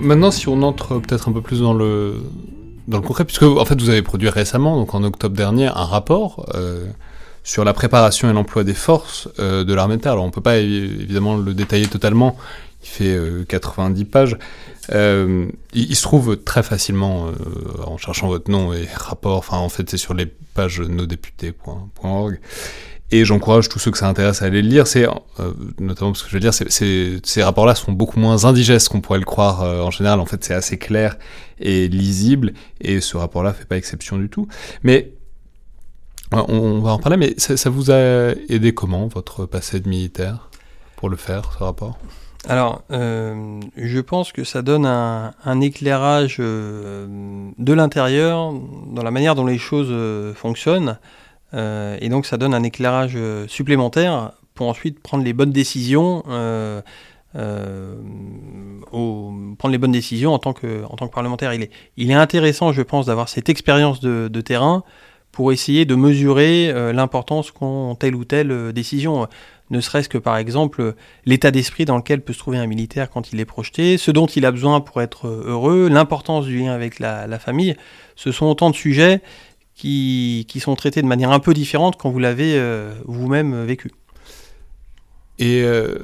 Maintenant, 0.08 0.32
si 0.32 0.48
on 0.50 0.62
entre 0.64 1.00
peut-être 1.00 1.30
un 1.30 1.32
peu 1.32 1.42
plus 1.42 1.62
dans 1.62 1.74
le 1.74 2.16
dans 2.88 2.98
le 2.98 3.04
concret, 3.04 3.26
puisque 3.26 3.44
en 3.44 3.66
fait 3.66 3.80
vous 3.80 3.90
avez 3.90 4.02
produit 4.02 4.30
récemment, 4.30 4.78
donc 4.78 4.96
en 4.96 5.04
octobre 5.04 5.36
dernier, 5.36 5.68
un 5.68 5.84
rapport 5.84 6.46
euh, 6.56 6.86
sur 7.44 7.66
la 7.66 7.74
préparation 7.74 8.30
et 8.30 8.34
l'emploi 8.34 8.64
des 8.64 8.74
forces 8.74 9.28
euh, 9.40 9.64
de 9.64 9.74
l'armée 9.74 9.98
de 9.98 10.02
terre. 10.02 10.14
Alors 10.14 10.24
on 10.24 10.32
peut 10.32 10.42
pas 10.42 10.58
évidemment 10.58 11.36
le 11.36 11.54
détailler 11.54 11.88
totalement, 11.88 12.38
il 12.82 12.88
fait 12.88 13.20
90 13.50 14.02
euh, 14.02 14.06
pages. 14.06 14.38
Il, 15.74 15.96
se 15.96 16.02
trouve 16.02 16.38
très 16.38 16.64
facilement 16.64 17.30
en 17.86 17.98
cherchant 17.98 18.28
votre 18.28 18.50
nom 18.50 18.72
et 18.72 18.88
rapport. 18.96 19.38
Enfin 19.38 19.58
en 19.58 19.70
fait 19.70 19.90
c'est 19.90 19.98
sur 19.98 20.14
les 20.14 20.26
pages 20.26 20.80
nosdéputés.org. 20.80 22.40
Et 23.10 23.24
j'encourage 23.24 23.70
tous 23.70 23.80
ceux 23.80 23.92
que 23.92 23.98
ça 23.98 24.08
intéresse 24.08 24.42
à 24.42 24.46
aller 24.46 24.62
le 24.62 24.68
lire. 24.68 24.86
C'est 24.86 25.08
euh, 25.08 25.54
notamment 25.80 26.12
parce 26.12 26.24
que 26.24 26.30
je 26.30 26.34
veux 26.34 26.42
dire, 26.42 26.54
ces 26.54 27.44
rapports-là 27.44 27.74
sont 27.76 27.94
beaucoup 27.94 28.20
moins 28.20 28.44
indigestes 28.46 28.90
qu'on 28.90 29.00
pourrait 29.00 29.20
le 29.20 29.26
croire 29.26 29.62
euh, 29.62 29.82
en 29.82 29.92
général. 29.92 30.20
En 30.20 30.26
fait, 30.26 30.44
c'est 30.44 30.54
assez 30.54 30.78
clair 30.78 31.18
et 31.60 31.88
lisible, 31.88 32.54
et 32.82 33.00
ce 33.00 33.16
rapport-là 33.18 33.54
fait 33.54 33.66
pas 33.66 33.78
exception 33.78 34.18
du 34.18 34.30
tout. 34.30 34.48
Mais 34.84 35.14
on, 36.32 36.80
va 36.80 36.92
en 36.92 37.00
parler. 37.00 37.16
Mais 37.16 37.34
ça, 37.38 37.70
vous 37.70 37.92
a 37.92 38.34
aidé 38.50 38.74
comment 38.74 39.08
votre 39.08 39.46
passé 39.46 39.80
de 39.80 39.88
militaire 39.88 40.50
pour 40.98 41.10
le 41.10 41.16
faire, 41.16 41.54
ce 41.58 41.64
rapport? 41.64 41.98
Alors, 42.50 42.84
euh, 42.92 43.60
je 43.78 44.00
pense 44.00 44.34
que 44.34 44.44
ça 44.44 44.62
donne 44.62 44.86
un, 44.86 45.34
un 45.46 45.62
éclairage 45.62 46.40
de 46.40 47.74
l'intérieur 47.74 48.54
dans 48.92 49.04
la 49.04 49.12
manière 49.12 49.36
dont 49.36 49.46
les 49.46 49.58
choses 49.58 50.36
fonctionnent. 50.36 50.98
Euh, 51.54 51.98
et 52.02 52.10
donc 52.10 52.26
ça 52.26 52.38
donne 52.38 52.54
un 52.54 52.64
éclairage 52.64 53.14
euh, 53.16 53.48
supplémentaire 53.48 54.34
pour 54.54 54.68
ensuite 54.68 55.00
prendre 55.00 55.24
les 55.24 55.34
bonnes 55.34 55.52
décisions, 55.52 56.24
euh, 56.30 56.82
prendre 57.34 58.02
les 59.72 59.78
bonnes 59.78 59.92
décisions 59.92 60.34
en 60.34 60.40
tant 60.40 60.54
que, 60.54 60.84
en 60.86 60.96
tant 60.96 61.08
que 61.08 61.14
parlementaire. 61.14 61.54
Il 61.54 61.64
est, 61.64 61.72
il 61.96 62.10
est 62.10 62.16
intéressant, 62.16 62.72
je 62.72 62.82
pense, 62.82 63.06
d'avoir 63.06 63.30
cette 63.30 63.50
expérience 63.50 64.00
de, 64.00 64.42
terrain 64.42 64.84
pour 65.32 65.52
essayer 65.52 65.86
de 65.86 65.94
mesurer 65.94 66.74
l'importance 66.94 67.52
qu'ont 67.52 67.94
telle 67.94 68.16
ou 68.16 68.26
telle 68.26 68.74
décision 68.74 69.28
ne 69.70 69.82
serait-ce 69.82 70.10
que 70.10 70.18
par 70.18 70.38
exemple 70.38 70.96
l'état 71.26 71.52
d'esprit 71.52 71.86
dans 71.86 71.98
lequel 71.98 72.22
peut 72.22 72.34
se 72.34 72.40
trouver 72.40 72.58
un 72.58 72.68
militaire 72.68 73.10
quand 73.10 73.34
il 73.34 73.40
est 73.40 73.46
projeté, 73.46 73.98
ce 73.98 74.12
dont 74.12 74.26
il 74.26 74.46
a 74.46 74.52
besoin 74.52 74.82
pour 74.82 75.02
être 75.02 75.28
heureux, 75.28 75.90
l'importance 75.90 76.46
du 76.46 76.60
lien 76.60 76.74
avec 76.74 77.00
la, 77.00 77.40
famille. 77.40 77.76
Ce 78.16 78.32
sont 78.32 78.48
autant 78.48 78.70
de 78.70 78.76
sujets 78.76 79.22
qui, 79.78 80.60
sont 80.60 80.76
traités 80.76 81.02
de 81.02 81.08
manière 81.08 81.32
un 81.32 81.40
peu 81.40 81.54
différente 81.54 81.98
quand 81.98 82.10
vous 82.10 82.20
l'avez 82.20 82.58
euh, 82.58 82.94
vous-même 83.06 83.66
vécu. 83.66 83.92
Et 85.40 85.62
euh, 85.64 86.00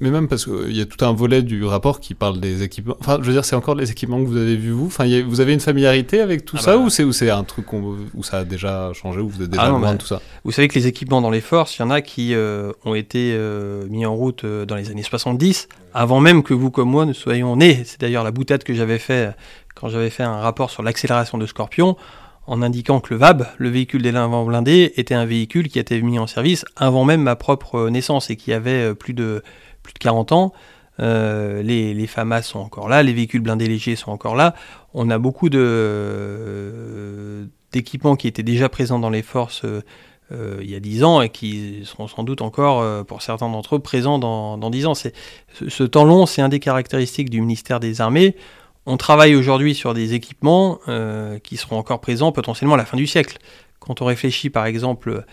mais 0.00 0.10
même 0.10 0.26
parce 0.26 0.44
qu'il 0.44 0.76
y 0.76 0.80
a 0.80 0.86
tout 0.86 1.02
un 1.04 1.12
volet 1.12 1.42
du 1.42 1.64
rapport 1.64 2.00
qui 2.00 2.14
parle 2.14 2.40
des 2.40 2.62
équipements. 2.62 2.96
Enfin, 3.00 3.18
je 3.20 3.26
veux 3.26 3.32
dire, 3.32 3.44
c'est 3.44 3.54
encore 3.54 3.76
les 3.76 3.90
équipements 3.90 4.20
que 4.20 4.26
vous 4.26 4.36
avez 4.36 4.56
vus 4.56 4.72
vous. 4.72 4.86
Enfin, 4.86 5.06
vous 5.22 5.40
avez 5.40 5.54
une 5.54 5.60
familiarité 5.60 6.20
avec 6.20 6.44
tout 6.44 6.56
ah 6.58 6.62
ça 6.62 6.76
bah. 6.76 6.82
ou 6.82 6.90
c'est 6.90 7.10
c'est 7.12 7.30
un 7.30 7.44
truc 7.44 7.72
où 7.72 8.22
ça 8.22 8.38
a 8.38 8.44
déjà 8.44 8.92
changé 8.92 9.20
ou 9.20 9.28
vous 9.28 9.42
êtes 9.42 9.50
déjà 9.50 9.62
ah 9.62 9.68
loin 9.68 9.92
de 9.92 9.98
tout 9.98 10.06
ça? 10.06 10.20
Vous 10.44 10.50
savez 10.50 10.66
que 10.68 10.74
les 10.74 10.88
équipements 10.88 11.22
dans 11.22 11.30
les 11.30 11.40
forces, 11.40 11.78
il 11.78 11.82
y 11.82 11.84
en 11.84 11.90
a 11.90 12.02
qui 12.02 12.34
euh, 12.34 12.72
ont 12.84 12.94
été 12.94 13.34
euh, 13.34 13.86
mis 13.88 14.04
en 14.04 14.14
route 14.14 14.44
euh, 14.44 14.66
dans 14.66 14.74
les 14.74 14.90
années 14.90 15.02
70, 15.04 15.68
avant 15.94 16.20
même 16.20 16.42
que 16.42 16.54
vous 16.54 16.70
comme 16.70 16.90
moi 16.90 17.06
ne 17.06 17.12
soyons 17.12 17.56
nés. 17.56 17.82
C'est 17.84 18.00
d'ailleurs 18.00 18.24
la 18.24 18.32
boutade 18.32 18.64
que 18.64 18.74
j'avais 18.74 18.98
fait 18.98 19.32
quand 19.74 19.88
j'avais 19.88 20.10
fait 20.10 20.22
un 20.22 20.38
rapport 20.38 20.70
sur 20.70 20.82
l'accélération 20.82 21.38
de 21.38 21.46
Scorpion 21.46 21.96
en 22.46 22.62
indiquant 22.62 23.00
que 23.00 23.14
le 23.14 23.18
VAB, 23.18 23.46
le 23.58 23.68
véhicule 23.68 24.02
d'éléments 24.02 24.44
blindés, 24.44 24.92
était 24.96 25.14
un 25.14 25.24
véhicule 25.24 25.68
qui 25.68 25.78
été 25.78 26.00
mis 26.02 26.18
en 26.18 26.26
service 26.26 26.64
avant 26.76 27.04
même 27.04 27.22
ma 27.22 27.36
propre 27.36 27.88
naissance 27.88 28.30
et 28.30 28.36
qui 28.36 28.52
avait 28.52 28.94
plus 28.94 29.14
de 29.14 29.42
plus 29.82 29.94
de 29.94 29.98
40 29.98 30.32
ans. 30.32 30.52
Euh, 31.00 31.62
les, 31.62 32.06
FAMAS 32.06 32.42
sont 32.42 32.60
encore 32.60 32.88
là, 32.88 33.02
les 33.02 33.12
véhicules 33.12 33.40
blindés 33.40 33.66
légers 33.66 33.96
sont 33.96 34.10
encore 34.10 34.36
là. 34.36 34.54
On 34.92 35.10
a 35.10 35.18
beaucoup 35.18 35.48
d'équipements 37.72 38.16
qui 38.16 38.28
étaient 38.28 38.42
déjà 38.42 38.68
présents 38.68 38.98
dans 38.98 39.10
les 39.10 39.22
forces 39.22 39.64
euh, 40.32 40.58
il 40.62 40.70
y 40.70 40.74
a 40.74 40.80
10 40.80 41.04
ans 41.04 41.20
et 41.20 41.28
qui 41.28 41.82
seront 41.84 42.08
sans 42.08 42.22
doute 42.22 42.40
encore, 42.40 42.80
euh, 42.80 43.02
pour 43.04 43.20
certains 43.20 43.48
d'entre 43.48 43.76
eux, 43.76 43.78
présents 43.78 44.18
dans, 44.18 44.56
dans 44.56 44.70
10 44.70 44.86
ans. 44.86 44.94
Ce, 44.94 45.82
temps 45.82 46.04
long, 46.04 46.26
c'est 46.26 46.40
un 46.40 46.48
des 46.48 46.60
caractéristiques 46.60 47.28
du 47.28 47.40
ministère 47.40 47.80
des 47.80 48.00
Armées. 48.00 48.36
On 48.86 48.96
travaille 48.96 49.34
aujourd'hui 49.34 49.74
sur 49.74 49.94
des 49.94 50.14
équipements 50.14 50.78
qui 51.42 51.56
seront 51.56 51.78
encore 51.78 52.00
présents 52.00 52.32
potentiellement 52.32 52.74
à 52.74 52.78
la 52.78 52.84
fin 52.84 52.96
du 52.96 53.06
siècle. 53.06 53.38
Quand 53.78 54.02
on 54.02 54.04
réfléchit 54.04 54.50
par 54.50 54.66
exemple 54.66 55.24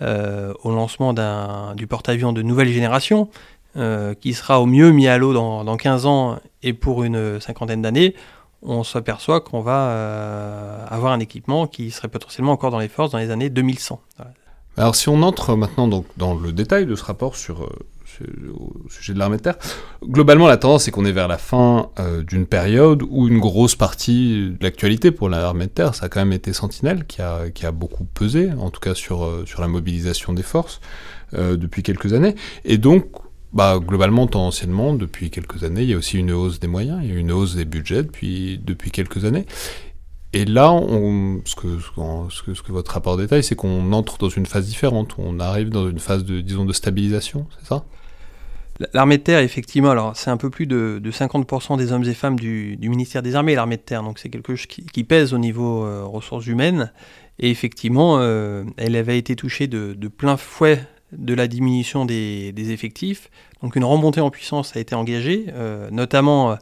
au 0.00 0.70
lancement 0.70 1.12
du 1.74 1.86
porte-avions 1.88 2.32
de 2.32 2.42
nouvelle 2.42 2.68
génération, 2.68 3.28
euh, 3.76 4.14
qui 4.14 4.34
sera 4.34 4.60
au 4.60 4.66
mieux 4.66 4.90
mis 4.90 5.06
à 5.06 5.16
l'eau 5.16 5.32
dans, 5.32 5.76
15 5.76 6.04
ans 6.04 6.40
et 6.64 6.72
pour 6.72 7.04
une 7.04 7.38
cinquantaine 7.38 7.82
d'années, 7.82 8.16
on 8.62 8.82
s'aperçoit 8.82 9.40
qu'on 9.40 9.60
va 9.60 9.90
euh, 9.90 10.84
avoir 10.88 11.12
un 11.12 11.20
équipement 11.20 11.68
qui 11.68 11.92
serait 11.92 12.08
potentiellement 12.08 12.50
encore 12.50 12.72
dans 12.72 12.80
les 12.80 12.88
forces 12.88 13.12
dans 13.12 13.18
les 13.18 13.30
années 13.30 13.48
2100. 13.48 14.00
Alors 14.76 14.96
si 14.96 15.08
on 15.08 15.22
entre 15.22 15.54
maintenant 15.54 15.86
donc 15.86 16.04
dans 16.16 16.34
le 16.34 16.50
détail 16.50 16.84
de 16.84 16.96
ce 16.96 17.04
rapport 17.04 17.36
sur, 17.36 17.62
euh, 17.62 17.68
au 18.52 18.88
sujet 18.88 19.14
de 19.14 19.18
l'armée 19.18 19.36
de 19.36 19.42
terre, 19.42 19.56
globalement 20.04 20.46
la 20.46 20.56
tendance 20.56 20.84
c'est 20.84 20.90
qu'on 20.90 21.04
est 21.04 21.12
vers 21.12 21.28
la 21.28 21.38
fin 21.38 21.90
d'une 22.26 22.46
période 22.46 23.02
où 23.08 23.28
une 23.28 23.38
grosse 23.38 23.76
partie 23.76 24.50
de 24.50 24.58
l'actualité 24.60 25.10
pour 25.10 25.28
l'armée 25.28 25.66
de 25.66 25.70
terre, 25.70 25.94
ça 25.94 26.06
a 26.06 26.08
quand 26.08 26.20
même 26.20 26.32
été 26.32 26.52
Sentinelle 26.52 27.06
qui 27.06 27.22
a, 27.22 27.50
qui 27.50 27.66
a 27.66 27.72
beaucoup 27.72 28.04
pesé, 28.04 28.50
en 28.52 28.70
tout 28.70 28.80
cas 28.80 28.94
sur, 28.94 29.42
sur 29.46 29.60
la 29.60 29.68
mobilisation 29.68 30.32
des 30.32 30.42
forces 30.42 30.80
depuis 31.32 31.82
quelques 31.82 32.12
années. 32.12 32.34
Et 32.64 32.78
donc 32.78 33.06
bah, 33.52 33.80
globalement, 33.80 34.26
tendanciellement, 34.26 34.94
depuis 34.94 35.30
quelques 35.30 35.64
années, 35.64 35.82
il 35.82 35.90
y 35.90 35.94
a 35.94 35.96
aussi 35.96 36.18
une 36.18 36.30
hausse 36.30 36.60
des 36.60 36.68
moyens, 36.68 37.00
il 37.02 37.10
y 37.10 37.12
a 37.12 37.18
une 37.18 37.32
hausse 37.32 37.56
des 37.56 37.64
budgets 37.64 38.04
depuis, 38.04 38.60
depuis 38.62 38.90
quelques 38.90 39.24
années. 39.24 39.46
Et 40.32 40.44
là, 40.44 40.72
on, 40.72 41.40
ce, 41.44 41.56
que, 41.56 41.78
ce, 41.80 42.42
que, 42.42 42.54
ce 42.54 42.62
que 42.62 42.70
votre 42.70 42.92
rapport 42.92 43.16
détaille, 43.16 43.42
c'est 43.42 43.56
qu'on 43.56 43.92
entre 43.92 44.18
dans 44.18 44.28
une 44.28 44.46
phase 44.46 44.66
différente, 44.66 45.16
on 45.18 45.40
arrive 45.40 45.70
dans 45.70 45.90
une 45.90 45.98
phase 45.98 46.24
de, 46.24 46.40
disons, 46.40 46.64
de 46.64 46.72
stabilisation, 46.72 47.46
c'est 47.58 47.66
ça? 47.66 47.84
L'armée 48.94 49.18
de 49.18 49.22
terre, 49.22 49.40
effectivement, 49.40 49.90
alors 49.90 50.16
c'est 50.16 50.30
un 50.30 50.38
peu 50.38 50.48
plus 50.48 50.66
de, 50.66 51.00
de 51.02 51.10
50% 51.10 51.76
des 51.76 51.92
hommes 51.92 52.04
et 52.04 52.14
femmes 52.14 52.38
du, 52.38 52.78
ministère 52.80 53.22
des 53.22 53.34
Armées, 53.34 53.54
l'armée 53.54 53.76
de 53.76 53.82
terre, 53.82 54.02
donc 54.02 54.18
c'est 54.18 54.30
quelque 54.30 54.56
chose 54.56 54.66
qui, 54.66 55.04
pèse 55.04 55.34
au 55.34 55.38
niveau 55.38 55.84
euh, 55.84 56.02
ressources 56.04 56.46
humaines. 56.46 56.90
Et 57.38 57.50
effectivement, 57.50 58.18
euh, 58.18 58.64
elle 58.76 58.96
avait 58.96 59.18
été 59.18 59.36
touchée 59.36 59.66
de, 59.66 59.94
plein 60.08 60.36
fouet 60.36 60.86
de 61.12 61.34
la 61.34 61.46
diminution 61.46 62.06
des, 62.06 62.52
effectifs. 62.56 63.30
Donc 63.62 63.76
une 63.76 63.84
remontée 63.84 64.20
en 64.20 64.30
puissance 64.30 64.74
a 64.76 64.80
été 64.80 64.94
engagée, 64.94 65.46
euh, 65.48 65.90
notamment 65.90 66.56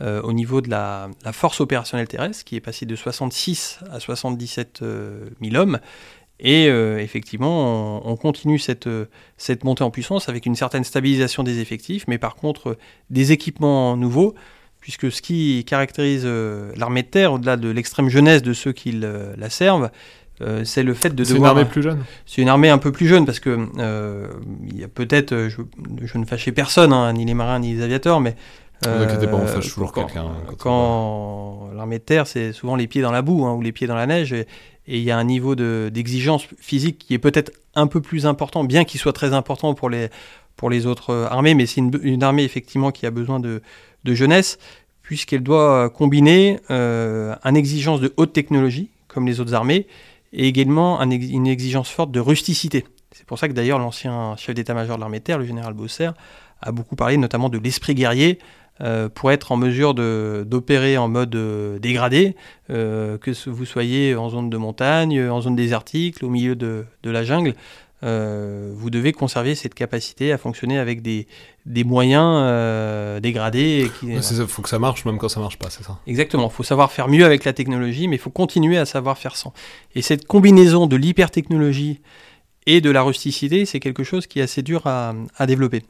au 0.00 0.32
niveau 0.32 0.60
de 0.60 0.70
la, 0.70 1.10
force 1.32 1.60
opérationnelle 1.60 2.06
terrestre, 2.06 2.44
qui 2.44 2.56
est 2.56 2.60
passée 2.60 2.86
de 2.86 2.94
66 2.94 3.80
à 3.90 3.98
77 3.98 4.78
000 4.80 4.90
euh, 4.90 5.28
hommes. 5.54 5.80
Et 6.40 6.66
effectivement, 6.66 8.08
on, 8.08 8.16
continue 8.16 8.60
cette, 8.60 8.88
cette 9.36 9.64
montée 9.64 9.82
en 9.82 9.90
puissance 9.90 10.28
avec 10.28 10.46
une 10.46 10.54
certaine 10.54 10.84
stabilisation 10.84 11.42
des 11.42 11.58
effectifs, 11.58 12.04
mais 12.06 12.18
par 12.18 12.36
contre 12.36 12.78
des 13.10 13.32
équipements 13.32 13.96
nouveaux, 13.96 14.36
puisque 14.80 15.10
ce 15.10 15.20
qui 15.20 15.64
caractérise 15.64 16.24
l'armée 16.76 17.02
de 17.02 17.08
terre, 17.08 17.32
au-delà 17.32 17.56
de 17.56 17.68
l'extrême 17.68 18.08
jeunesse 18.08 18.42
de 18.42 18.52
ceux 18.52 18.72
qui 18.72 18.92
la 18.92 19.50
servent, 19.50 19.90
euh, 20.40 20.64
c'est 20.64 20.82
le 20.82 20.94
fait 20.94 21.14
de 21.14 21.24
C'est 21.24 21.36
une 21.36 21.44
armée 21.44 21.64
plus 21.64 21.82
jeune 21.82 21.98
C'est 22.26 22.42
une 22.42 22.48
armée 22.48 22.68
un 22.68 22.78
peu 22.78 22.92
plus 22.92 23.08
jeune 23.08 23.26
parce 23.26 23.40
que 23.40 23.58
euh, 23.78 24.28
il 24.68 24.78
y 24.78 24.84
a 24.84 24.88
peut-être, 24.88 25.32
euh, 25.32 25.50
je, 25.50 26.18
ne 26.18 26.24
fâchais 26.24 26.52
personne, 26.52 26.92
hein, 26.92 27.12
ni 27.12 27.24
les 27.24 27.34
marins 27.34 27.58
ni 27.58 27.74
les 27.74 27.82
aviateurs, 27.82 28.20
mais. 28.20 28.36
Ne 28.86 28.96
vous 28.96 29.02
inquiétez 29.02 29.26
pas, 29.26 29.34
on 29.34 29.44
fâche 29.44 29.74
toujours 29.74 29.92
quelqu'un. 29.92 30.26
Quand, 30.56 31.70
l'armée 31.74 31.98
de 31.98 32.04
terre, 32.04 32.28
c'est 32.28 32.52
souvent 32.52 32.76
les 32.76 32.86
pieds 32.86 33.02
dans 33.02 33.10
la 33.10 33.22
boue 33.22 33.44
hein, 33.44 33.54
ou 33.54 33.60
les 33.60 33.72
pieds 33.72 33.88
dans 33.88 33.96
la 33.96 34.06
neige, 34.06 34.32
et 34.32 34.46
il 34.96 35.02
y 35.02 35.10
a 35.10 35.18
un 35.18 35.24
niveau 35.24 35.54
d'exigence 35.54 36.46
physique 36.58 36.98
qui 36.98 37.14
est 37.14 37.18
peut-être 37.18 37.52
un 37.74 37.86
peu 37.86 38.00
plus 38.00 38.26
important, 38.26 38.64
bien 38.64 38.84
qu'il 38.84 38.98
soit 38.98 39.12
très 39.12 39.34
important 39.34 39.74
pour 39.74 39.90
les, 39.90 40.08
pour 40.56 40.70
les 40.70 40.86
autres 40.86 41.28
armées, 41.30 41.54
mais 41.54 41.66
c'est 41.66 41.80
une, 41.80 42.22
armée 42.22 42.44
effectivement 42.44 42.90
qui 42.90 43.06
a 43.06 43.10
besoin 43.10 43.38
de, 43.40 43.62
de 44.04 44.14
jeunesse, 44.14 44.58
puisqu'elle 45.02 45.42
doit 45.42 45.90
combiner 45.90 46.60
euh, 46.70 47.34
une 47.44 47.56
exigence 47.56 48.00
de 48.00 48.12
haute 48.16 48.32
technologie, 48.32 48.90
comme 49.06 49.26
les 49.26 49.40
autres 49.40 49.54
armées, 49.54 49.86
et 50.32 50.46
également 50.46 51.00
une 51.00 51.46
exigence 51.46 51.88
forte 51.88 52.10
de 52.10 52.20
rusticité. 52.20 52.84
C'est 53.12 53.24
pour 53.24 53.38
ça 53.38 53.48
que 53.48 53.54
d'ailleurs 53.54 53.78
l'ancien 53.78 54.36
chef 54.36 54.54
d'état-major 54.54 54.96
de 54.96 55.00
l'armée 55.00 55.20
terre, 55.20 55.38
le 55.38 55.46
général 55.46 55.72
Bosser, 55.72 56.10
a 56.60 56.72
beaucoup 56.72 56.96
parlé 56.96 57.16
notamment 57.16 57.48
de 57.48 57.58
l'esprit 57.58 57.94
guerrier 57.94 58.38
euh, 58.80 59.08
pour 59.08 59.32
être 59.32 59.50
en 59.50 59.56
mesure 59.56 59.94
d'opérer 59.94 60.96
en 60.98 61.08
mode 61.08 61.34
euh, 61.34 61.78
dégradé, 61.78 62.36
euh, 62.70 63.18
que 63.18 63.32
vous 63.48 63.64
soyez 63.64 64.14
en 64.14 64.28
zone 64.28 64.50
de 64.50 64.56
montagne, 64.56 65.28
en 65.28 65.40
zone 65.40 65.56
désertique, 65.56 66.22
au 66.22 66.28
milieu 66.28 66.54
de, 66.54 66.84
de 67.02 67.10
la 67.10 67.24
jungle. 67.24 67.54
Vous 68.00 68.90
devez 68.90 69.12
conserver 69.12 69.56
cette 69.56 69.74
capacité 69.74 70.30
à 70.30 70.38
fonctionner 70.38 70.78
avec 70.78 71.02
des, 71.02 71.26
des 71.66 71.82
moyens 71.82 73.20
dégradés. 73.20 73.90
Il 74.04 74.22
faut 74.22 74.62
que 74.62 74.68
ça 74.68 74.78
marche 74.78 75.04
même 75.04 75.18
quand 75.18 75.28
ça 75.28 75.40
marche 75.40 75.58
pas, 75.58 75.68
c'est 75.68 75.82
ça 75.82 75.98
Exactement, 76.06 76.48
il 76.48 76.54
faut 76.54 76.62
savoir 76.62 76.92
faire 76.92 77.08
mieux 77.08 77.24
avec 77.24 77.44
la 77.44 77.52
technologie, 77.52 78.06
mais 78.06 78.14
il 78.14 78.20
faut 78.20 78.30
continuer 78.30 78.78
à 78.78 78.86
savoir 78.86 79.18
faire 79.18 79.34
sans. 79.34 79.52
Et 79.96 80.02
cette 80.02 80.28
combinaison 80.28 80.86
de 80.86 80.94
l'hypertechnologie 80.94 82.00
et 82.66 82.80
de 82.80 82.90
la 82.90 83.02
rusticité, 83.02 83.64
c'est 83.64 83.80
quelque 83.80 84.04
chose 84.04 84.28
qui 84.28 84.38
est 84.38 84.42
assez 84.42 84.62
dur 84.62 84.86
à, 84.86 85.14
à 85.36 85.46
développer. 85.46 85.82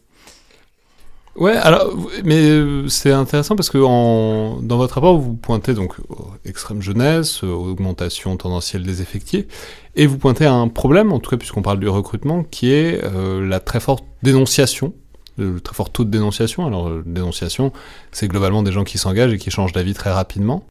Ouais, 1.38 1.56
alors, 1.56 1.96
mais 2.24 2.48
euh, 2.50 2.88
c'est 2.88 3.12
intéressant 3.12 3.54
parce 3.54 3.70
que 3.70 3.78
dans 3.78 4.76
votre 4.76 4.94
rapport, 4.94 5.16
vous 5.18 5.34
pointez 5.34 5.72
donc 5.72 5.94
extrême 6.44 6.82
jeunesse, 6.82 7.44
augmentation 7.44 8.36
tendancielle 8.36 8.82
des 8.82 9.02
effectifs, 9.02 9.44
et 9.94 10.06
vous 10.08 10.18
pointez 10.18 10.46
à 10.46 10.52
un 10.52 10.66
problème, 10.66 11.12
en 11.12 11.20
tout 11.20 11.30
cas 11.30 11.36
puisqu'on 11.36 11.62
parle 11.62 11.78
du 11.78 11.88
recrutement, 11.88 12.42
qui 12.42 12.72
est 12.72 13.04
euh, 13.04 13.46
la 13.46 13.60
très 13.60 13.78
forte 13.78 14.04
dénonciation, 14.24 14.94
le 15.36 15.60
très 15.60 15.76
fort 15.76 15.90
taux 15.90 16.04
de 16.04 16.10
dénonciation. 16.10 16.66
Alors, 16.66 16.88
euh, 16.88 17.04
dénonciation, 17.06 17.72
c'est 18.10 18.26
globalement 18.26 18.64
des 18.64 18.72
gens 18.72 18.82
qui 18.82 18.98
s'engagent 18.98 19.32
et 19.32 19.38
qui 19.38 19.52
changent 19.52 19.72
d'avis 19.72 19.94
très 19.94 20.10
rapidement. 20.10 20.66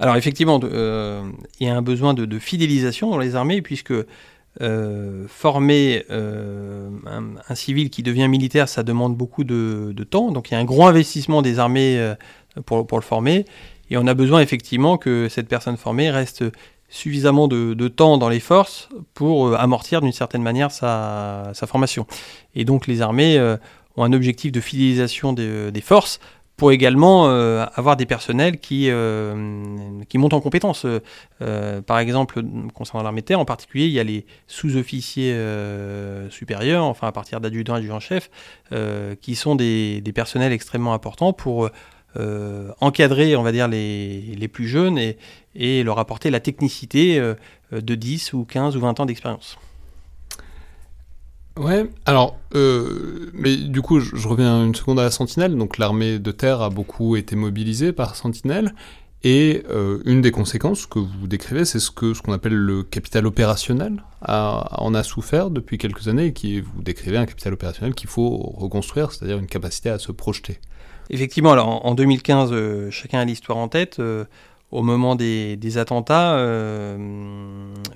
Alors 0.00 0.16
effectivement, 0.16 0.58
il 0.58 1.66
y 1.66 1.68
a 1.68 1.76
un 1.76 1.82
besoin 1.82 2.14
de, 2.14 2.38
fidélisation 2.38 3.10
dans 3.10 3.18
les 3.18 3.36
armées, 3.36 3.60
puisque 3.60 3.92
euh, 4.60 5.26
former 5.28 6.04
euh, 6.10 6.90
un, 7.48 7.54
civil 7.54 7.88
qui 7.88 8.02
devient 8.02 8.28
militaire, 8.28 8.68
ça 8.68 8.82
demande 8.82 9.16
beaucoup 9.16 9.44
de, 9.44 9.94
temps. 10.10 10.30
Donc 10.30 10.50
il 10.50 10.54
y 10.54 10.56
a 10.56 10.60
un 10.60 10.64
gros 10.64 10.86
investissement 10.86 11.40
des 11.40 11.58
armées 11.58 11.98
euh, 11.98 12.14
pour, 12.66 12.98
le 12.98 13.02
former. 13.02 13.46
Et 13.88 13.96
on 13.96 14.06
a 14.06 14.14
besoin 14.14 14.40
effectivement 14.40 14.98
que 14.98 15.28
cette 15.30 15.48
personne 15.48 15.78
formée 15.78 16.10
reste 16.10 16.44
suffisamment 16.90 17.48
de, 17.48 17.88
temps 17.88 18.18
dans 18.18 18.28
les 18.28 18.40
forces 18.40 18.90
pour 19.14 19.54
amortir 19.54 20.02
d'une 20.02 20.12
certaine 20.12 20.42
manière 20.42 20.70
sa, 20.70 21.52
formation. 21.66 22.06
Et 22.54 22.66
donc 22.66 22.86
les 22.86 23.00
armées 23.00 23.40
ont 23.96 24.04
un 24.04 24.12
objectif 24.12 24.52
de 24.52 24.60
fidélisation 24.60 25.32
des 25.32 25.80
forces 25.82 26.20
pour 26.62 26.70
également 26.70 27.26
euh, 27.26 27.66
avoir 27.74 27.96
des 27.96 28.06
personnels 28.06 28.60
qui, 28.60 28.86
euh, 28.88 29.34
qui 30.08 30.16
montent 30.16 30.32
en 30.32 30.40
compétences. 30.40 30.86
Euh, 31.40 31.82
par 31.82 31.98
exemple, 31.98 32.40
concernant 32.72 33.02
l'armée 33.02 33.22
terre 33.22 33.40
en 33.40 33.44
particulier, 33.44 33.86
il 33.86 33.90
y 33.90 33.98
a 33.98 34.04
les 34.04 34.26
sous-officiers 34.46 35.36
supérieurs, 36.30 36.84
enfin 36.84 37.08
à 37.08 37.10
partir 37.10 37.40
d'adjudants, 37.40 37.74
adjudants-chefs, 37.74 38.30
qui 39.20 39.34
sont 39.34 39.56
des, 39.56 40.00
des, 40.02 40.12
personnels 40.12 40.52
extrêmement 40.52 40.94
importants 40.94 41.32
pour 41.32 41.68
encadrer, 42.78 43.34
on 43.34 43.42
va 43.42 43.50
dire, 43.50 43.66
les, 43.66 44.20
les 44.20 44.46
plus 44.46 44.68
jeunes 44.68 44.98
et, 44.98 45.16
et, 45.56 45.82
leur 45.82 45.98
apporter 45.98 46.30
la 46.30 46.38
technicité 46.38 47.20
de 47.72 47.94
10 47.96 48.34
ou 48.34 48.44
15 48.44 48.76
ou 48.76 48.80
20 48.82 49.00
ans 49.00 49.06
d'expérience. 49.06 49.58
Ouais, 51.58 51.90
alors, 52.06 52.38
euh, 52.54 53.30
mais 53.34 53.56
du 53.56 53.82
coup, 53.82 54.00
je, 54.00 54.26
reviens 54.26 54.64
une 54.64 54.74
seconde 54.74 54.98
à 54.98 55.02
la 55.02 55.10
Sentinelle. 55.10 55.56
Donc, 55.56 55.78
l'armée 55.78 56.18
de 56.18 56.30
terre 56.30 56.62
a 56.62 56.70
beaucoup 56.70 57.16
été 57.16 57.36
mobilisée 57.36 57.92
par 57.92 58.16
Sentinelle. 58.16 58.74
Et 59.24 59.62
euh, 59.70 60.00
une 60.04 60.20
des 60.20 60.32
conséquences 60.32 60.86
que 60.86 60.98
vous 60.98 61.28
décrivez, 61.28 61.64
c'est 61.64 61.78
ce 61.78 61.92
que 61.92 62.12
ce 62.12 62.22
qu'on 62.22 62.32
appelle 62.32 62.54
le 62.54 62.82
capital 62.82 63.24
opérationnel 63.26 64.02
a, 64.20 64.82
en 64.82 64.94
a 64.94 65.04
souffert 65.04 65.50
depuis 65.50 65.78
quelques 65.78 66.08
années 66.08 66.26
et 66.26 66.32
qui 66.32 66.60
vous 66.60 66.82
décrivez 66.82 67.18
un 67.18 67.26
capital 67.26 67.52
opérationnel 67.52 67.94
qu'il 67.94 68.08
faut 68.10 68.36
reconstruire, 68.56 69.12
c'est-à-dire 69.12 69.38
une 69.38 69.46
capacité 69.46 69.90
à 69.90 70.00
se 70.00 70.10
projeter. 70.10 70.58
Effectivement, 71.08 71.52
alors 71.52 71.86
en 71.86 71.94
2015, 71.94 72.50
euh, 72.52 72.90
chacun 72.90 73.20
a 73.20 73.24
l'histoire 73.24 73.58
en 73.58 73.68
tête 73.68 74.00
au 74.72 74.82
moment 74.82 75.14
des, 75.14 75.78
attentats, 75.78 76.32
euh, 76.32 76.96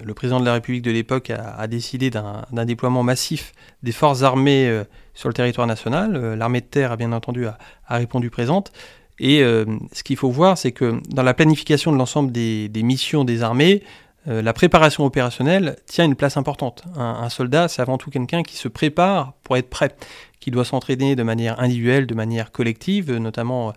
le 0.04 0.14
président 0.14 0.38
de 0.38 0.44
la 0.44 0.52
République 0.52 0.82
de 0.82 0.90
l'époque 0.90 1.30
a, 1.30 1.66
décidé 1.66 2.10
d'un 2.10 2.64
déploiement 2.66 3.02
massif 3.02 3.52
des 3.82 3.92
forces 3.92 4.22
armées 4.22 4.68
euh, 4.68 4.84
sur 5.14 5.28
le 5.28 5.34
territoire 5.34 5.66
national. 5.66 6.14
Euh, 6.14 6.36
l'armée 6.36 6.60
de 6.60 6.66
terre, 6.66 6.92
a 6.92 6.96
bien 6.96 7.12
entendu, 7.12 7.46
a, 7.46 7.56
répondu 7.88 8.28
présente. 8.28 8.72
Et 9.18 9.38
ce 9.38 10.02
qu'il 10.02 10.18
faut 10.18 10.28
voir, 10.28 10.58
c'est 10.58 10.72
que 10.72 11.00
dans 11.08 11.22
la 11.22 11.32
planification 11.32 11.90
de 11.90 11.96
l'ensemble 11.96 12.32
des, 12.32 12.68
missions 12.82 13.24
des 13.24 13.42
armées, 13.42 13.82
la 14.26 14.52
préparation 14.52 15.06
opérationnelle 15.06 15.76
tient 15.86 16.04
une 16.04 16.16
place 16.16 16.36
importante. 16.36 16.84
un 16.98 17.30
soldat, 17.30 17.68
c'est 17.68 17.80
avant 17.80 17.96
tout 17.96 18.10
quelqu'un 18.10 18.42
qui 18.42 18.56
se 18.56 18.68
prépare 18.68 19.32
pour 19.42 19.56
être 19.56 19.70
prêt, 19.70 19.96
qui 20.38 20.50
doit 20.50 20.66
s'entraîner 20.66 21.16
de 21.16 21.22
manière 21.22 21.58
individuelle, 21.60 22.06
de 22.06 22.14
manière 22.14 22.52
collective, 22.52 23.10
notamment 23.10 23.72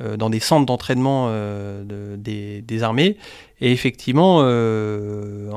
dans 0.00 0.30
des 0.30 0.40
centres 0.40 0.66
d'entraînement 0.66 1.26
euh, 1.28 2.16
des, 2.16 2.82
armées. 2.82 3.16
Et 3.60 3.72
effectivement, 3.72 4.40
euh, 4.42 5.50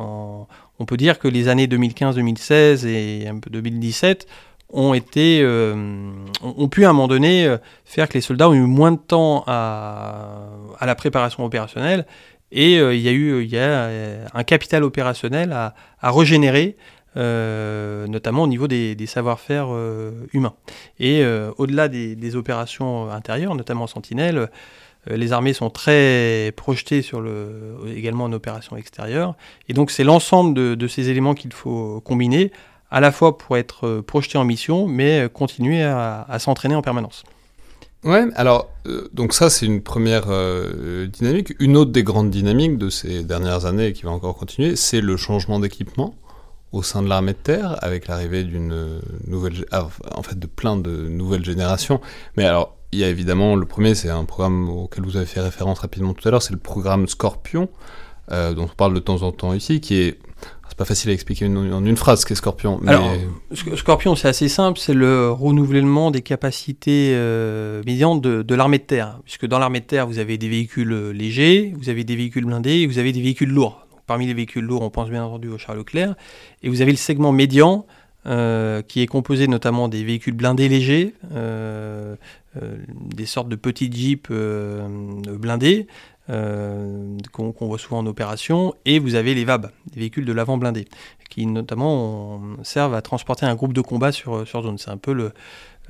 on 0.80 0.86
peut 0.86 0.98
dire 0.98 1.20
que 1.20 1.28
les 1.28 1.48
années 1.48 1.68
2015-2016 1.68 2.86
et 2.86 3.28
un 3.28 3.40
peu 3.40 3.50
2017 3.50 4.28
ont 4.70 4.94
été 4.94 5.44
ont 5.46 6.68
pu 6.70 6.86
à 6.86 6.90
un 6.90 6.94
moment 6.94 7.08
donné 7.08 7.56
faire 7.86 8.10
que 8.10 8.16
les 8.16 8.22
soldats 8.22 8.50
ont 8.50 8.54
eu 8.54 8.60
moins 8.60 8.92
de 8.92 8.98
temps 8.98 9.44
à, 9.48 10.50
la 10.82 10.94
préparation 10.94 11.46
opérationnelle 11.46 12.06
et 12.52 12.76
il 12.76 13.00
y 13.00 13.08
a 13.08 13.12
eu 13.12 13.46
y 13.46 13.58
a 13.58 13.90
un 14.34 14.44
capital 14.44 14.84
opérationnel 14.84 15.54
à, 15.54 15.74
à 16.02 16.12
régénérer 16.12 16.76
euh, 16.78 16.97
notamment 17.18 18.44
au 18.44 18.48
niveau 18.48 18.68
des, 18.68 18.96
savoir-faire 19.08 19.68
euh, 19.70 20.12
humains. 20.34 20.54
Et 21.00 21.24
euh, 21.24 21.52
au-delà 21.58 21.88
des, 21.88 22.36
opérations 22.36 23.10
intérieures, 23.10 23.56
notamment 23.56 23.88
Sentinelle, 23.88 24.50
les 25.10 25.32
armées 25.32 25.54
sont 25.54 25.70
très 25.70 26.52
projetées 26.58 27.02
sur 27.02 27.22
le, 27.22 27.78
également 27.96 28.26
en 28.26 28.34
opération 28.34 28.76
extérieure. 28.76 29.36
Et 29.70 29.74
donc 29.74 29.90
c'est 29.90 30.04
l'ensemble 30.04 30.54
de, 30.54 30.88
ces 30.88 31.10
éléments 31.10 31.34
qu'il 31.34 31.54
faut 31.54 32.02
combiner, 32.02 32.52
à 32.92 33.00
la 33.00 33.12
fois 33.12 33.38
pour 33.38 33.56
être 33.58 34.02
projeté 34.02 34.38
en 34.38 34.44
mission, 34.44 34.88
mais 34.88 35.30
continuer 35.34 35.82
à, 35.84 36.38
s'entraîner 36.40 36.76
en 36.76 36.82
permanence. 36.82 37.24
Ouais, 38.04 38.26
alors, 38.36 38.70
donc 39.14 39.34
ça, 39.34 39.50
c'est 39.50 39.66
une 39.66 39.82
première 39.82 40.28
dynamique. 41.08 41.54
Une 41.60 41.78
autre 41.78 41.92
des 41.92 42.04
grandes 42.04 42.30
dynamiques 42.30 42.78
de 42.78 42.90
ces 42.90 43.24
dernières 43.24 43.66
années 43.66 43.94
qui 43.94 44.04
va 44.04 44.12
encore 44.12 44.36
continuer, 44.36 44.76
c'est 44.76 45.02
le 45.02 45.16
changement 45.16 45.60
d'équipement 45.60 46.14
au 46.72 46.84
sein 46.84 47.02
de 47.02 47.08
l'armée 47.08 47.34
de 47.34 47.38
terre 47.38 47.78
avec 47.82 48.08
l'arrivée 48.08 48.44
d'une 48.44 49.02
nouvelle, 49.26 49.66
ah, 49.72 49.88
en 50.16 50.24
fait, 50.24 50.38
de 50.38 50.48
plein 50.48 50.78
de 50.78 51.08
nouvelles 51.08 51.46
générations. 51.46 52.02
Mais 52.36 52.46
alors, 52.46 52.76
il 52.92 53.00
y 53.00 53.04
a 53.04 53.10
évidemment 53.10 53.56
le 53.56 53.66
premier, 53.66 53.96
c'est 53.96 54.10
un 54.10 54.26
programme 54.26 54.70
auquel 54.70 55.04
vous 55.06 55.18
avez 55.18 55.26
fait 55.26 55.42
référence 55.42 55.80
rapidement 55.80 56.14
tout 56.14 56.28
à 56.28 56.32
l'heure, 56.32 56.42
c'est 56.42 56.54
le 56.54 56.60
programme 56.60 57.08
Scorpion, 57.08 57.70
euh, 58.32 58.54
dont 58.54 58.64
on 58.66 58.76
parle 58.76 58.94
de 58.94 59.00
temps 59.00 59.24
en 59.24 59.32
temps 59.32 59.54
ici, 59.54 59.82
qui 59.82 59.96
est 59.96 60.20
c'est 60.70 60.78
pas 60.78 60.86
facile 60.86 61.10
à 61.12 61.14
expliquer 61.14 61.46
en 61.48 61.86
une 61.86 61.96
phrase 61.96 62.22
ce 62.22 62.26
qu'est 62.26 62.36
Scorpion. 62.36 62.78
Mais... 62.82 62.92
Alors, 62.92 63.10
Scorpion, 63.78 64.16
c'est 64.16 64.28
assez 64.28 64.50
simple, 64.50 64.78
c'est 64.78 64.94
le 64.94 65.32
renouvellement 65.32 66.12
des 66.12 66.22
capacités 66.22 67.14
euh, 67.14 67.82
médiantes 67.86 68.22
de, 68.22 68.42
de 68.42 68.56
l'armée 68.56 68.78
de 68.78 68.84
terre. 68.84 69.20
Puisque 69.24 69.46
dans 69.46 69.60
l'armée 69.60 69.80
de 69.80 69.86
terre, 69.86 70.06
vous 70.06 70.20
avez 70.20 70.38
des 70.38 70.50
véhicules 70.50 71.12
légers, 71.12 71.74
vous 71.78 71.88
avez 71.88 72.04
des 72.04 72.18
véhicules 72.18 72.46
blindés, 72.46 72.82
et 72.82 72.88
vous 72.88 73.00
avez 73.00 73.14
des 73.14 73.22
véhicules 73.22 73.50
lourds. 73.50 73.87
Parmi 74.08 74.26
les 74.26 74.34
véhicules 74.34 74.64
lourds, 74.64 74.82
on 74.82 74.90
pense 74.90 75.10
bien 75.10 75.24
entendu 75.24 75.50
au 75.50 75.58
Charles 75.58 75.80
Leclerc. 75.80 76.16
Et 76.64 76.70
vous 76.70 76.82
avez 76.82 76.92
le 76.92 76.98
segment 76.98 77.32
médian, 77.32 77.86
euh, 78.26 78.82
qui 78.82 79.02
est 79.02 79.08
composé 79.08 79.48
notamment 79.48 79.88
des 79.88 80.04
véhicules 80.04 80.34
blindés 80.34 80.68
légers, 80.68 81.14
euh, 81.34 82.18
euh, 82.62 82.76
des 82.90 83.26
sortes 83.26 83.48
de 83.48 83.56
petits 83.56 83.90
jeeps 83.90 84.30
blindés 84.30 85.88
qu'on 86.28 87.54
voit 87.62 87.78
souvent 87.78 88.00
en 88.00 88.06
opération, 88.06 88.74
et 88.86 89.00
vous 89.00 89.16
avez 89.16 89.34
les 89.34 89.46
VAB, 89.46 89.72
des 89.92 90.00
véhicules 90.00 90.26
de 90.26 90.34
l'avant 90.34 90.58
blindés, 90.58 90.88
qui 91.30 91.46
notamment 91.46 92.42
servent 92.64 92.96
à 92.96 93.02
transporter 93.02 93.46
un 93.46 93.56
groupe 93.56 93.74
de 93.74 93.82
combat 93.82 94.12
sur, 94.12 94.48
sur 94.48 94.64
zone. 94.64 94.78
C'est 94.78 94.92
un 94.92 94.98
peu 94.98 95.14
le, 95.14 95.32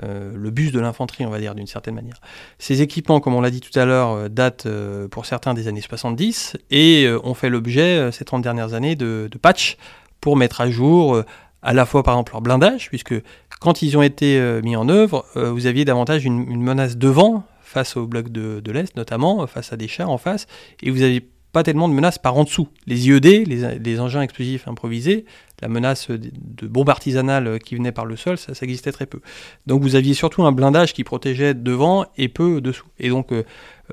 euh, 0.04 0.32
le 0.36 0.52
bus 0.52 0.72
de 0.72 0.80
l'infanterie, 0.80 1.26
on 1.26 1.30
va 1.30 1.40
dire, 1.40 1.56
d'une 1.56 1.68
certaine 1.68 1.96
manière. 1.96 2.22
Ces 2.60 2.82
équipements, 2.82 3.20
comme 3.20 3.34
on 3.34 3.42
l'a 3.42 3.50
dit 3.50 3.62
tout 3.62 3.78
à 3.78 3.86
l'heure, 3.86 4.12
euh, 4.12 4.30
datent 4.30 4.68
euh, 4.68 5.08
pour 5.08 5.26
certains 5.26 5.56
des 5.56 5.68
années 5.68 5.82
70 5.82 6.56
et 6.70 7.10
ont 7.24 7.34
fait 7.34 7.50
l'objet, 7.50 8.12
ces 8.12 8.26
30 8.26 8.42
dernières 8.42 8.74
années, 8.74 8.96
de 8.96 9.30
patchs 9.42 9.78
pour 10.22 10.38
mettre 10.38 10.62
à 10.62 10.70
jour 10.70 11.24
à 11.62 11.74
la 11.74 11.86
fois, 11.86 12.04
par 12.04 12.14
exemple, 12.14 12.34
leur 12.34 12.42
blindage, 12.42 12.90
puisque 12.90 13.16
quand 13.60 13.82
ils 13.82 13.98
ont 13.98 14.02
été 14.02 14.40
mis 14.64 14.76
en 14.76 14.90
œuvre, 14.90 15.26
vous 15.36 15.66
aviez 15.66 15.86
davantage 15.86 16.26
une, 16.26 16.62
menace 16.62 16.98
devant, 16.98 17.44
face 17.68 17.98
au 17.98 18.08
bloc 18.08 18.30
de, 18.30 18.60
de 18.60 18.72
l'Est 18.72 18.96
notamment, 18.96 19.46
face 19.48 19.74
à 19.74 19.78
des 19.78 19.88
chars 19.88 20.10
en 20.10 20.18
face, 20.18 20.48
et 20.82 20.90
vous 20.90 21.02
avez 21.02 21.24
pas 21.52 21.64
tellement 21.64 21.90
de 21.90 21.94
menaces 21.94 22.20
par 22.20 22.38
en 22.38 22.44
dessous. 22.44 22.68
Les 22.86 23.08
IED, 23.08 23.48
les, 23.48 24.00
engins 24.00 24.22
explosifs 24.22 24.68
improvisés, 24.68 25.26
la 25.62 25.68
menace 25.68 26.12
de, 26.12 26.68
bombe 26.68 26.90
artisanale 26.90 27.60
qui 27.60 27.76
venait 27.76 27.92
par 27.92 28.06
le 28.06 28.16
sol, 28.16 28.38
ça, 28.38 28.54
existait 28.62 28.92
très 28.92 29.06
peu. 29.06 29.22
Donc 29.66 29.82
vous 29.82 29.96
aviez 29.96 30.14
surtout 30.14 30.44
un 30.44 30.52
blindage 30.52 30.94
qui 30.94 31.04
protégeait 31.04 31.54
devant 31.54 32.06
et 32.18 32.28
peu 32.28 32.62
dessous. 32.62 32.86
Et 33.00 33.10
donc 33.10 33.32
euh, 33.32 33.44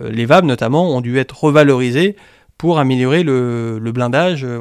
euh, 0.01 0.11
les 0.11 0.27
VAB 0.27 0.45
notamment 0.45 0.91
ont 0.91 1.01
dû 1.01 1.19
être 1.19 1.43
revalorisés 1.43 2.17
pour 2.65 2.79
améliorer 2.79 3.25
le, 3.25 3.79
blindage. 3.93 4.43
Euh. 4.43 4.59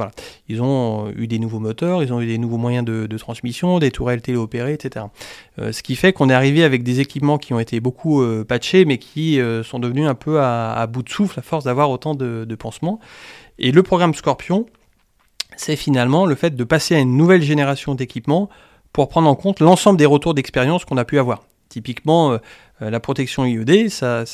Ils 0.50 0.62
ont 0.62 1.10
eu 1.16 1.26
des 1.26 1.40
nouveaux 1.40 1.62
moteurs, 1.62 2.04
ils 2.04 2.12
ont 2.12 2.20
eu 2.20 2.26
des 2.26 2.38
nouveaux 2.38 2.58
moyens 2.58 2.84
de, 2.84 3.18
transmission, 3.18 3.80
des 3.80 3.92
tourelles 3.92 4.22
téléopérées, 4.22 4.74
etc. 4.74 5.06
Euh, 5.58 5.72
ce 5.72 5.82
qui 5.84 5.96
fait 5.96 6.12
qu'on 6.12 6.30
est 6.30 6.34
arrivé 6.34 6.66
avec 6.66 6.84
des 6.84 7.00
équipements 7.00 7.38
qui 7.38 7.54
ont 7.54 7.62
été 7.62 7.80
beaucoup 7.80 8.22
euh, 8.22 8.44
patchés, 8.44 8.84
mais 8.84 8.98
qui 8.98 9.40
sont 9.64 9.80
devenus 9.80 10.06
un 10.06 10.16
peu 10.16 10.42
à, 10.42 10.86
bout 10.88 11.02
de 11.02 11.08
souffle 11.08 11.40
à 11.40 11.42
force 11.42 11.64
d'avoir 11.64 11.90
autant 11.92 12.14
de, 12.14 12.56
pansements. 12.56 13.00
Et 13.58 13.72
le 13.72 13.84
programme 13.84 14.14
Scorpion, 14.14 14.66
c'est 15.56 15.78
finalement 15.78 16.26
le 16.26 16.36
fait 16.36 16.58
de 16.58 16.64
passer 16.66 16.96
à 16.96 17.00
une 17.00 17.16
nouvelle 17.16 17.42
génération 17.42 17.96
d'équipements 17.96 18.50
pour 18.92 19.08
prendre 19.08 19.30
en 19.30 19.36
compte 19.36 19.62
l'ensemble 19.62 19.98
des 19.98 20.06
retours 20.06 20.34
d'expérience 20.34 20.84
qu'on 20.84 20.98
a 20.98 21.06
pu 21.06 21.20
avoir. 21.20 21.46
Typiquement, 21.70 22.38
la 22.82 23.00
protection 23.00 23.46
IED, 23.46 23.90
ça, 23.90 24.26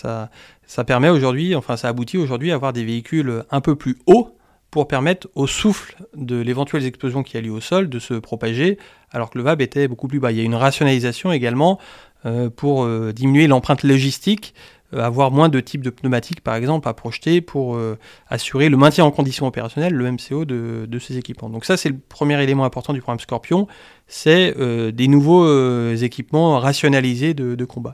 ça 0.69 0.83
permet 0.83 1.09
aujourd'hui, 1.09 1.55
enfin 1.55 1.77
ça 1.77 1.87
aboutit 1.87 2.19
aujourd'hui 2.19 2.51
à 2.51 2.55
avoir 2.55 2.73
des 2.73 2.85
véhicules 2.85 3.43
un 3.49 3.59
peu 3.59 3.75
plus 3.75 3.97
hauts 4.05 4.37
pour 4.69 4.87
permettre 4.87 5.27
au 5.33 5.47
souffle 5.47 5.95
de 6.15 6.39
l'éventuelle 6.39 6.85
explosion 6.85 7.23
qui 7.23 7.37
a 7.37 7.41
lieu 7.41 7.49
au 7.49 7.59
sol 7.59 7.89
de 7.89 7.97
se 7.97 8.13
propager, 8.13 8.77
alors 9.09 9.31
que 9.31 9.39
le 9.39 9.43
VAB 9.43 9.61
était 9.61 9.87
beaucoup 9.87 10.07
plus 10.07 10.19
bas. 10.19 10.31
Il 10.31 10.37
y 10.37 10.41
a 10.41 10.43
une 10.43 10.53
rationalisation 10.53 11.31
également 11.31 11.79
euh, 12.27 12.51
pour 12.51 12.83
euh, 12.83 13.11
diminuer 13.11 13.47
l'empreinte 13.47 13.81
logistique, 13.81 14.53
euh, 14.93 15.01
avoir 15.01 15.31
moins 15.31 15.49
de 15.49 15.59
types 15.59 15.81
de 15.81 15.89
pneumatiques 15.89 16.41
par 16.41 16.53
exemple 16.53 16.87
à 16.87 16.93
projeter 16.93 17.41
pour 17.41 17.79
assurer 18.27 18.69
le 18.69 18.77
maintien 18.77 19.05
en 19.05 19.11
condition 19.11 19.47
opérationnelle, 19.47 19.95
le 19.95 20.11
MCO 20.11 20.45
de, 20.45 20.99
ces 20.99 21.17
équipements. 21.17 21.49
Donc 21.49 21.65
ça 21.65 21.77
c'est 21.77 21.89
le 21.89 21.97
premier 21.97 22.39
élément 22.43 22.63
important 22.63 22.93
du 22.93 23.01
programme 23.01 23.19
Scorpion, 23.19 23.67
c'est 24.05 24.53
des 24.93 25.07
nouveaux 25.07 25.93
équipements 25.95 26.59
rationalisés 26.59 27.33
de 27.33 27.65
combat. 27.65 27.93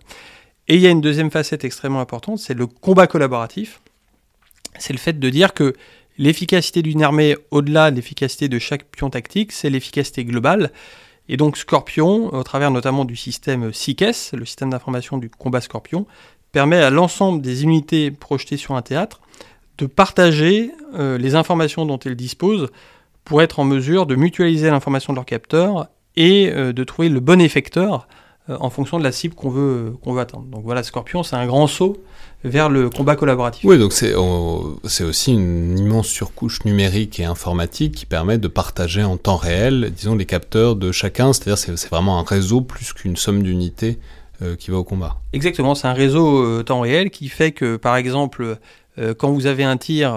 Et 0.68 0.76
il 0.76 0.82
y 0.82 0.88
a 0.88 0.90
une 0.90 1.02
deuxième 1.02 1.30
facette 1.30 1.64
extrêmement 1.64 2.02
importante, 2.02 2.40
c'est 2.40 2.56
le 2.56 2.66
combat 2.66 3.08
collaboratif. 3.08 3.82
C'est 4.80 4.94
le 4.94 5.00
fait 5.00 5.20
de 5.20 5.30
dire 5.30 5.54
que 5.54 5.74
l'efficacité 6.18 6.82
d'une 6.82 7.04
armée, 7.04 7.36
au-delà 7.52 7.92
de 7.92 7.96
l'efficacité 7.96 8.50
de 8.50 8.58
chaque 8.58 8.86
pion 8.86 9.10
tactique, 9.10 9.52
c'est 9.52 9.70
l'efficacité 9.70 10.26
globale. 10.26 10.72
Et 11.30 11.38
donc 11.38 11.58
Scorpion, 11.58 12.34
au 12.34 12.44
travers 12.44 12.72
notamment 12.72 13.06
du 13.06 13.16
système 13.16 13.74
SICES, 13.74 14.34
le 14.34 14.46
système 14.46 14.70
d'information 14.72 15.18
du 15.18 15.30
combat 15.30 15.62
Scorpion, 15.62 16.06
permet 16.52 16.78
à 16.78 16.90
l'ensemble 16.90 17.42
des 17.42 17.64
unités 17.64 18.12
projetées 18.12 18.58
sur 18.58 18.76
un 18.76 18.82
théâtre 18.82 19.22
de 19.78 19.86
partager 19.86 20.72
euh, 20.96 21.18
les 21.18 21.36
informations 21.36 21.86
dont 21.86 22.00
elles 22.00 22.16
disposent 22.16 22.70
pour 23.24 23.42
être 23.42 23.60
en 23.60 23.66
mesure 23.66 24.06
de 24.06 24.16
mutualiser 24.16 24.70
l'information 24.70 25.14
de 25.14 25.18
leur 25.18 25.26
capteur 25.26 25.88
et 26.16 26.52
euh, 26.54 26.74
de 26.74 26.84
trouver 26.84 27.10
le 27.10 27.20
bon 27.20 27.42
effecteur 27.42 28.08
en 28.48 28.70
fonction 28.70 29.00
de 29.00 29.04
la 29.04 29.12
cible 29.12 29.34
qu'on 29.34 29.50
veut, 29.50 29.94
qu'on 30.04 30.14
veut 30.14 30.22
atteindre. 30.22 30.46
Donc 30.46 30.64
voilà, 30.64 30.84
Scorpion, 30.84 31.24
c'est 31.24 31.36
un 31.36 31.48
grand 31.48 31.68
saut 31.68 31.98
vers 32.44 32.70
le 32.70 32.90
combat 32.92 33.16
collaboratif. 33.16 33.66
Oui, 33.66 33.80
donc 33.80 33.92
c'est, 33.92 34.14
aussi 34.14 35.34
une 35.34 35.80
immense 35.80 36.08
surcouche 36.08 36.64
numérique 36.64 37.20
et 37.20 37.26
informatique 37.26 37.96
qui 37.96 38.06
permet 38.06 38.38
de 38.38 38.48
partager 38.48 39.04
en 39.04 39.18
temps 39.18 39.38
réel, 39.38 39.92
disons, 39.96 40.16
les 40.16 40.26
capteurs 40.26 40.76
de 40.76 40.92
chacun. 40.92 41.34
C'est-à-dire 41.34 41.58
c'est, 41.58 41.76
c'est 41.76 41.90
vraiment 41.90 42.20
un 42.20 42.24
réseau 42.24 42.62
plus 42.62 42.94
qu'une 42.94 43.16
somme 43.16 43.42
d'unités 43.42 43.98
qui 44.60 44.70
va 44.70 44.78
au 44.78 44.84
combat. 44.84 45.18
Exactement, 45.32 45.76
c'est 45.76 45.88
un 45.88 45.94
réseau 45.94 46.62
temps 46.64 46.82
réel 46.82 47.10
qui 47.10 47.30
fait 47.30 47.52
que, 47.52 47.78
par 47.78 47.96
exemple, 47.96 48.58
quand 49.18 49.32
vous 49.32 49.48
avez 49.48 49.64
un 49.64 49.78
tir 49.78 50.14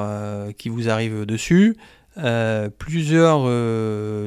qui 0.58 0.68
vous 0.68 0.90
arrive 0.90 1.24
dessus, 1.24 1.76
plusieurs 2.78 3.48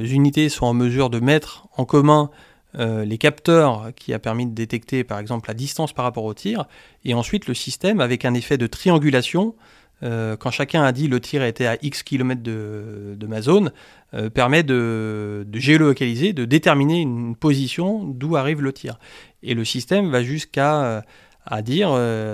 unités 0.02 0.48
sont 0.48 0.66
en 0.66 0.74
mesure 0.74 1.10
de 1.10 1.20
mettre 1.20 1.68
en 1.76 1.84
commun 1.84 2.30
les 2.74 3.18
capteurs 3.18 3.92
qui 3.96 4.14
a 4.14 4.20
permis 4.20 4.46
de 4.46 4.54
détecter 4.54 5.04
par 5.04 5.20
exemple 5.20 5.50
la 5.50 5.54
distance 5.54 5.94
par 5.94 6.06
rapport 6.06 6.24
au 6.24 6.34
tir, 6.34 6.66
et 7.04 7.14
ensuite 7.14 7.48
le 7.48 7.54
système 7.54 8.00
avec 8.00 8.24
un 8.26 8.34
effet 8.34 8.58
de 8.58 8.68
triangulation 8.68 9.56
euh, 10.04 10.36
quand 10.36 10.52
chacun 10.52 10.84
a 10.84 10.92
dit 10.92 11.08
le 11.08 11.20
tir 11.20 11.44
était 11.44 11.68
à 11.68 11.78
X 11.82 12.04
km 12.04 12.42
de, 12.42 13.28
ma 13.28 13.42
zone, 13.42 13.72
euh, 14.14 14.30
permet 14.30 14.64
de, 14.64 15.46
géolocaliser, 15.54 16.34
de 16.34 16.46
déterminer 16.46 17.00
une 17.02 17.36
position 17.36 18.04
d'où 18.04 18.36
arrive 18.36 18.62
le 18.62 18.74
tir. 18.74 19.00
Et 19.44 19.54
le 19.54 19.64
système 19.66 20.10
va 20.10 20.24
jusqu'à 20.24 20.84
euh, 20.84 21.02
à 21.46 21.64
dire, 21.64 21.90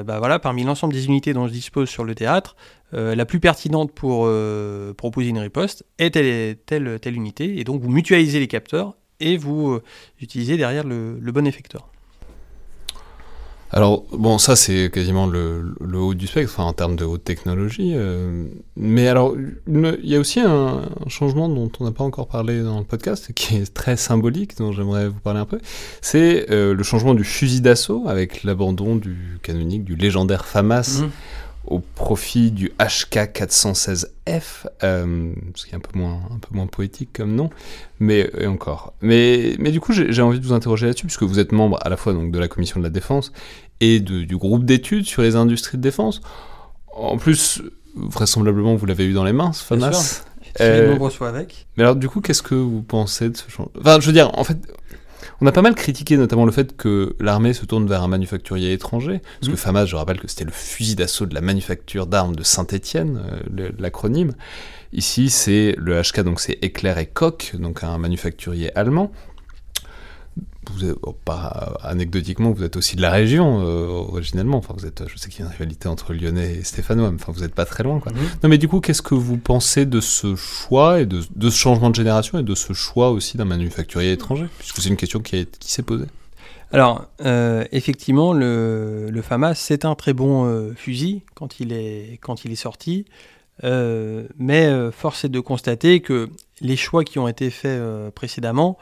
bah 0.06 0.20
voilà, 0.20 0.38
parmi 0.38 0.66
l'ensemble 0.66 0.92
des 0.92 1.06
unités 1.06 1.32
dont 1.32 1.48
je 1.48 1.54
dispose 1.54 1.88
sur 1.88 2.04
le 2.04 2.14
théâtre, 2.14 2.58
la 2.92 3.26
plus 3.26 3.40
pertinente 3.40 3.94
pour 3.94 4.30
proposer 4.98 5.30
une 5.30 5.40
riposte 5.40 5.86
est 5.98 6.10
telle, 6.10 6.58
telle, 6.66 7.00
telle, 7.00 7.16
unité. 7.16 7.58
Et 7.58 7.64
donc 7.64 7.82
vous 7.82 7.90
mutualisez 7.90 8.42
les 8.42 8.48
capteurs 8.48 8.98
et 9.20 9.38
vous 9.38 9.80
utilisez 10.22 10.58
derrière 10.58 10.84
le 10.84 11.32
bon 11.32 11.46
effecteur. 11.46 11.90
Alors, 13.72 14.06
bon, 14.14 14.38
ça, 14.38 14.56
c'est 14.56 14.90
quasiment 14.94 15.28
le, 15.28 15.76
haut 15.94 16.14
du 16.14 16.28
spectre, 16.28 16.54
enfin, 16.54 16.64
en 16.64 16.74
termes 16.74 16.96
de 16.96 17.04
haute 17.04 17.26
technologie. 17.26 17.92
Euh, 17.96 18.46
mais 18.78 19.10
alors, 19.10 19.36
il 19.68 19.98
y 20.04 20.16
a 20.16 20.20
aussi 20.20 20.40
un, 20.40 20.84
changement 21.08 21.50
dont 21.50 21.70
on 21.80 21.84
n'a 21.84 21.92
pas 21.92 22.06
encore 22.06 22.28
parlé 22.28 22.62
dans 22.64 22.80
le 22.80 22.86
podcast, 22.86 23.34
qui 23.34 23.58
est 23.58 23.74
très 23.74 23.98
symbolique, 23.98 24.58
dont 24.58 24.72
j'aimerais 24.72 25.10
vous 25.10 25.20
parler 25.20 25.42
un 25.42 25.46
peu. 25.46 25.60
C'est 26.02 26.50
euh, 26.50 26.74
le 26.74 26.84
changement 26.84 27.14
du 27.14 27.26
fusil 27.26 27.60
d'assaut 27.60 28.06
avec 28.08 28.44
l'abandon 28.44 28.96
du 28.96 29.38
canonique, 29.44 29.84
du 29.84 29.96
légendaire 29.96 30.46
FAMAS. 30.46 31.02
Mmh 31.02 31.10
au 31.68 31.80
profit 31.80 32.52
du 32.52 32.72
HK416F, 32.80 34.68
euh, 34.84 35.32
ce 35.56 35.66
qui 35.66 35.74
est 35.74 35.76
un 35.76 35.80
peu 35.80 35.98
moins, 35.98 36.22
un 36.34 36.40
peu 36.40 36.56
moins 36.56 36.68
poétique 36.68 37.10
comme 37.14 37.36
nom, 37.36 37.50
mais 38.00 38.30
et 38.38 38.48
encore. 38.48 38.94
Mais, 39.02 39.56
mais 39.60 39.72
du 39.72 39.80
coup, 39.80 39.94
j'ai 39.94 40.22
envie 40.22 40.40
de 40.40 40.46
vous 40.46 40.54
interroger 40.54 40.88
là-dessus, 40.88 41.06
puisque 41.06 41.24
vous 41.24 41.40
êtes 41.40 41.52
membre 41.52 41.80
à 41.82 41.90
la 41.90 41.98
fois 41.98 42.14
donc, 42.14 42.32
de 42.32 42.40
la 42.40 42.48
commission 42.48 42.80
de 42.80 42.86
la 42.86 42.90
défense 42.90 43.32
et 43.80 44.00
du 44.00 44.38
groupe 44.38 44.66
d'études 44.66 45.06
sur 45.06 45.22
les 45.22 45.36
industries 45.36 45.78
de 45.78 45.84
défense. 45.84 46.22
En 46.94 47.18
plus, 47.18 47.62
vraisemblablement, 47.96 48.76
vous 48.76 48.86
l'avez 48.86 49.06
eu 49.06 49.14
dans 49.14 49.24
les 49.24 49.34
mains, 49.34 49.54
ce 49.54 49.64
FAMAS. 49.64 50.24
Euh, 50.60 50.98
avec. 51.22 51.68
Mais 51.76 51.84
alors, 51.84 51.96
du 51.96 52.10
coup, 52.10 52.22
qu'est-ce 52.22 52.42
que 52.42 52.56
vous 52.56 52.82
pensez 52.82 53.30
de 53.30 53.38
ce 53.38 53.50
changement 53.50 53.72
Enfin, 53.80 54.00
je 54.00 54.08
veux 54.08 54.14
dire, 54.14 54.32
en 54.40 54.44
fait, 54.44 54.58
on 55.42 55.46
a 55.46 55.52
pas 55.52 55.62
mal 55.62 55.76
critiqué 55.76 56.18
notamment 56.18 56.46
le 56.46 56.52
fait 56.52 56.76
que 56.76 57.16
l'armée 57.20 57.54
se 57.54 57.66
tourne 57.66 57.88
vers 57.88 58.04
un 58.04 58.08
manufacturier 58.08 58.74
étranger, 58.74 59.22
parce 59.40 59.50
que 59.50 59.54
mmh. 59.54 59.58
FAMAS, 59.58 59.86
je 59.86 59.96
rappelle 59.96 60.20
que 60.20 60.28
c'était 60.28 60.46
le 60.46 60.52
fusil 60.52 60.96
d'assaut 60.96 61.26
de 61.26 61.36
la 61.36 61.42
manufacture 61.42 62.08
d'armes 62.08 62.36
de 62.36 62.44
Saint-Étienne, 62.44 63.22
euh, 63.60 63.70
l'acronyme. 63.78 64.34
Ici, 64.94 65.30
c'est 65.30 65.76
le 65.78 66.02
HK, 66.02 66.22
donc 66.22 66.40
c'est 66.40 66.58
Éclair 66.62 66.98
et 66.98 67.06
Koch, 67.06 67.56
donc 67.56 67.84
un 67.84 67.98
manufacturier 67.98 68.76
allemand 68.76 69.12
vous 70.72 70.86
êtes, 70.86 70.98
oh, 71.02 71.14
pas 71.14 71.78
anecdotiquement, 71.82 72.52
vous 72.52 72.64
êtes 72.64 72.76
aussi 72.76 72.96
de 72.96 73.02
la 73.02 73.12
région 73.12 73.62
euh, 73.62 73.88
originellement. 73.88 74.58
Enfin, 74.58 74.74
vous 74.78 74.86
êtes, 74.86 75.04
je 75.08 75.18
sais 75.18 75.30
qu'il 75.30 75.40
y 75.40 75.44
a 75.44 75.46
une 75.46 75.52
rivalité 75.52 75.88
entre 75.88 76.14
Lyonnais 76.14 76.56
et 76.56 76.64
Stéphanois, 76.64 77.12
mais 77.12 77.18
enfin, 77.22 77.32
vous 77.32 77.42
n'êtes 77.42 77.56
pas 77.56 77.66
très 77.66 77.84
loin. 77.84 78.00
Quoi. 78.00 78.12
Mhm. 78.12 78.20
Non, 78.44 78.50
mais 78.50 78.58
du 78.58 78.68
coup, 78.68 78.80
qu'est-ce 78.80 79.02
que 79.02 79.16
vous 79.16 79.38
pensez 79.38 79.86
de 79.86 80.02
ce 80.02 80.36
choix 80.36 81.02
et 81.02 81.06
de, 81.06 81.22
ce 81.22 81.50
changement 81.50 81.90
de 81.90 81.96
génération 81.96 82.40
et 82.40 82.44
de 82.44 82.56
ce 82.56 82.74
choix 82.74 83.12
aussi 83.12 83.38
d'un 83.38 83.46
manufacturier 83.46 84.12
étranger? 84.12 84.48
Puisque 84.60 84.82
c'est 84.82 84.90
une 84.90 84.98
question 84.98 85.20
qui, 85.20 85.46
qui 85.46 85.72
s'est 85.72 85.84
posée. 85.84 86.08
Alors, 86.72 87.06
euh, 87.22 87.64
effectivement, 87.72 88.34
le, 88.34 89.10
le, 89.10 89.22
FAMAS, 89.22 89.56
c'est 89.56 89.86
un 89.86 89.96
très 89.96 90.14
bon 90.14 90.46
euh, 90.46 90.74
fusil 90.76 91.22
quand 91.34 91.62
il 91.62 91.72
est, 91.72 92.20
quand 92.22 92.44
il 92.44 92.52
est 92.52 92.56
sorti. 92.56 93.06
mais 93.64 94.92
force 94.92 95.24
est 95.26 95.30
de 95.30 95.40
constater 95.40 96.02
que 96.02 96.30
les 96.60 96.76
choix 96.76 97.04
qui 97.04 97.20
ont 97.20 97.28
été 97.28 97.50
faits 97.50 97.82
précédemment 98.14 98.78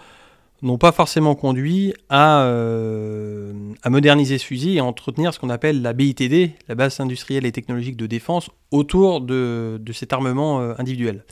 n'ont 0.61 0.77
pas 0.77 0.91
forcément 0.91 1.35
conduit 1.35 1.93
à, 2.09 2.41
euh, 2.43 3.53
à, 3.83 3.89
moderniser 3.89 4.37
ce 4.37 4.45
fusil 4.45 4.75
et 4.75 4.79
à 4.79 4.85
entretenir 4.85 5.33
ce 5.33 5.39
qu'on 5.39 5.49
appelle 5.49 5.81
la 5.81 5.93
BITD, 5.93 6.51
la 6.67 6.75
base 6.75 6.99
industrielle 6.99 7.45
et 7.45 7.51
technologique 7.51 7.97
de 7.97 8.07
défense, 8.07 8.49
autour 8.71 9.21
de, 9.21 9.79
de 9.79 9.93
cet 9.93 10.13
armement 10.13 10.61
euh, 10.61 10.73
individuel. 10.77 11.23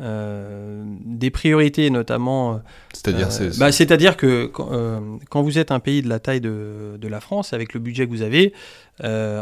Euh, 0.00 0.82
des 1.04 1.30
priorités 1.30 1.90
notamment. 1.90 2.60
C'est-à-dire 2.92 3.28
bah, 3.58 3.70
C'est-à-dire 3.70 4.16
que 4.16 4.46
quand, 4.46 5.42
vous 5.42 5.58
êtes 5.58 5.70
un 5.70 5.80
pays 5.80 6.02
de 6.02 6.08
la 6.08 6.18
taille 6.18 6.40
de, 6.40 6.96
de, 6.98 7.08
la 7.08 7.20
France, 7.20 7.52
avec 7.52 7.74
le 7.74 7.78
budget 7.78 8.06
que 8.06 8.10
vous 8.10 8.22
avez, 8.22 8.52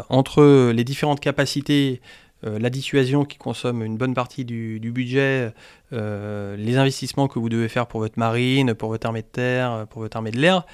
entre 0.09 0.71
les 0.71 0.83
différentes 0.83 1.19
capacités 1.19 2.01
la 2.43 2.69
dissuasion 2.69 3.25
qui 3.25 3.37
consomme 3.37 3.83
une 3.83 3.97
bonne 3.97 4.13
partie 4.13 4.45
du, 4.45 4.91
budget, 4.91 5.53
euh, 5.93 6.55
les 6.55 6.77
investissements 6.77 7.27
que 7.27 7.39
vous 7.39 7.49
devez 7.49 7.67
faire 7.67 7.87
pour 7.87 7.99
votre 7.99 8.17
marine, 8.17 8.73
pour 8.73 8.89
votre 8.89 9.05
armée 9.05 9.21
de 9.21 9.27
terre, 9.27 9.85
pour 9.89 10.01
votre 10.01 10.17
armée 10.17 10.31
de 10.31 10.39
l'air, 10.39 10.65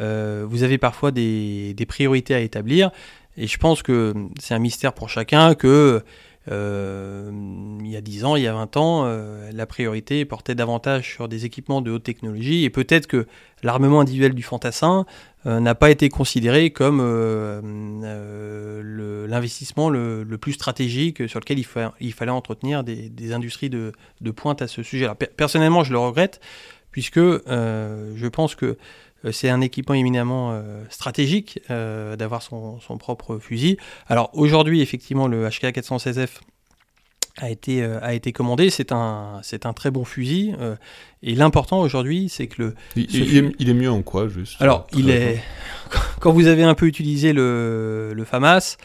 euh, 0.00 0.44
vous 0.48 0.62
avez 0.62 0.78
parfois 0.78 1.10
des, 1.10 1.74
priorités 1.88 2.34
à 2.34 2.40
établir. 2.40 2.90
Et 3.36 3.46
je 3.46 3.58
pense 3.58 3.82
que 3.82 4.14
c'est 4.38 4.54
un 4.54 4.58
mystère 4.58 4.92
pour 4.92 5.08
chacun 5.08 5.54
que 5.54 6.02
il 6.48 7.90
y 7.90 7.96
a 7.96 8.00
10 8.00 8.24
ans, 8.24 8.36
il 8.36 8.42
y 8.42 8.46
a 8.46 8.52
20 8.52 8.76
ans, 8.76 9.04
la 9.52 9.66
priorité 9.66 10.24
portait 10.24 10.54
davantage 10.54 11.12
sur 11.12 11.28
des 11.28 11.44
équipements 11.44 11.80
de 11.80 11.90
haute 11.90 12.04
technologie 12.04 12.64
et 12.64 12.70
peut-être 12.70 13.06
que 13.06 13.26
l'armement 13.62 14.00
individuel 14.00 14.34
du 14.34 14.42
fantassin 14.42 15.06
euh, 15.46 15.60
n'a 15.60 15.74
pas 15.74 15.90
été 15.90 16.08
considéré 16.08 16.70
comme 16.70 17.00
euh, 17.00 17.60
euh, 18.04 19.26
l'investissement 19.28 19.90
le, 19.90 20.24
plus 20.40 20.54
stratégique 20.54 21.28
sur 21.28 21.38
lequel 21.40 21.58
il, 21.58 22.12
fallait 22.12 22.30
entretenir 22.30 22.82
des, 22.84 23.32
industries 23.32 23.70
de, 23.70 23.92
pointe 24.34 24.62
à 24.62 24.66
ce 24.66 24.82
sujet-là. 24.82 25.14
Personnellement, 25.14 25.84
je 25.84 25.92
le 25.92 25.98
regrette, 25.98 26.40
puisque 26.90 27.20
je 27.20 28.28
pense 28.28 28.54
que 28.54 28.76
c'est 29.32 29.48
un 29.48 29.60
équipement 29.60 29.94
éminemment 29.94 30.62
stratégique 30.88 31.60
d'avoir 31.68 32.42
son, 32.42 32.80
son, 32.80 32.98
propre 32.98 33.38
fusil. 33.38 33.76
Alors 34.08 34.30
aujourd'hui, 34.34 34.82
effectivement, 34.82 35.26
le 35.26 35.48
HK416F 35.48 36.40
a 37.38 37.50
été, 37.50 37.82
euh, 37.82 37.98
a 38.02 38.14
été 38.14 38.32
commandé. 38.32 38.70
C'est 38.70 38.92
un, 38.92 39.40
c'est 39.42 39.66
un 39.66 39.72
très 39.72 39.90
bon 39.90 40.04
fusil. 40.04 40.54
Euh, 40.60 40.76
et 41.22 41.34
l'important 41.34 41.80
aujourd'hui, 41.80 42.28
c'est 42.28 42.46
que 42.46 42.62
le. 42.62 42.74
Il, 42.96 43.36
est, 43.68 43.74
mieux 43.74 43.90
en 43.90 44.02
quoi, 44.02 44.28
juste? 44.28 44.60
Alors, 44.60 44.86
il 44.94 45.10
est. 45.10 45.42
Quand 46.20 46.32
vous 46.32 46.46
avez 46.46 46.62
un 46.62 46.74
peu 46.74 46.86
utilisé 46.86 47.32
le, 47.32 48.12
le 48.14 48.24
FAMAS, 48.24 48.76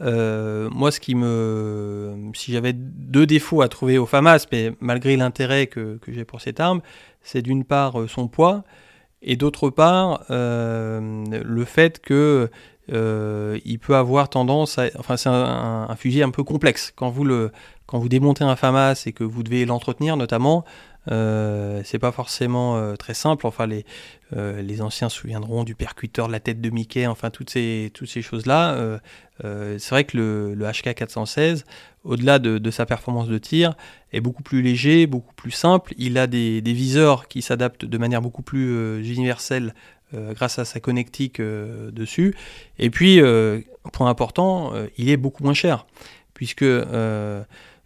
euh, 0.00 0.68
moi, 0.70 0.90
ce 0.90 1.00
qui 1.00 1.14
me. 1.14 2.16
Si 2.34 2.52
j'avais 2.52 2.72
deux 2.74 3.26
défauts 3.26 3.62
à 3.62 3.68
trouver 3.68 3.98
au 3.98 4.06
FAMAS, 4.06 4.46
mais 4.50 4.72
malgré 4.80 5.16
l'intérêt 5.16 5.66
que, 5.66 5.98
que 5.98 6.12
j'ai 6.12 6.24
pour 6.24 6.40
cette 6.40 6.60
arme, 6.60 6.80
c'est 7.22 7.42
d'une 7.42 7.64
part 7.64 7.94
son 8.08 8.28
poids. 8.28 8.64
Et 9.22 9.36
d'autre 9.36 9.70
part, 9.70 10.24
le 10.28 11.64
fait 11.66 12.00
que 12.00 12.50
il 12.88 13.78
peut 13.78 13.96
avoir 13.96 14.28
tendance 14.28 14.78
à. 14.78 14.86
Enfin, 14.98 15.16
c'est 15.16 15.28
un, 15.28 15.94
fusil 15.96 16.22
un 16.22 16.30
peu 16.30 16.42
complexe. 16.42 16.92
Quand 16.96 17.10
vous 17.10 17.24
le, 17.24 17.52
quand 17.86 17.98
vous 17.98 18.08
démontez 18.08 18.44
un 18.44 18.56
FAMAS 18.56 19.02
et 19.06 19.12
que 19.12 19.24
vous 19.24 19.42
devez 19.42 19.66
l'entretenir 19.66 20.16
notamment, 20.16 20.64
euh, 21.10 21.80
c'est 21.84 21.98
pas 21.98 22.12
forcément 22.12 22.76
euh, 22.76 22.94
très 22.94 23.14
simple. 23.14 23.46
Enfin, 23.46 23.66
les, 23.66 23.84
euh, 24.36 24.62
les 24.62 24.82
anciens 24.82 25.08
se 25.08 25.18
souviendront 25.18 25.64
du 25.64 25.74
percuteur 25.74 26.26
de 26.28 26.32
la 26.32 26.40
tête 26.40 26.60
de 26.60 26.70
Mickey, 26.70 27.06
enfin, 27.06 27.30
toutes 27.30 27.50
ces, 27.50 27.90
toutes 27.94 28.08
ces 28.08 28.22
choses-là. 28.22 28.74
Euh, 29.44 29.78
c'est 29.78 29.90
vrai 29.90 30.04
que 30.04 30.16
le, 30.16 30.54
le, 30.54 30.66
HK 30.66 30.94
416, 30.94 31.64
au-delà 32.04 32.38
de, 32.38 32.70
sa 32.70 32.86
performance 32.86 33.28
de 33.28 33.38
tir, 33.38 33.74
est 34.12 34.20
beaucoup 34.20 34.42
plus 34.42 34.62
léger, 34.62 35.06
beaucoup 35.06 35.34
plus 35.34 35.50
simple. 35.50 35.94
Il 35.98 36.18
a 36.18 36.26
des, 36.26 36.60
des 36.60 36.72
viseurs 36.72 37.28
qui 37.28 37.42
s'adaptent 37.42 37.84
de 37.84 37.98
manière 37.98 38.22
beaucoup 38.22 38.42
plus 38.42 38.98
universelle 39.06 39.74
grâce 40.12 40.58
à 40.58 40.64
sa 40.64 40.80
connectique 40.80 41.40
dessus. 41.40 42.34
Et 42.78 42.90
puis, 42.90 43.20
point 43.92 44.08
important, 44.08 44.72
il 44.96 45.08
est 45.08 45.16
beaucoup 45.16 45.44
moins 45.44 45.54
cher, 45.54 45.86
puisque 46.34 46.64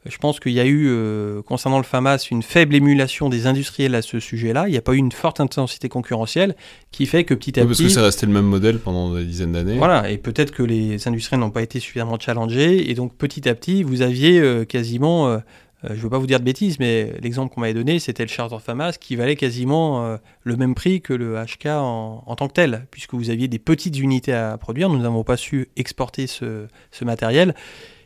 je 0.06 0.18
pense 0.18 0.38
qu'il 0.38 0.52
y 0.52 0.60
a 0.60 0.66
eu, 0.66 0.86
euh, 0.88 1.40
concernant 1.42 1.78
le 1.78 1.84
FAMAS, 1.84 2.28
une 2.30 2.42
faible 2.42 2.74
émulation 2.74 3.30
des 3.30 3.46
industriels 3.46 3.94
à 3.94 4.02
ce 4.02 4.20
sujet-là. 4.20 4.68
Il 4.68 4.72
n'y 4.72 4.76
a 4.76 4.82
pas 4.82 4.92
eu 4.92 4.98
une 4.98 5.12
forte 5.12 5.40
intensité 5.40 5.88
concurrentielle 5.88 6.54
qui 6.90 7.06
fait 7.06 7.24
que 7.24 7.32
petit 7.32 7.58
à 7.58 7.64
petit. 7.64 7.68
Parce 7.68 7.80
que 7.80 7.88
c'est 7.88 8.00
resté 8.00 8.26
le 8.26 8.32
même 8.32 8.44
modèle 8.44 8.78
pendant 8.78 9.14
des 9.14 9.24
dizaines 9.24 9.52
d'années. 9.52 9.78
Voilà, 9.78 10.10
et 10.10 10.18
peut-être 10.18 10.50
que 10.50 10.62
les 10.62 11.08
industriels 11.08 11.40
n'ont 11.40 11.50
pas 11.50 11.62
été 11.62 11.80
suffisamment 11.80 12.18
challengés. 12.18 12.90
Et 12.90 12.94
donc 12.94 13.16
petit 13.16 13.48
à 13.48 13.54
petit, 13.54 13.82
vous 13.82 14.02
aviez 14.02 14.40
euh, 14.40 14.64
quasiment. 14.64 15.28
Euh, 15.28 15.38
je 15.84 15.92
ne 15.92 15.96
veux 15.96 16.10
pas 16.10 16.18
vous 16.18 16.26
dire 16.26 16.40
de 16.40 16.44
bêtises, 16.44 16.78
mais 16.78 17.12
l'exemple 17.20 17.54
qu'on 17.54 17.60
m'avait 17.60 17.74
donné, 17.74 17.98
c'était 17.98 18.22
le 18.22 18.30
Charter 18.30 18.56
FAMAS 18.58 18.92
qui 18.92 19.16
valait 19.16 19.36
quasiment 19.36 20.16
le 20.42 20.56
même 20.56 20.74
prix 20.74 21.02
que 21.02 21.12
le 21.12 21.34
HK 21.34 21.66
en, 21.66 22.36
tant 22.38 22.48
que 22.48 22.54
tel, 22.54 22.86
puisque 22.90 23.12
vous 23.12 23.28
aviez 23.28 23.48
des 23.48 23.58
petites 23.58 23.98
unités 23.98 24.32
à 24.32 24.56
produire. 24.56 24.88
Nous 24.88 25.02
n'avons 25.02 25.24
pas 25.24 25.36
su 25.36 25.68
exporter 25.76 26.26
ce, 26.26 26.68
ce 26.90 27.04
matériel. 27.04 27.54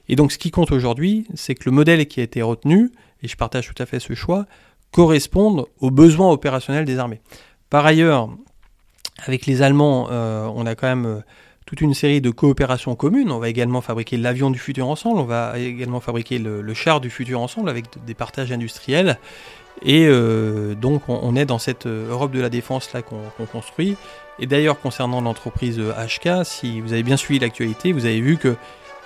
Et 0.09 0.17
donc 0.17 0.33
ce 0.33 0.39
qui 0.39 0.51
compte 0.51 0.73
aujourd'hui, 0.73 1.27
c'est 1.35 1.55
que 1.55 1.65
le 1.67 1.73
modèle 1.73 2.07
qui 2.07 2.21
a 2.21 2.23
été 2.23 2.43
retenu, 2.43 2.91
et 3.23 3.29
je 3.29 3.37
partage 3.37 3.69
tout 3.69 3.83
à 3.83 3.87
fait 3.87 4.01
ce 4.01 4.15
choix, 4.15 4.47
corresponde 4.93 5.67
aux 5.81 5.91
besoins 5.91 6.31
opérationnels 6.31 6.85
des 6.85 6.99
armées. 6.99 7.21
Par 7.69 7.85
ailleurs, 7.85 8.31
avec 9.27 9.47
les 9.47 9.61
Allemands, 9.63 10.09
on 10.11 10.65
a 10.65 10.75
quand 10.75 10.87
même 10.87 11.23
toute 11.69 11.83
une 11.83 11.93
série 11.93 12.23
de 12.23 12.31
coopérations 12.31 12.97
communes. 12.97 13.31
On 13.31 13.39
va 13.39 13.51
également 13.51 13.83
fabriquer 13.83 14.17
l'avion 14.17 14.51
du 14.51 14.59
futur 14.59 14.89
ensemble, 14.89 15.21
on 15.21 15.25
va 15.25 15.59
également 15.59 16.01
fabriquer 16.01 16.39
le, 16.39 16.75
char 16.75 16.99
du 16.99 17.11
futur 17.11 17.43
ensemble 17.43 17.69
avec 17.69 17.85
des 18.07 18.15
partages 18.15 18.51
industriels. 18.51 19.19
Et 19.83 20.07
euh, 20.07 20.75
donc 20.75 21.03
on, 21.09 21.37
est 21.37 21.45
dans 21.45 21.59
cette 21.59 21.85
euh, 21.85 22.11
Europe 22.11 22.33
de 22.33 22.41
la 22.41 22.49
défense 22.49 22.91
là 22.95 23.03
qu'on 23.03 23.47
construit. 23.53 23.97
Et 24.39 24.47
d'ailleurs 24.47 24.81
concernant 24.81 25.21
l'entreprise 25.21 25.79
HK, 25.79 26.45
si 26.45 26.81
vous 26.81 26.95
avez 26.95 27.03
bien 27.03 27.19
suivi 27.19 27.39
l'actualité, 27.39 27.93
vous 27.93 28.07
avez 28.07 28.23
vu 28.23 28.39
que 28.39 28.57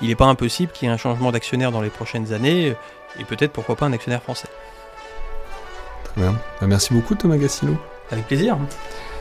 il 0.03 0.09
n'est 0.09 0.16
pas 0.16 0.26
impossible 0.26 0.72
qu'il 0.72 0.88
y 0.88 0.90
ait 0.90 0.94
un 0.94 0.98
changement 0.98 1.32
d'actionnaire 1.32 1.72
dans 1.72 1.80
les 1.80 1.90
prochaines 1.90 2.32
années, 2.32 2.74
et 3.18 3.24
peut-être 3.24 3.53
pourquoi 3.53 3.76
pas 3.76 3.86
un 3.86 3.92
actionnaire 3.92 4.22
français. 4.22 4.48
Très 6.05 6.20
bien. 6.20 6.32
Bah, 6.61 6.66
merci 6.66 6.92
beaucoup 6.92 7.14
Thomas 7.14 7.36
Gassino. 7.36 7.76
Avec 8.11 8.26
plaisir. 8.26 8.59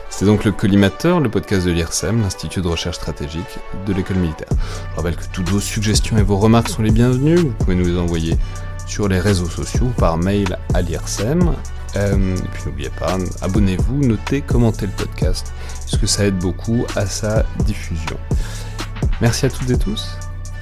C'est 0.09 0.25
donc 0.25 0.43
le 0.43 0.51
Collimateur, 0.51 1.21
le 1.21 1.29
podcast 1.29 1.65
de 1.65 1.71
l'IRSEM, 1.71 2.21
l'Institut 2.21 2.61
de 2.61 2.67
recherche 2.67 2.97
stratégique 2.97 3.59
de 3.85 3.93
l'école 3.93 4.17
militaire. 4.17 4.49
Je 4.91 4.97
rappelle 4.97 5.15
que 5.15 5.23
toutes 5.31 5.47
vos 5.47 5.61
suggestions 5.61 6.17
et 6.17 6.23
vos 6.23 6.37
remarques 6.37 6.67
sont 6.67 6.81
les 6.81 6.91
bienvenues. 6.91 7.37
Vous 7.37 7.53
pouvez 7.53 7.75
nous 7.75 7.85
les 7.85 7.97
envoyer 7.97 8.37
sur 8.85 9.07
les 9.07 9.19
réseaux 9.19 9.47
sociaux 9.47 9.89
par 9.97 10.17
mail 10.17 10.57
à 10.73 10.81
l'IRSEM. 10.81 11.55
Euh, 11.95 12.35
et 12.35 12.47
puis 12.53 12.63
n'oubliez 12.65 12.89
pas, 12.89 13.17
abonnez-vous, 13.41 13.99
notez, 13.99 14.41
commentez 14.41 14.85
le 14.85 14.91
podcast, 14.91 15.53
puisque 15.85 16.07
ça 16.07 16.25
aide 16.25 16.37
beaucoup 16.37 16.85
à 16.95 17.05
sa 17.05 17.43
diffusion. 17.65 18.17
Merci 19.21 19.45
à 19.45 19.49
toutes 19.49 19.69
et 19.69 19.77
tous, 19.77 20.17